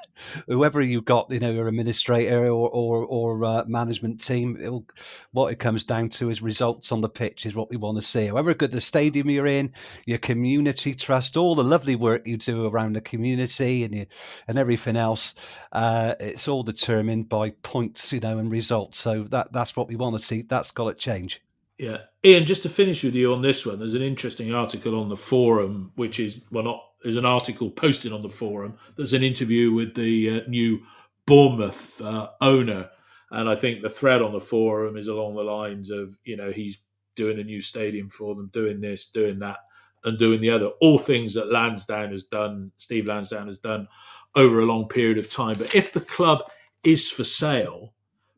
whoever 0.47 0.81
you've 0.81 1.05
got, 1.05 1.31
you 1.31 1.39
know, 1.39 1.51
your 1.51 1.67
administrator 1.67 2.45
or 2.45 2.69
or, 2.69 3.05
or 3.05 3.45
uh, 3.45 3.63
management 3.67 4.23
team, 4.23 4.85
what 5.31 5.51
it 5.51 5.59
comes 5.59 5.83
down 5.83 6.09
to 6.09 6.29
is 6.29 6.41
results 6.41 6.91
on 6.91 7.01
the 7.01 7.09
pitch 7.09 7.45
is 7.45 7.55
what 7.55 7.69
we 7.69 7.77
want 7.77 7.97
to 7.97 8.01
see. 8.01 8.27
However 8.27 8.53
good 8.53 8.71
the 8.71 8.81
stadium 8.81 9.29
you're 9.29 9.47
in, 9.47 9.73
your 10.05 10.17
community 10.17 10.95
trust, 10.95 11.37
all 11.37 11.55
the 11.55 11.63
lovely 11.63 11.95
work 11.95 12.25
you 12.25 12.37
do 12.37 12.65
around 12.65 12.95
the 12.95 13.01
community 13.01 13.83
and 13.83 13.93
you, 13.93 14.05
and 14.47 14.57
everything 14.57 14.97
else, 14.97 15.33
uh, 15.71 16.15
it's 16.19 16.47
all 16.47 16.63
determined 16.63 17.29
by 17.29 17.51
points, 17.63 18.11
you 18.11 18.19
know, 18.19 18.37
and 18.37 18.51
results. 18.51 18.99
So 18.99 19.23
that 19.29 19.51
that's 19.53 19.75
what 19.75 19.87
we 19.87 19.95
want 19.95 20.17
to 20.17 20.25
see. 20.25 20.41
That's 20.43 20.71
got 20.71 20.89
to 20.89 20.93
change. 20.95 21.41
Yeah. 21.77 21.97
Ian, 22.23 22.45
just 22.45 22.61
to 22.63 22.69
finish 22.69 23.03
with 23.03 23.15
you 23.15 23.33
on 23.33 23.41
this 23.41 23.65
one, 23.65 23.79
there's 23.79 23.95
an 23.95 24.03
interesting 24.03 24.53
article 24.53 24.99
on 24.99 25.09
the 25.09 25.17
forum, 25.17 25.91
which 25.95 26.19
is, 26.19 26.41
well, 26.51 26.63
not, 26.63 26.83
there's 27.03 27.17
an 27.17 27.25
article 27.25 27.69
posted 27.69 28.13
on 28.13 28.21
the 28.21 28.29
forum. 28.29 28.75
There's 28.95 29.13
an 29.13 29.23
interview 29.23 29.71
with 29.71 29.95
the 29.95 30.41
uh, 30.41 30.49
new 30.49 30.81
Bournemouth 31.25 32.01
uh, 32.01 32.29
owner. 32.41 32.89
And 33.31 33.49
I 33.49 33.55
think 33.55 33.81
the 33.81 33.89
thread 33.89 34.21
on 34.21 34.33
the 34.33 34.39
forum 34.39 34.97
is 34.97 35.07
along 35.07 35.35
the 35.35 35.43
lines 35.43 35.89
of, 35.89 36.17
you 36.23 36.35
know, 36.37 36.51
he's 36.51 36.81
doing 37.15 37.39
a 37.39 37.43
new 37.43 37.61
stadium 37.61 38.09
for 38.09 38.35
them, 38.35 38.49
doing 38.51 38.81
this, 38.81 39.09
doing 39.09 39.39
that, 39.39 39.57
and 40.03 40.19
doing 40.19 40.41
the 40.41 40.49
other. 40.49 40.67
All 40.81 40.97
things 40.97 41.33
that 41.35 41.51
Lansdown 41.51 42.11
has 42.11 42.23
done, 42.23 42.71
Steve 42.77 43.05
Lansdown 43.05 43.47
has 43.47 43.59
done 43.59 43.87
over 44.35 44.59
a 44.59 44.65
long 44.65 44.87
period 44.87 45.17
of 45.17 45.29
time. 45.29 45.57
But 45.57 45.75
if 45.75 45.91
the 45.91 46.01
club 46.01 46.39
is 46.83 47.09
for 47.09 47.23
sale, 47.23 47.93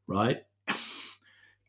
right, 0.07 0.43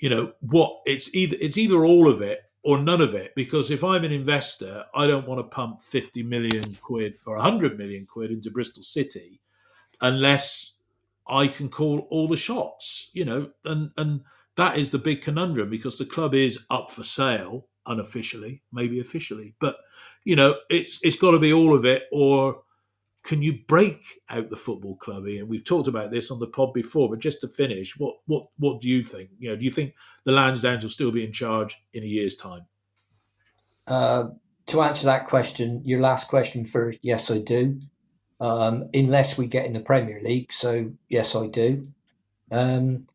you 0.00 0.10
know 0.10 0.32
what 0.40 0.80
it's 0.84 1.14
either 1.14 1.36
it's 1.40 1.56
either 1.56 1.84
all 1.84 2.10
of 2.10 2.20
it 2.20 2.40
or 2.64 2.78
none 2.78 3.00
of 3.00 3.14
it 3.14 3.32
because 3.36 3.70
if 3.70 3.84
i'm 3.84 4.04
an 4.04 4.12
investor 4.12 4.84
i 4.94 5.06
don't 5.06 5.28
want 5.28 5.38
to 5.38 5.44
pump 5.44 5.82
50 5.82 6.22
million 6.22 6.74
quid 6.80 7.16
or 7.26 7.36
100 7.36 7.78
million 7.78 8.06
quid 8.06 8.30
into 8.30 8.50
bristol 8.50 8.82
city 8.82 9.40
unless 10.00 10.74
i 11.28 11.46
can 11.46 11.68
call 11.68 12.06
all 12.10 12.26
the 12.26 12.36
shots 12.36 13.10
you 13.12 13.24
know 13.24 13.48
and 13.64 13.90
and 13.96 14.20
that 14.56 14.78
is 14.78 14.90
the 14.90 14.98
big 14.98 15.22
conundrum 15.22 15.68
because 15.70 15.98
the 15.98 16.06
club 16.06 16.34
is 16.34 16.58
up 16.70 16.90
for 16.90 17.04
sale 17.04 17.66
unofficially 17.86 18.62
maybe 18.72 18.98
officially 18.98 19.54
but 19.60 19.76
you 20.24 20.34
know 20.34 20.56
it's 20.70 20.98
it's 21.02 21.16
got 21.16 21.32
to 21.32 21.38
be 21.38 21.52
all 21.52 21.74
of 21.74 21.84
it 21.84 22.04
or 22.12 22.62
can 23.24 23.42
you 23.42 23.58
break 23.66 24.02
out 24.28 24.50
the 24.50 24.56
football 24.56 24.96
club 24.96 25.24
and 25.24 25.48
we've 25.48 25.64
talked 25.64 25.88
about 25.88 26.10
this 26.10 26.30
on 26.30 26.38
the 26.38 26.46
pod 26.46 26.72
before 26.74 27.08
but 27.08 27.18
just 27.18 27.40
to 27.40 27.48
finish 27.48 27.98
what 27.98 28.14
what 28.26 28.46
what 28.58 28.80
do 28.80 28.88
you 28.88 29.02
think? 29.02 29.30
You 29.38 29.50
know 29.50 29.56
do 29.56 29.64
you 29.64 29.72
think 29.72 29.94
the 30.24 30.32
lansdowns 30.32 30.82
will 30.82 30.90
still 30.90 31.10
be 31.10 31.24
in 31.24 31.32
charge 31.32 31.82
in 31.94 32.04
a 32.04 32.06
year's 32.06 32.36
time? 32.36 32.66
Uh, 33.86 34.28
to 34.66 34.82
answer 34.82 35.06
that 35.06 35.26
question 35.26 35.80
your 35.84 36.00
last 36.00 36.28
question 36.28 36.64
first 36.64 37.00
yes 37.02 37.30
i 37.30 37.38
do. 37.38 37.80
Um, 38.40 38.90
unless 38.92 39.38
we 39.38 39.46
get 39.46 39.66
in 39.66 39.72
the 39.72 39.80
premier 39.80 40.20
league 40.22 40.52
so 40.52 40.92
yes 41.08 41.34
i 41.34 41.48
do. 41.48 41.88
Um, 42.52 43.08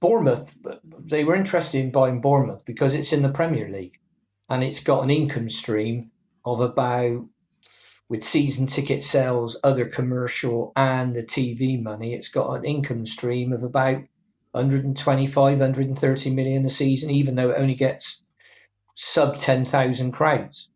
bournemouth 0.00 0.56
they 0.98 1.24
were 1.24 1.34
interested 1.34 1.80
in 1.80 1.90
buying 1.90 2.20
bournemouth 2.20 2.64
because 2.64 2.94
it's 2.94 3.12
in 3.12 3.22
the 3.22 3.30
premier 3.30 3.68
league 3.68 3.98
and 4.48 4.62
it's 4.62 4.82
got 4.82 5.02
an 5.02 5.10
income 5.10 5.50
stream 5.50 6.12
of 6.44 6.60
about 6.60 7.26
with 8.08 8.22
season 8.22 8.66
ticket 8.66 9.02
sales, 9.02 9.58
other 9.64 9.86
commercial, 9.86 10.72
and 10.76 11.14
the 11.14 11.24
TV 11.24 11.82
money, 11.82 12.14
it's 12.14 12.28
got 12.28 12.54
an 12.54 12.64
income 12.64 13.04
stream 13.06 13.52
of 13.52 13.62
about 13.62 14.02
125, 14.52 15.58
130 15.58 16.30
million 16.30 16.64
a 16.64 16.68
season, 16.68 17.10
even 17.10 17.34
though 17.34 17.50
it 17.50 17.58
only 17.58 17.74
gets 17.74 18.24
sub 18.94 19.38
10,000 19.38 20.12
crowds. 20.12 20.70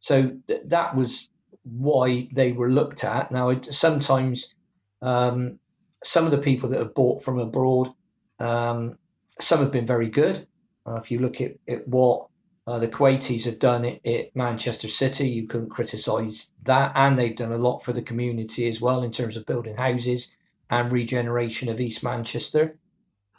So 0.00 0.38
th- 0.48 0.62
that 0.66 0.96
was 0.96 1.28
why 1.62 2.28
they 2.32 2.52
were 2.52 2.70
looked 2.70 3.04
at. 3.04 3.30
Now, 3.30 3.60
sometimes 3.70 4.54
um, 5.02 5.58
some 6.02 6.24
of 6.24 6.30
the 6.30 6.38
people 6.38 6.68
that 6.70 6.78
have 6.78 6.94
bought 6.94 7.22
from 7.22 7.38
abroad, 7.38 7.92
um, 8.38 8.98
some 9.38 9.60
have 9.60 9.70
been 9.70 9.86
very 9.86 10.08
good. 10.08 10.46
Uh, 10.86 10.94
if 10.94 11.10
you 11.10 11.18
look 11.18 11.40
at, 11.40 11.52
at 11.68 11.86
what 11.86 12.29
Uh, 12.70 12.78
the 12.78 12.86
Kuwaitis 12.86 13.46
have 13.46 13.58
done 13.58 13.84
it 13.84 14.06
at 14.06 14.36
Manchester 14.36 14.86
City. 14.86 15.28
You 15.28 15.48
couldn't 15.48 15.70
criticise 15.70 16.52
that. 16.62 16.92
And 16.94 17.18
they've 17.18 17.34
done 17.34 17.50
a 17.50 17.58
lot 17.58 17.80
for 17.80 17.92
the 17.92 18.00
community 18.00 18.68
as 18.68 18.80
well 18.80 19.02
in 19.02 19.10
terms 19.10 19.36
of 19.36 19.44
building 19.44 19.76
houses 19.76 20.36
and 20.70 20.92
regeneration 20.92 21.68
of 21.68 21.80
East 21.80 22.04
Manchester. 22.04 22.78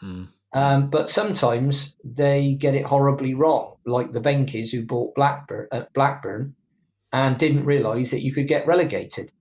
Hmm. 0.02 0.24
Um, 0.52 0.90
but 0.90 1.10
sometimes 1.10 1.96
they 2.04 2.56
get 2.56 2.76
it 2.76 2.88
horribly 2.88 3.34
wrong, 3.34 3.78
like 3.86 4.12
the 4.12 4.20
Venky's 4.20 4.74
who 4.74 4.86
bought 4.86 5.16
Blackburn, 5.16 5.70
uh, 5.72 5.86
Blackburn 5.94 6.56
and 7.14 7.38
didn't 7.38 7.64
realise 7.64 8.12
that 8.12 8.24
you 8.24 8.34
could 8.34 8.50
get 8.50 8.68
relegated. 8.68 9.32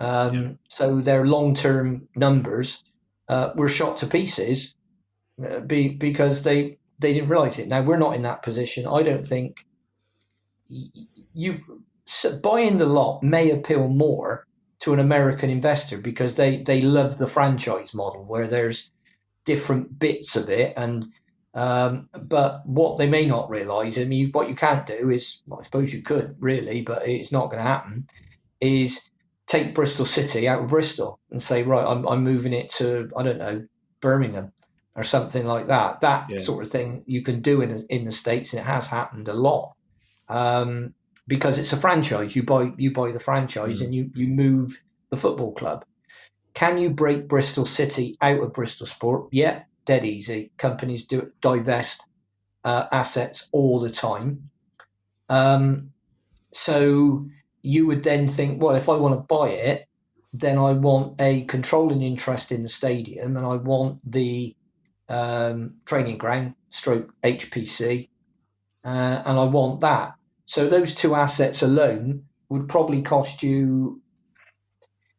Um, 0.00 0.34
Yeah. 0.34 0.50
So 0.70 1.02
their 1.02 1.26
long 1.26 1.54
term 1.54 2.08
numbers 2.16 2.82
uh, 3.28 3.50
were 3.54 3.68
shot 3.68 3.98
to 3.98 4.06
pieces 4.06 4.74
uh, 5.46 5.60
be, 5.60 5.90
because 5.90 6.44
they, 6.44 6.78
they 6.98 7.12
didn't 7.14 7.28
realise 7.28 7.58
it. 7.58 7.68
Now, 7.68 7.82
we're 7.82 7.98
not 7.98 8.14
in 8.14 8.22
that 8.22 8.42
position. 8.42 8.86
I 8.86 9.02
don't 9.02 9.26
think 9.26 9.66
you 10.68 11.60
s- 12.06 12.38
buying 12.42 12.78
the 12.78 12.86
lot 12.86 13.22
may 13.22 13.50
appeal 13.50 13.88
more 13.88 14.46
to 14.80 14.92
an 14.92 15.00
American 15.00 15.50
investor 15.50 15.98
because 15.98 16.34
they, 16.34 16.58
they 16.58 16.80
love 16.80 17.18
the 17.18 17.26
franchise 17.26 17.94
model 17.94 18.24
where 18.24 18.46
there's 18.46 18.90
different 19.44 19.98
bits 19.98 20.36
of 20.36 20.48
it 20.50 20.74
and 20.76 21.06
um, 21.54 22.08
but 22.20 22.66
what 22.66 22.98
they 22.98 23.08
may 23.08 23.26
not 23.26 23.48
realise, 23.48 23.98
I 23.98 24.04
mean, 24.04 24.30
what 24.32 24.48
you 24.48 24.56
can't 24.56 24.86
do 24.86 25.10
is, 25.10 25.42
well, 25.46 25.60
I 25.60 25.62
suppose 25.62 25.94
you 25.94 26.02
could 26.02 26.36
really, 26.40 26.82
but 26.82 27.06
it's 27.06 27.30
not 27.32 27.46
going 27.50 27.62
to 27.62 27.68
happen, 27.68 28.08
is 28.60 29.10
take 29.46 29.74
Bristol 29.74 30.06
City 30.06 30.48
out 30.48 30.62
of 30.62 30.68
Bristol 30.68 31.20
and 31.30 31.40
say, 31.40 31.62
right, 31.62 31.86
I'm, 31.86 32.08
I'm 32.08 32.24
moving 32.24 32.52
it 32.52 32.70
to, 32.70 33.10
I 33.16 33.22
don't 33.22 33.38
know, 33.38 33.66
Birmingham 34.00 34.52
or 34.96 35.02
something 35.02 35.46
like 35.46 35.66
that. 35.66 36.00
That 36.00 36.30
Yeah. 36.30 36.38
sort 36.38 36.64
of 36.64 36.70
thing 36.70 37.02
you 37.06 37.22
can 37.22 37.40
do 37.40 37.60
in 37.60 37.84
in 37.88 38.04
the 38.04 38.12
states, 38.12 38.52
and 38.52 38.60
it 38.60 38.66
has 38.66 38.88
happened 38.88 39.28
a 39.28 39.34
lot 39.34 39.74
um, 40.28 40.94
because 41.26 41.58
it's 41.58 41.72
a 41.72 41.76
franchise. 41.76 42.34
You 42.36 42.42
buy 42.42 42.72
you 42.76 42.92
buy 42.92 43.12
the 43.12 43.20
franchise 43.20 43.80
Mm. 43.80 43.84
and 43.84 43.94
you 43.94 44.10
you 44.14 44.28
move 44.28 44.82
the 45.10 45.16
football 45.16 45.52
club. 45.52 45.84
Can 46.54 46.78
you 46.78 46.90
break 46.90 47.26
Bristol 47.28 47.66
City 47.66 48.16
out 48.20 48.40
of 48.40 48.52
Bristol 48.52 48.86
Sport? 48.86 49.28
Yeah, 49.32 49.62
dead 49.86 50.04
easy. 50.04 50.52
Companies 50.56 51.06
do 51.06 51.32
divest 51.40 52.08
uh, 52.64 52.86
assets 52.92 53.48
all 53.52 53.80
the 53.80 53.90
time. 53.90 54.50
Um, 55.28 55.90
so 56.52 57.26
you 57.62 57.86
would 57.86 58.02
then 58.04 58.28
think, 58.28 58.62
well, 58.62 58.76
if 58.76 58.88
I 58.88 58.96
want 58.96 59.14
to 59.14 59.20
buy 59.36 59.48
it, 59.48 59.88
then 60.32 60.58
I 60.58 60.72
want 60.72 61.20
a 61.20 61.44
controlling 61.44 62.02
interest 62.02 62.52
in 62.52 62.62
the 62.62 62.68
stadium, 62.68 63.36
and 63.36 63.46
I 63.46 63.56
want 63.56 64.00
the 64.10 64.54
um, 65.08 65.74
training 65.84 66.18
ground, 66.18 66.54
stroke 66.70 67.12
HPC, 67.22 68.08
uh, 68.84 69.22
and 69.24 69.38
I 69.38 69.44
want 69.44 69.80
that. 69.80 70.14
So 70.46 70.68
those 70.68 70.94
two 70.94 71.14
assets 71.14 71.62
alone 71.62 72.24
would 72.48 72.68
probably 72.68 73.02
cost 73.02 73.42
you, 73.42 74.00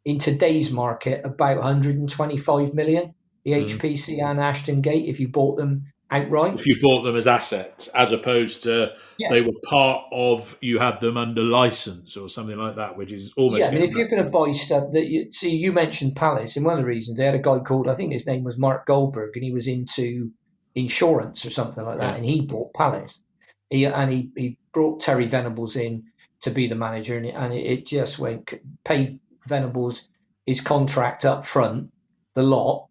in 0.04 0.20
today's 0.20 0.72
market, 0.72 1.26
about 1.26 1.58
125 1.58 2.74
million. 2.74 3.16
The 3.44 3.52
Mm. 3.52 3.66
HPC 3.66 4.22
and 4.22 4.40
Ashton 4.40 4.82
Gate, 4.82 5.08
if 5.08 5.20
you 5.20 5.28
bought 5.28 5.58
them 5.58 5.92
outright. 6.12 6.54
If 6.56 6.68
you 6.68 6.78
bought 6.82 7.02
them 7.02 7.16
as 7.16 7.28
assets, 7.28 7.88
as 7.90 8.12
opposed 8.12 8.64
to 8.64 8.94
Yeah. 9.18 9.30
they 9.32 9.42
were 9.42 9.54
part 9.68 10.06
of, 10.12 10.58
you 10.62 10.80
had 10.80 11.00
them 11.00 11.18
under 11.18 11.42
license 11.42 12.16
or 12.16 12.30
something 12.30 12.58
like 12.58 12.76
that, 12.76 12.98
which 12.98 13.12
is 13.12 13.34
almost. 13.38 13.62
Yeah, 13.62 13.68
I 13.68 13.72
mean, 13.72 13.84
if 13.84 13.96
you're 13.96 14.08
going 14.08 14.24
to 14.24 14.30
buy 14.30 14.52
stuff 14.52 14.92
that 14.94 15.08
you 15.08 15.32
see, 15.32 15.56
you 15.56 15.72
mentioned 15.72 16.16
Palace, 16.16 16.56
and 16.56 16.66
one 16.66 16.76
of 16.76 16.82
the 16.82 16.88
reasons 16.88 17.18
they 17.18 17.26
had 17.26 17.36
a 17.36 17.40
guy 17.40 17.60
called 17.60 17.88
I 17.88 17.96
think 17.96 18.14
his 18.14 18.28
name 18.28 18.44
was 18.44 18.58
Mark 18.58 18.86
Goldberg, 18.86 19.32
and 19.36 19.44
he 19.44 19.52
was 19.52 19.68
into 19.68 20.32
insurance 20.76 21.46
or 21.46 21.50
something 21.50 21.84
like 21.86 21.98
that, 21.98 22.12
Yeah. 22.12 22.16
and 22.16 22.26
he 22.26 22.42
bought 22.42 22.74
Palace. 22.74 23.24
He 23.70 23.86
and 23.86 24.12
he, 24.12 24.30
he 24.36 24.58
brought 24.74 25.00
Terry 25.02 25.26
Venables 25.26 25.76
in 25.76 26.04
to 26.42 26.52
be 26.52 26.68
the 26.68 26.76
manager, 26.76 27.18
and 27.18 27.26
it, 27.26 27.34
and 27.34 27.54
it, 27.54 27.86
just 27.88 28.20
went 28.20 28.54
paid 28.84 29.20
Venables 29.48 30.10
his 30.46 30.62
contract 30.62 31.26
up 31.26 31.46
front, 31.46 31.92
the 32.36 32.44
lot, 32.44 32.88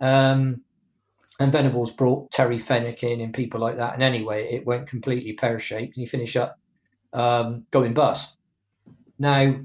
um, 0.00 0.62
and 1.40 1.50
Venables 1.50 1.90
brought 1.90 2.30
Terry 2.30 2.58
Fenwick 2.58 3.02
in 3.02 3.20
and 3.20 3.32
people 3.32 3.58
like 3.58 3.78
that, 3.78 3.94
and 3.94 4.02
anyway, 4.02 4.52
it 4.52 4.66
went 4.66 4.86
completely 4.86 5.32
pear 5.32 5.58
shaped, 5.58 5.96
and 5.96 6.02
he 6.02 6.06
finished 6.06 6.36
up 6.36 6.58
um, 7.14 7.66
going 7.70 7.94
bust. 7.94 8.38
Now, 9.18 9.60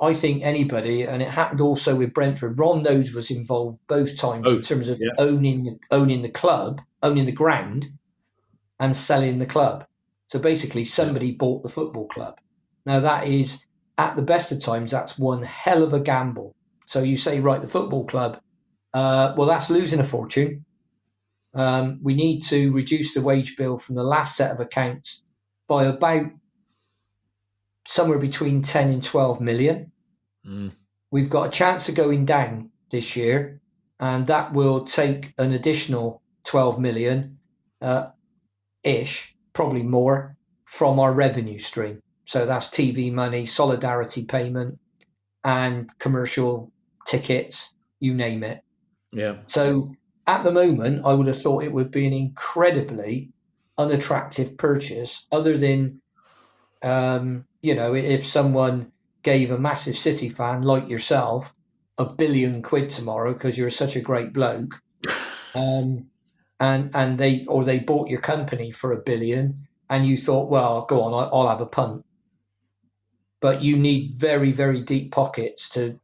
I 0.00 0.12
think 0.12 0.42
anybody, 0.42 1.02
and 1.02 1.22
it 1.22 1.30
happened 1.30 1.60
also 1.60 1.94
with 1.96 2.12
Brentford. 2.12 2.58
Ron 2.58 2.84
Noades 2.84 3.14
was 3.14 3.30
involved 3.30 3.78
both 3.86 4.16
times 4.16 4.50
in 4.50 4.62
terms 4.62 4.88
of 4.88 4.98
yeah. 5.00 5.12
owning 5.18 5.78
owning 5.90 6.22
the 6.22 6.28
club, 6.28 6.82
owning 7.02 7.26
the 7.26 7.32
ground, 7.32 7.92
and 8.78 8.94
selling 8.94 9.38
the 9.38 9.46
club. 9.46 9.86
So 10.26 10.38
basically, 10.38 10.84
somebody 10.84 11.30
bought 11.30 11.62
the 11.62 11.68
football 11.68 12.08
club. 12.08 12.38
Now 12.84 12.98
that 12.98 13.28
is, 13.28 13.64
at 13.98 14.16
the 14.16 14.22
best 14.22 14.50
of 14.50 14.60
times, 14.60 14.90
that's 14.90 15.16
one 15.16 15.44
hell 15.44 15.84
of 15.84 15.92
a 15.92 16.00
gamble. 16.00 16.56
So 16.86 17.02
you 17.02 17.16
say, 17.16 17.38
right, 17.38 17.60
the 17.60 17.68
football 17.68 18.04
club, 18.04 18.40
uh, 18.92 19.34
well, 19.36 19.46
that's 19.46 19.70
losing 19.70 20.00
a 20.00 20.04
fortune. 20.04 20.64
Um, 21.54 21.98
we 22.02 22.14
need 22.14 22.42
to 22.44 22.72
reduce 22.72 23.14
the 23.14 23.20
wage 23.20 23.56
bill 23.56 23.78
from 23.78 23.94
the 23.94 24.02
last 24.04 24.36
set 24.36 24.50
of 24.50 24.60
accounts 24.60 25.24
by 25.68 25.84
about 25.84 26.26
somewhere 27.86 28.18
between 28.18 28.62
10 28.62 28.88
and 28.88 29.02
12 29.02 29.40
million. 29.40 29.92
Mm. 30.46 30.72
We've 31.10 31.30
got 31.30 31.48
a 31.48 31.50
chance 31.50 31.88
of 31.88 31.94
going 31.94 32.24
down 32.24 32.70
this 32.90 33.16
year, 33.16 33.60
and 34.00 34.26
that 34.26 34.52
will 34.52 34.84
take 34.84 35.34
an 35.38 35.52
additional 35.52 36.22
12 36.44 36.78
million 36.78 37.38
uh, 37.80 38.08
ish, 38.82 39.36
probably 39.52 39.82
more, 39.82 40.36
from 40.64 40.98
our 40.98 41.12
revenue 41.12 41.58
stream. 41.58 42.00
So 42.24 42.46
that's 42.46 42.68
TV 42.68 43.12
money, 43.12 43.44
solidarity 43.44 44.24
payment, 44.24 44.78
and 45.44 45.90
commercial 45.98 46.72
tickets, 47.06 47.74
you 48.00 48.14
name 48.14 48.42
it. 48.42 48.62
Yeah. 49.12 49.36
So 49.46 49.94
at 50.26 50.42
the 50.42 50.52
moment, 50.52 51.04
I 51.04 51.14
would 51.14 51.26
have 51.26 51.40
thought 51.40 51.64
it 51.64 51.72
would 51.72 51.90
be 51.90 52.06
an 52.06 52.12
incredibly 52.12 53.30
unattractive 53.76 54.56
purchase, 54.56 55.26
other 55.32 55.56
than, 55.58 56.00
um, 56.82 57.44
you 57.60 57.74
know, 57.74 57.94
if 57.94 58.24
someone 58.24 58.92
gave 59.22 59.50
a 59.50 59.58
massive 59.58 59.96
City 59.96 60.28
fan 60.28 60.62
like 60.62 60.88
yourself 60.88 61.54
a 61.98 62.04
billion 62.04 62.62
quid 62.62 62.88
tomorrow 62.90 63.32
because 63.32 63.58
you're 63.58 63.70
such 63.70 63.96
a 63.96 64.00
great 64.00 64.32
bloke, 64.32 64.80
um, 65.54 66.06
and 66.58 66.94
and 66.94 67.18
they 67.18 67.44
or 67.46 67.64
they 67.64 67.78
bought 67.78 68.08
your 68.08 68.20
company 68.20 68.70
for 68.70 68.92
a 68.92 69.02
billion, 69.02 69.68
and 69.90 70.06
you 70.06 70.16
thought, 70.16 70.48
well, 70.48 70.84
go 70.86 71.02
on, 71.02 71.28
I'll 71.32 71.48
have 71.48 71.60
a 71.60 71.66
punt. 71.66 72.04
But 73.40 73.62
you 73.62 73.76
need 73.76 74.14
very, 74.16 74.52
very 74.52 74.82
deep 74.82 75.12
pockets 75.12 75.68
to. 75.70 75.98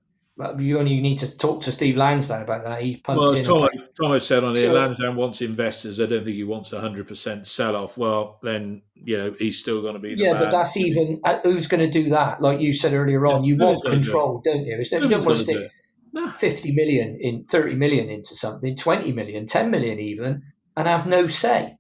You 0.59 0.79
only 0.79 1.01
need 1.01 1.19
to 1.19 1.37
talk 1.37 1.63
to 1.63 1.73
Steve 1.73 1.97
Lansdown 1.97 2.43
about 2.43 2.63
that. 2.65 2.81
He's 2.81 3.01
pumped 3.01 3.21
Well, 3.21 3.33
in. 3.33 3.41
as 3.41 3.47
Tom, 3.49 3.69
about- 4.03 4.23
said 4.23 4.45
on 4.45 4.55
here, 4.55 4.67
So- 4.67 4.75
Lansdown 4.75 5.17
wants 5.17 5.43
investors. 5.43 6.01
I 6.01 6.07
don't 6.07 6.25
think 6.25 6.37
he 6.37 6.45
wants 6.45 6.73
a 6.73 6.81
hundred 6.81 7.09
percent 7.09 7.47
sell 7.47 7.75
off. 7.75 7.99
Well, 7.99 8.39
then 8.43 8.83
you 8.95 9.17
know 9.19 9.35
he's 9.39 9.59
still 9.59 9.83
going 9.83 9.95
to 9.95 10.01
be 10.01 10.15
the 10.15 10.23
yeah, 10.23 10.35
man. 10.35 10.43
but 10.45 10.51
that's 10.53 10.77
even 10.77 11.21
uh, 11.25 11.39
who's 11.43 11.67
going 11.67 11.85
to 11.85 11.91
do 11.91 12.11
that? 12.11 12.41
Like 12.41 12.61
you 12.61 12.73
said 12.73 12.93
earlier 12.93 13.27
on, 13.27 13.43
Yeah, 13.43 13.49
you 13.55 13.57
want 13.59 13.83
gonna 13.83 13.97
do 13.97 14.03
control, 14.03 14.41
don't 14.45 14.65
you? 14.65 14.77
It's, 14.79 14.93
you 14.93 15.01
don't 15.09 15.25
want 15.25 15.39
to 15.39 15.45
do 15.45 15.53
stick? 15.55 15.71
No. 16.13 16.29
50 16.29 16.73
million 16.73 17.19
in 17.21 17.45
30 17.45 17.75
million 17.75 18.09
into 18.09 18.35
something 18.35 18.75
20 18.77 19.13
million 19.13 19.47
10 19.47 19.71
million 19.71 19.99
even 19.99 20.43
and 20.77 20.89
have 20.89 21.07
no 21.07 21.27
say 21.27 21.78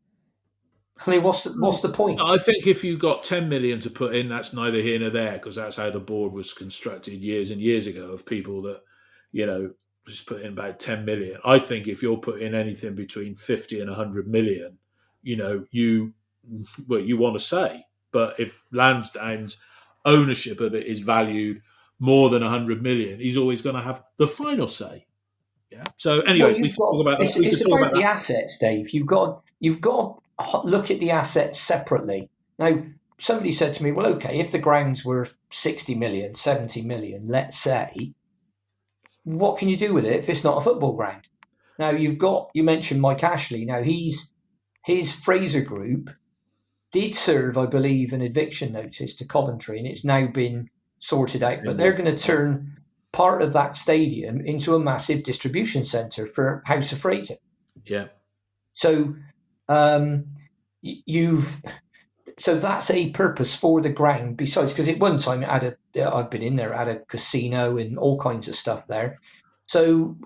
i 1.06 1.10
mean 1.10 1.22
what's 1.22 1.44
the, 1.44 1.50
what's 1.60 1.80
the 1.80 1.88
point 1.88 2.20
I 2.22 2.38
think 2.38 2.66
if 2.66 2.82
you 2.84 2.96
got 2.98 3.22
10 3.22 3.48
million 3.48 3.78
to 3.80 3.90
put 3.90 4.14
in, 4.14 4.28
that's 4.28 4.52
neither 4.52 4.80
here 4.80 4.98
nor 4.98 5.10
there 5.10 5.32
because 5.34 5.54
that's 5.56 5.76
how 5.76 5.90
the 5.90 6.00
board 6.00 6.32
was 6.32 6.52
constructed 6.52 7.22
years 7.24 7.50
and 7.50 7.60
years 7.60 7.86
ago 7.86 8.10
of 8.12 8.26
people 8.26 8.62
that, 8.62 8.80
you 9.32 9.46
know, 9.46 9.70
just 10.06 10.26
put 10.26 10.40
in 10.42 10.52
about 10.54 10.78
10 10.80 11.04
million. 11.04 11.38
I 11.44 11.58
think 11.58 11.86
if 11.86 12.02
you're 12.02 12.16
putting 12.16 12.54
anything 12.54 12.94
between 12.94 13.34
50 13.34 13.80
and 13.80 13.90
100 13.90 14.26
million, 14.26 14.78
you 15.22 15.36
know, 15.36 15.64
you, 15.70 16.14
well, 16.86 17.00
you 17.00 17.16
want 17.18 17.34
to 17.38 17.44
say. 17.44 17.84
But 18.10 18.40
if 18.40 18.64
Lansdown's 18.72 19.58
ownership 20.04 20.60
of 20.60 20.74
it 20.74 20.86
is 20.86 21.00
valued 21.00 21.60
more 21.98 22.30
than 22.30 22.42
100 22.42 22.82
million, 22.82 23.20
he's 23.20 23.36
always 23.36 23.60
going 23.62 23.76
to 23.76 23.82
have 23.82 24.02
the 24.16 24.26
final 24.26 24.66
say. 24.66 25.06
Yeah. 25.70 25.84
So 25.96 26.20
anyway, 26.22 26.52
Well, 26.52 26.62
we 26.62 26.72
talk 26.72 26.92
got- 26.94 27.00
about 27.02 27.18
that. 27.18 27.24
it's, 27.26 27.36
it's 27.36 27.60
about 27.66 27.80
about 27.80 27.92
the 27.92 28.02
assets 28.02 28.56
dave 28.58 28.88
you've 28.90 29.06
got 29.06 29.42
you've 29.60 29.82
got 29.82 30.22
look 30.64 30.90
at 30.90 31.00
the 31.00 31.10
assets 31.10 31.60
separately 31.60 32.30
now 32.58 32.82
somebody 33.18 33.52
said 33.52 33.72
to 33.72 33.82
me 33.82 33.92
well 33.92 34.06
okay 34.06 34.38
if 34.38 34.50
the 34.50 34.58
grounds 34.58 35.04
were 35.04 35.28
60 35.50 35.94
million 35.94 36.34
70 36.34 36.82
million 36.82 37.26
let's 37.26 37.58
say 37.58 38.12
what 39.24 39.58
can 39.58 39.68
you 39.68 39.76
do 39.76 39.92
with 39.92 40.04
it 40.04 40.16
if 40.16 40.28
it's 40.28 40.44
not 40.44 40.58
a 40.58 40.60
football 40.60 40.96
ground 40.96 41.28
now 41.78 41.90
you've 41.90 42.18
got 42.18 42.50
you 42.54 42.62
mentioned 42.62 43.00
mike 43.00 43.24
ashley 43.24 43.64
now 43.64 43.82
he's 43.82 44.32
his 44.84 45.14
fraser 45.14 45.62
group 45.62 46.10
did 46.92 47.14
serve 47.14 47.58
i 47.58 47.66
believe 47.66 48.12
an 48.12 48.22
eviction 48.22 48.72
notice 48.72 49.14
to 49.16 49.26
coventry 49.26 49.78
and 49.78 49.86
it's 49.86 50.04
now 50.04 50.26
been 50.26 50.70
sorted 50.98 51.42
out 51.42 51.60
but 51.64 51.76
they're 51.76 51.92
going 51.92 52.16
to 52.16 52.24
turn 52.24 52.78
part 53.12 53.42
of 53.42 53.52
that 53.52 53.74
stadium 53.74 54.40
into 54.40 54.74
a 54.74 54.78
massive 54.78 55.22
distribution 55.22 55.84
centre 55.84 56.26
for 56.26 56.62
House 56.66 56.92
of 56.92 56.98
Fraser. 56.98 57.36
Yeah. 57.86 58.08
So 58.72 59.16
um, 59.68 60.26
you've 60.82 61.62
so 62.38 62.56
that's 62.56 62.90
a 62.90 63.10
purpose 63.10 63.56
for 63.56 63.80
the 63.80 63.92
ground 63.92 64.36
besides 64.36 64.72
because 64.72 64.88
at 64.88 65.00
one 65.00 65.18
time 65.18 65.42
it 65.42 65.48
had 65.48 65.76
a 65.96 66.14
i've 66.14 66.30
been 66.30 66.42
in 66.42 66.54
there 66.56 66.72
had 66.72 66.88
a 66.88 67.00
casino 67.00 67.76
and 67.76 67.98
all 67.98 68.18
kinds 68.18 68.48
of 68.48 68.54
stuff 68.54 68.86
there. 68.86 69.18
So 69.66 70.16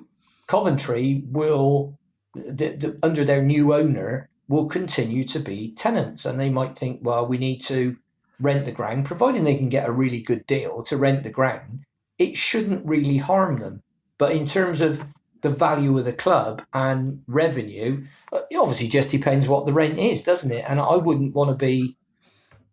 coventry 0.47 1.25
will 1.27 1.99
the, 2.35 2.77
the, 2.77 2.99
under 3.03 3.25
their 3.25 3.43
new 3.43 3.75
owner 3.75 4.29
will 4.49 4.67
continue 4.67 5.25
to 5.25 5.39
be 5.39 5.73
tenants 5.73 6.25
and 6.25 6.39
they 6.39 6.51
might 6.51 6.77
think 6.77 7.01
well 7.03 7.27
we 7.27 7.39
need 7.39 7.61
to 7.63 7.97
rent 8.41 8.65
the 8.67 8.73
ground. 8.73 9.07
Providing 9.07 9.45
they 9.45 9.57
can 9.57 9.69
get 9.69 9.89
a 9.89 9.93
really 9.93 10.21
good 10.21 10.47
deal 10.47 10.83
to 10.85 10.97
rent 10.97 11.23
the 11.23 11.31
ground 11.31 11.85
it 12.23 12.37
shouldn't 12.37 12.87
really 12.87 13.17
harm 13.19 13.59
them. 13.59 13.83
But 14.17 14.33
in 14.33 14.47
terms 14.47 14.81
of 14.81 15.05
the 15.43 15.51
value 15.51 15.99
of 15.99 16.05
the 16.05 16.13
club 16.13 16.63
and 16.73 17.23
revenue, 17.27 18.05
it 18.51 18.57
obviously 18.57 18.89
just 18.89 19.11
depends 19.11 19.49
what 19.49 19.67
the 19.67 19.73
rent 19.73 19.99
is, 19.99 20.23
doesn't 20.23 20.53
it? 20.53 20.65
And 20.67 20.81
I 20.81 20.97
wouldn't 20.97 21.35
want 21.35 21.51
to 21.51 21.57
be 21.57 21.97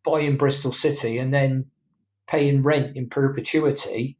buying 0.05 0.37
Bristol 0.37 0.71
City 0.71 1.17
and 1.17 1.33
then 1.33 1.65
paying 2.27 2.61
rent 2.61 2.95
in 2.95 3.09
perpetuity 3.09 4.17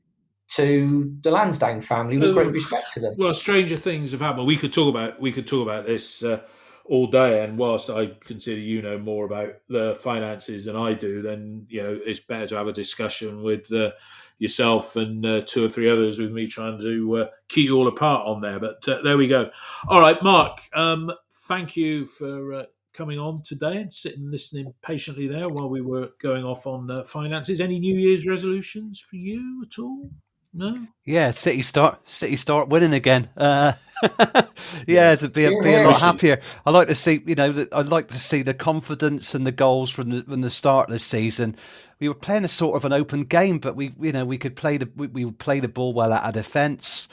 to 0.50 1.16
the 1.22 1.30
Lansdown 1.30 1.82
family 1.82 2.18
with 2.18 2.34
great 2.34 2.52
respect 2.52 2.94
to 2.94 3.00
them. 3.00 3.16
Well, 3.18 3.36
stranger 3.36 3.78
things 3.78 4.12
have 4.12 4.22
happened. 4.22 4.48
We 4.48 4.58
could 4.58 4.74
talk 4.74 4.90
about 4.90 5.22
we 5.22 5.32
could 5.32 5.46
talk 5.46 5.62
about 5.62 5.86
this 5.86 6.24
uh, 6.24 6.42
all 6.86 7.06
day, 7.06 7.44
and 7.44 7.56
whilst 7.56 7.90
I 7.92 8.08
consider 8.22 8.60
you 8.60 8.82
know 8.82 8.98
more 8.98 9.26
about 9.26 9.58
the 9.68 9.96
finances 10.00 10.66
than 10.66 10.76
I 10.76 10.94
do, 10.94 11.22
then 11.22 11.68
you 11.70 11.84
know 11.84 12.00
it's 12.04 12.20
better 12.20 12.48
to 12.48 12.58
have 12.58 12.68
a 12.68 12.74
discussion 12.74 13.44
with 13.44 13.72
uh, 13.72 13.92
yourself 14.40 14.96
and 14.96 15.26
uh, 15.26 15.42
two 15.42 15.64
or 15.64 15.70
three 15.70 15.90
others 15.90 16.18
with 16.18 16.32
me 16.32 16.48
trying 16.48 16.80
to 16.82 17.18
uh, 17.18 17.26
keep 17.48 17.66
you 17.66 17.78
all 17.78 17.88
apart 17.88 18.26
on 18.26 18.42
there. 18.42 18.60
But 18.60 18.88
uh, 18.88 19.02
there 19.04 19.18
we 19.18 19.28
go. 19.28 19.52
All 19.88 20.00
right, 20.00 20.22
Mark. 20.24 20.60
Um, 20.74 21.12
thank 21.48 21.76
you 21.76 22.06
for 22.06 22.54
uh, 22.54 22.64
coming 22.94 23.20
on 23.20 23.42
today 23.44 23.78
and 23.78 23.94
sitting 23.94 24.32
listening 24.32 24.74
patiently 24.82 25.28
there 25.28 25.48
while 25.48 25.70
we 25.70 25.82
were 25.82 26.10
going 26.20 26.44
off 26.44 26.66
on 26.66 26.90
uh, 26.90 27.04
finances. 27.04 27.62
Any 27.62 27.80
New 27.80 27.96
Year's 27.96 28.26
resolutions 28.26 29.00
for 29.00 29.18
you 29.18 29.64
at 29.64 29.78
all? 29.78 30.10
No. 30.54 30.88
Yeah, 31.06 31.30
City 31.32 31.62
start 31.62 32.10
City 32.10 32.36
start 32.36 32.70
winning 32.70 32.94
again. 32.94 33.30
Uh, 33.38 33.74
yeah, 34.88 35.16
to 35.16 35.28
be 35.28 35.46
a, 35.46 35.50
be 35.62 35.76
a 35.76 35.84
lot 35.84 36.00
happier. 36.00 36.42
I 36.66 36.72
like 36.72 36.88
to 36.88 36.96
see, 36.96 37.22
you 37.26 37.36
know, 37.36 37.68
I'd 37.72 37.90
like 37.90 38.08
to 38.10 38.20
see 38.20 38.42
the 38.42 38.56
confidence 38.56 39.36
and 39.36 39.46
the 39.46 39.52
goals 39.52 39.92
from 39.92 40.10
the 40.10 40.24
from 40.24 40.42
the 40.42 40.50
start 40.50 40.90
of 40.90 40.94
the 40.94 41.00
season 41.00 41.56
we 42.00 42.08
were 42.08 42.16
playing 42.16 42.46
a 42.46 42.50
sort 42.50 42.76
of 42.76 42.86
an 42.86 42.94
open 42.94 43.24
game, 43.26 43.60
but 43.60 43.76
we, 43.76 43.94
you 44.00 44.12
know, 44.12 44.26
we 44.26 44.38
could 44.38 44.56
play 44.56 44.78
the 44.78 44.90
we, 44.96 45.08
we 45.08 45.32
play 45.32 45.60
the 45.60 45.68
ball 45.68 45.94
well 45.94 46.14
at 46.14 46.24
our 46.24 46.32
defence. 46.32 47.08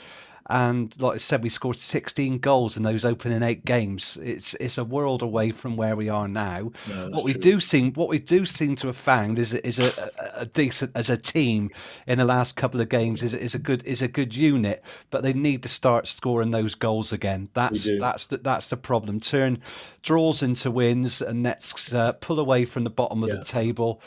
And 0.49 0.95
like 0.97 1.15
I 1.15 1.17
said, 1.17 1.43
we 1.43 1.49
scored 1.49 1.77
16 1.77 2.39
goals 2.39 2.77
in 2.77 2.83
those 2.83 3.03
opening 3.03 3.43
eight 3.43 3.65
games. 3.65 4.17
It's 4.23 4.53
it's 4.61 4.77
a 4.77 4.85
world 4.85 5.21
away 5.21 5.51
from 5.51 5.75
where 5.75 5.97
we 5.97 6.07
are 6.07 6.29
now. 6.29 6.71
No, 6.87 7.09
what 7.09 7.25
we 7.25 7.33
true. 7.33 7.41
do 7.41 7.59
seem 7.59 7.91
what 7.93 8.07
we 8.07 8.17
do 8.17 8.45
seem 8.45 8.77
to 8.77 8.87
have 8.87 8.95
found 8.95 9.39
is 9.39 9.51
is 9.51 9.77
a, 9.77 10.09
a, 10.35 10.45
decent 10.45 10.91
as 10.95 11.09
a 11.09 11.17
team 11.17 11.69
in 12.07 12.19
the 12.19 12.23
last 12.23 12.55
couple 12.55 12.79
of 12.79 12.87
games 12.87 13.23
is 13.23 13.33
is 13.33 13.55
a 13.55 13.59
good 13.59 13.83
is 13.83 14.01
a 14.01 14.07
good 14.07 14.33
unit, 14.33 14.81
but 15.09 15.21
they 15.21 15.33
need 15.33 15.63
to 15.63 15.69
start 15.69 16.07
scoring 16.07 16.51
those 16.51 16.75
goals 16.75 17.11
again. 17.11 17.49
That's 17.53 17.85
that's 17.99 18.27
the, 18.27 18.37
that's 18.37 18.69
the 18.69 18.77
problem. 18.77 19.19
Turn 19.19 19.61
draws 20.01 20.41
into 20.41 20.71
wins 20.71 21.21
and 21.21 21.43
let's 21.43 21.93
uh, 21.93 22.13
pull 22.13 22.39
away 22.39 22.63
from 22.63 22.85
the 22.85 22.89
bottom 22.89 23.21
of 23.21 23.29
yeah. 23.29 23.35
the 23.35 23.43
table. 23.43 24.01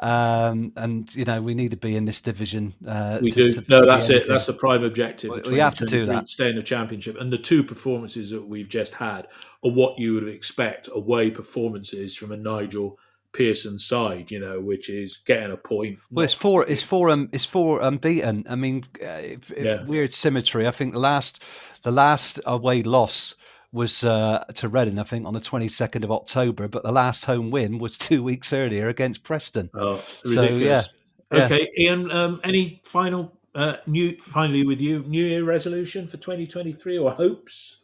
Um, 0.00 0.72
and 0.76 1.14
you 1.14 1.26
know 1.26 1.42
we 1.42 1.52
need 1.52 1.72
to 1.72 1.76
be 1.76 1.94
in 1.94 2.06
this 2.06 2.22
division. 2.22 2.74
Uh, 2.86 3.18
we 3.20 3.30
to, 3.32 3.52
do. 3.52 3.60
To, 3.60 3.64
no, 3.68 3.80
to 3.80 3.86
that's 3.86 4.08
it. 4.08 4.26
That's 4.26 4.46
the 4.46 4.54
prime 4.54 4.82
objective. 4.82 5.30
We, 5.30 5.52
we 5.52 5.58
have 5.58 5.74
to 5.74 5.84
do 5.84 6.04
that. 6.06 6.26
Stay 6.26 6.48
in 6.48 6.56
the 6.56 6.62
championship, 6.62 7.20
and 7.20 7.30
the 7.30 7.38
two 7.38 7.62
performances 7.62 8.30
that 8.30 8.46
we've 8.46 8.68
just 8.68 8.94
had 8.94 9.28
are 9.62 9.70
what 9.70 9.98
you 9.98 10.14
would 10.14 10.26
expect 10.26 10.88
away 10.90 11.30
performances 11.30 12.16
from 12.16 12.32
a 12.32 12.36
Nigel 12.38 12.98
Pearson 13.34 13.78
side. 13.78 14.30
You 14.30 14.40
know, 14.40 14.58
which 14.58 14.88
is 14.88 15.18
getting 15.18 15.52
a 15.52 15.58
point. 15.58 15.98
Well, 16.10 16.24
it's 16.24 16.32
four. 16.32 16.66
It's 16.66 16.82
four. 16.82 17.10
Um, 17.10 17.28
it's 17.32 17.44
four 17.44 17.82
unbeaten. 17.82 18.46
I 18.48 18.54
mean, 18.54 18.84
uh, 19.02 19.06
if, 19.06 19.50
if 19.50 19.64
yeah. 19.66 19.82
weird 19.82 20.14
symmetry. 20.14 20.66
I 20.66 20.70
think 20.70 20.94
the 20.94 20.98
last, 20.98 21.42
the 21.82 21.90
last 21.90 22.40
away 22.46 22.82
loss 22.82 23.34
was 23.72 24.02
uh, 24.02 24.44
to 24.54 24.68
Reading, 24.68 24.98
I 24.98 25.04
think, 25.04 25.26
on 25.26 25.34
the 25.34 25.40
22nd 25.40 26.04
of 26.04 26.10
October, 26.10 26.68
but 26.68 26.82
the 26.82 26.92
last 26.92 27.24
home 27.24 27.50
win 27.50 27.78
was 27.78 27.96
two 27.98 28.22
weeks 28.22 28.52
earlier 28.52 28.88
against 28.88 29.22
Preston. 29.22 29.70
Oh, 29.74 30.02
ridiculous. 30.24 30.90
So, 30.90 31.36
yeah, 31.36 31.44
okay, 31.44 31.68
yeah. 31.76 31.90
Ian, 31.90 32.10
um, 32.10 32.40
any 32.42 32.80
final, 32.84 33.38
uh, 33.54 33.76
new, 33.86 34.16
finally 34.18 34.64
with 34.64 34.80
you, 34.80 35.04
New 35.06 35.24
Year 35.24 35.44
resolution 35.44 36.08
for 36.08 36.16
2023 36.16 36.98
or 36.98 37.12
hopes? 37.12 37.82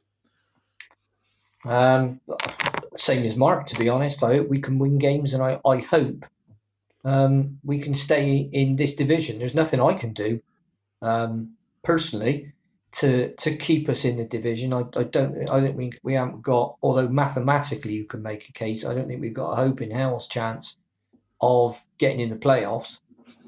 Um, 1.65 2.21
same 2.97 3.25
as 3.25 3.37
Mark, 3.37 3.67
to 3.67 3.77
be 3.77 3.89
honest. 3.89 4.23
I 4.23 4.37
hope 4.37 4.49
we 4.49 4.61
can 4.61 4.79
win 4.79 4.99
games 4.99 5.35
and 5.35 5.43
I, 5.43 5.61
I 5.65 5.79
hope 5.79 6.25
um, 7.05 7.59
we 7.65 7.79
can 7.79 7.95
stay 7.95 8.49
in 8.53 8.77
this 8.77 8.95
division. 8.95 9.39
There's 9.39 9.55
nothing 9.55 9.81
I 9.81 9.95
can 9.95 10.13
do 10.13 10.41
um, 11.03 11.53
personally 11.83 12.53
to 12.97 13.35
to 13.35 13.55
keep 13.55 13.89
us 13.89 14.05
in 14.05 14.17
the 14.17 14.25
division. 14.25 14.73
I, 14.73 14.85
I 14.97 15.05
don't 15.05 15.49
I 15.51 15.61
don't 15.61 15.77
think 15.77 15.99
we 16.03 16.15
haven't 16.15 16.43
got 16.43 16.77
although 16.83 17.09
mathematically 17.09 17.93
you 17.93 18.07
can 18.07 18.23
make 18.23 18.49
a 18.49 18.53
case, 18.53 18.85
I 18.85 18.95
don't 18.95 19.07
think 19.07 19.21
we've 19.21 19.35
got 19.35 19.53
a 19.53 19.57
hope 19.57 19.83
in 19.83 19.91
hell's 19.91 20.27
chance 20.27 20.79
of 21.41 21.83
getting 21.99 22.21
in 22.21 22.31
the 22.31 22.37
playoffs. 22.37 23.01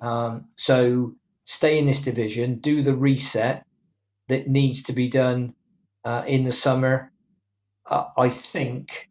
Um, 0.03 0.49
so 0.57 1.15
stay 1.45 1.79
in 1.79 1.87
this 1.87 2.03
division, 2.03 2.57
do 2.57 2.83
the 2.83 2.95
reset 2.95 3.65
that 4.29 4.49
needs 4.49 4.83
to 4.83 4.93
be 4.93 5.09
done 5.09 5.55
uh, 6.05 6.25
in 6.27 6.45
the 6.45 6.53
summer. 6.53 7.11
Uh, 7.87 8.05
I 8.19 8.29
think 8.29 9.09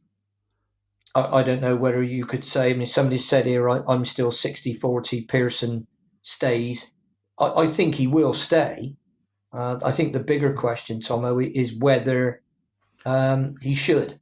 I, 1.15 1.21
I, 1.21 1.43
don't 1.43 1.61
know 1.61 1.75
whether 1.75 2.03
you 2.03 2.25
could 2.25 2.43
say. 2.43 2.69
I 2.69 2.73
mean, 2.75 2.85
somebody 2.85 3.17
said 3.17 3.47
here 3.47 3.67
I, 3.67 3.81
am 3.91 4.05
still 4.05 4.29
60-40 4.29 5.27
Pearson 5.27 5.87
stays. 6.21 6.93
I, 7.39 7.63
I 7.63 7.65
think 7.65 7.95
he 7.95 8.05
will 8.05 8.33
stay. 8.33 8.95
Uh, 9.53 9.79
I 9.83 9.91
think 9.91 10.13
the 10.13 10.19
bigger 10.19 10.53
question, 10.53 10.99
Tomo, 10.99 11.39
is 11.39 11.73
whether 11.73 12.41
um, 13.05 13.55
he 13.61 13.75
should. 13.75 14.19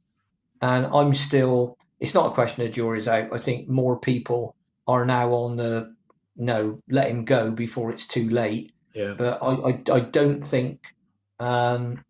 And 0.62 0.86
I'm 0.86 1.14
still, 1.14 1.76
it's 2.00 2.14
not 2.14 2.30
a 2.30 2.34
question 2.34 2.64
of 2.64 2.72
jury's 2.72 3.08
out. 3.08 3.32
I 3.32 3.38
think 3.38 3.68
more 3.68 3.98
people 3.98 4.54
are 4.86 5.04
now 5.04 5.32
on 5.32 5.56
the 5.56 5.94
no, 6.36 6.80
let 6.88 7.10
him 7.10 7.24
go 7.24 7.50
before 7.50 7.90
it's 7.90 8.06
too 8.06 8.28
late. 8.28 8.72
Yeah. 8.94 9.14
But 9.16 9.42
I, 9.42 9.52
I, 9.52 9.96
I 9.96 10.00
don't 10.00 10.44
think, 10.44 10.94
um, 11.38 12.04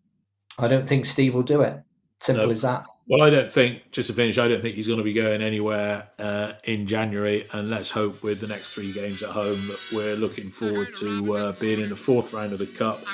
I 0.59 0.69
don't 0.69 0.89
think 0.89 1.07
Steve 1.07 1.35
will 1.35 1.43
do 1.43 1.63
it. 1.63 1.83
Simple 2.21 2.47
no. 2.47 2.53
as 2.53 2.63
that. 2.63 2.87
Well, 3.09 3.23
I 3.23 3.31
don't 3.31 3.49
think, 3.49 3.93
just 3.93 4.09
to 4.09 4.15
finish, 4.15 4.37
I 4.37 4.49
don't 4.49 4.61
think 4.61 4.75
he's 4.75 4.89
going 4.89 4.99
to 4.99 5.05
be 5.05 5.13
going 5.13 5.41
anywhere 5.41 6.09
uh, 6.19 6.55
in 6.65 6.89
January. 6.89 7.47
And 7.53 7.71
let's 7.71 7.89
hope 7.89 8.21
with 8.25 8.41
the 8.41 8.49
next 8.49 8.75
three 8.75 8.93
games 8.93 9.23
at 9.23 9.31
home 9.31 9.69
that 9.69 9.79
we're 9.93 10.17
looking 10.17 10.51
forward 10.51 10.97
to 10.97 11.37
uh, 11.37 11.53
being 11.61 11.81
in 11.81 11.91
the 11.91 11.97
fourth 11.97 12.33
round 12.33 12.53
of 12.53 12.59
the 12.59 12.67
Cup, 12.67 13.05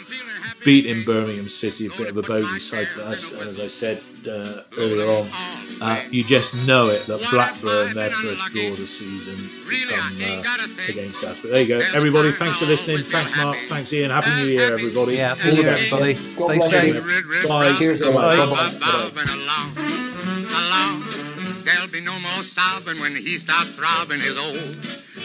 beating 0.64 1.04
Birmingham 1.04 1.46
City, 1.46 1.86
a 1.86 1.90
bit 1.90 2.08
of 2.08 2.16
a 2.16 2.22
bogey 2.22 2.58
side 2.58 2.88
for 2.88 3.02
us. 3.02 3.32
And 3.32 3.42
as 3.42 3.60
I 3.60 3.66
said 3.66 4.00
uh, 4.26 4.62
earlier 4.78 5.06
on, 5.06 5.28
uh, 5.82 6.02
you 6.10 6.24
just 6.24 6.66
know 6.66 6.86
it 6.86 7.04
that 7.06 7.20
Blackburn, 7.30 7.92
their 7.92 8.10
first 8.12 8.46
draw 8.46 8.72
of 8.72 8.78
the 8.78 8.86
season, 8.86 9.50
come 9.90 10.18
uh, 10.22 10.66
against 10.88 11.22
us. 11.22 11.38
But 11.40 11.52
there 11.52 11.62
you 11.62 11.68
go. 11.68 11.80
Everybody, 11.92 12.32
thanks 12.32 12.58
for 12.58 12.64
listening. 12.64 13.04
Thanks, 13.04 13.36
Mark. 13.36 13.58
Thanks, 13.68 13.92
Ian. 13.92 14.10
Happy 14.10 14.30
New 14.36 14.52
Year, 14.52 14.72
everybody. 14.72 15.16
Yeah, 15.16 15.32
All 15.32 15.54
the 15.54 15.62
best, 15.62 15.92
everybody. 15.92 16.14
Stay 16.14 16.92
safe. 16.92 17.46
Bye. 17.46 17.74
Cheers. 17.74 18.00
Bye. 18.00 18.12
Bye. 18.14 19.10
Bye 19.14 19.24
along. 19.28 19.81
There'll 21.64 21.88
be 21.88 22.00
no 22.00 22.18
more 22.18 22.42
sobbing 22.42 22.98
when 23.00 23.14
he 23.14 23.38
starts 23.38 23.76
throbbing 23.76 24.20
his 24.20 24.36
old 24.36 24.76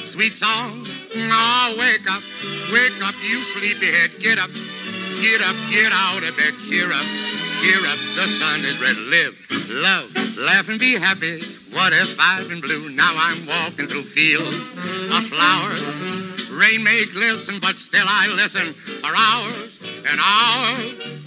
sweet 0.05 0.35
song. 0.35 0.85
Oh, 0.85 1.75
wake 1.79 2.05
up, 2.09 2.21
wake 2.71 3.01
up, 3.01 3.15
you 3.25 3.41
sleepyhead. 3.41 4.19
Get 4.21 4.37
up, 4.37 4.51
get 5.19 5.41
up, 5.41 5.55
get 5.71 5.91
out 5.91 6.21
of 6.21 6.37
bed. 6.37 6.53
Cheer 6.69 6.91
up, 6.93 7.05
cheer 7.57 7.81
up. 7.89 7.97
The 8.13 8.27
sun 8.27 8.61
is 8.61 8.79
red. 8.79 8.97
Live, 8.97 9.33
love, 9.69 10.37
laugh, 10.37 10.69
and 10.69 10.79
be 10.79 10.93
happy. 10.93 11.41
What 11.73 11.93
if 11.93 12.15
I've 12.19 12.47
been 12.49 12.61
blue? 12.61 12.89
Now 12.89 13.13
I'm 13.17 13.47
walking 13.47 13.87
through 13.87 14.03
fields 14.03 14.61
of 15.09 15.25
flowers. 15.25 15.81
Rain 16.51 16.83
may 16.83 17.05
glisten, 17.05 17.59
but 17.59 17.77
still 17.77 18.05
I 18.07 18.27
listen 18.27 18.73
for 18.73 19.09
hours 19.09 19.79
and 20.05 20.19
hours. 20.21 21.23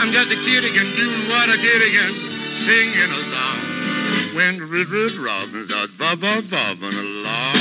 I'm 0.00 0.12
just 0.12 0.30
a 0.30 0.36
kid 0.44 0.64
again, 0.64 0.88
doing 0.96 1.28
what 1.28 1.48
I 1.48 1.56
did 1.56 1.80
again 1.88 2.32
singing 2.52 3.10
a 3.10 3.24
song 3.24 3.71
when 4.34 4.70
Red 4.70 4.88
Red 4.88 5.12
Robin's 5.12 5.70
out 5.70 5.90
bob 5.98 6.20
bob 6.20 6.48
bobbing 6.50 6.98
along. 6.98 7.54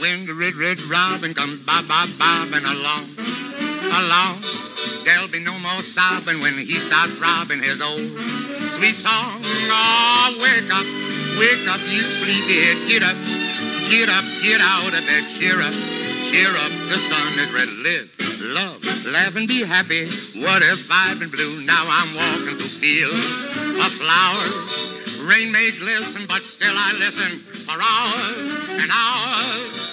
When 0.00 0.26
the 0.26 0.34
Red 0.34 0.54
Red 0.54 0.80
Robin 0.82 1.34
comes 1.34 1.60
bob 1.62 1.88
bob 1.88 2.10
bobbing 2.18 2.64
along, 2.64 3.10
along. 3.92 4.42
There'll 5.04 5.28
be 5.28 5.40
no 5.40 5.58
more 5.58 5.82
sobbing 5.82 6.40
when 6.40 6.54
he 6.54 6.80
starts 6.80 7.12
throbbing 7.14 7.62
his 7.62 7.80
old 7.80 8.06
sweet 8.70 8.96
song. 8.96 9.40
Oh, 9.42 10.38
wake 10.40 10.72
up 10.72 10.86
Wake 11.38 11.68
up, 11.68 11.80
you 11.84 12.00
sleepyhead, 12.00 12.88
get 12.88 13.02
up, 13.02 13.14
Get 13.88 14.08
up, 14.08 14.24
get 14.42 14.60
out 14.60 14.92
of 14.98 15.06
bed, 15.06 15.24
cheer 15.30 15.62
up, 15.62 15.72
cheer 16.26 16.50
up. 16.50 16.72
The 16.90 16.98
sun 16.98 17.38
is 17.38 17.52
red. 17.52 17.68
Live, 17.68 18.10
love, 18.40 18.82
laugh 19.06 19.36
and 19.36 19.46
be 19.46 19.62
happy. 19.62 20.06
What 20.34 20.62
if 20.62 20.90
I've 20.90 21.20
been 21.20 21.30
blue? 21.30 21.62
Now 21.62 21.86
I'm 21.86 22.14
walking 22.16 22.58
through 22.58 22.74
fields 22.82 23.22
of 23.78 23.92
flowers. 23.94 25.22
Rain 25.22 25.52
may 25.52 25.70
glisten, 25.78 26.26
but 26.26 26.42
still 26.42 26.74
I 26.74 26.98
listen 26.98 27.38
for 27.38 27.78
hours 27.78 28.82
and 28.82 28.90
hours. 28.90 29.86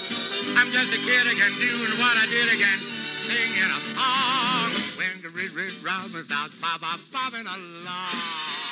I'm 0.57 0.71
just 0.71 0.89
a 0.89 0.97
kid 0.97 1.29
again, 1.29 1.53
doing 1.61 1.93
what 2.01 2.17
I 2.17 2.25
did 2.25 2.49
again, 2.49 2.79
singing 3.21 3.69
a 3.69 3.81
song. 3.93 4.73
When 4.97 5.21
the 5.21 5.29
red, 5.29 5.53
red 5.53 5.73
robin 5.85 6.23
starts 6.23 6.55
bob, 6.55 6.81
bob, 6.81 6.99
bobbing 7.11 7.45
along. 7.45 8.62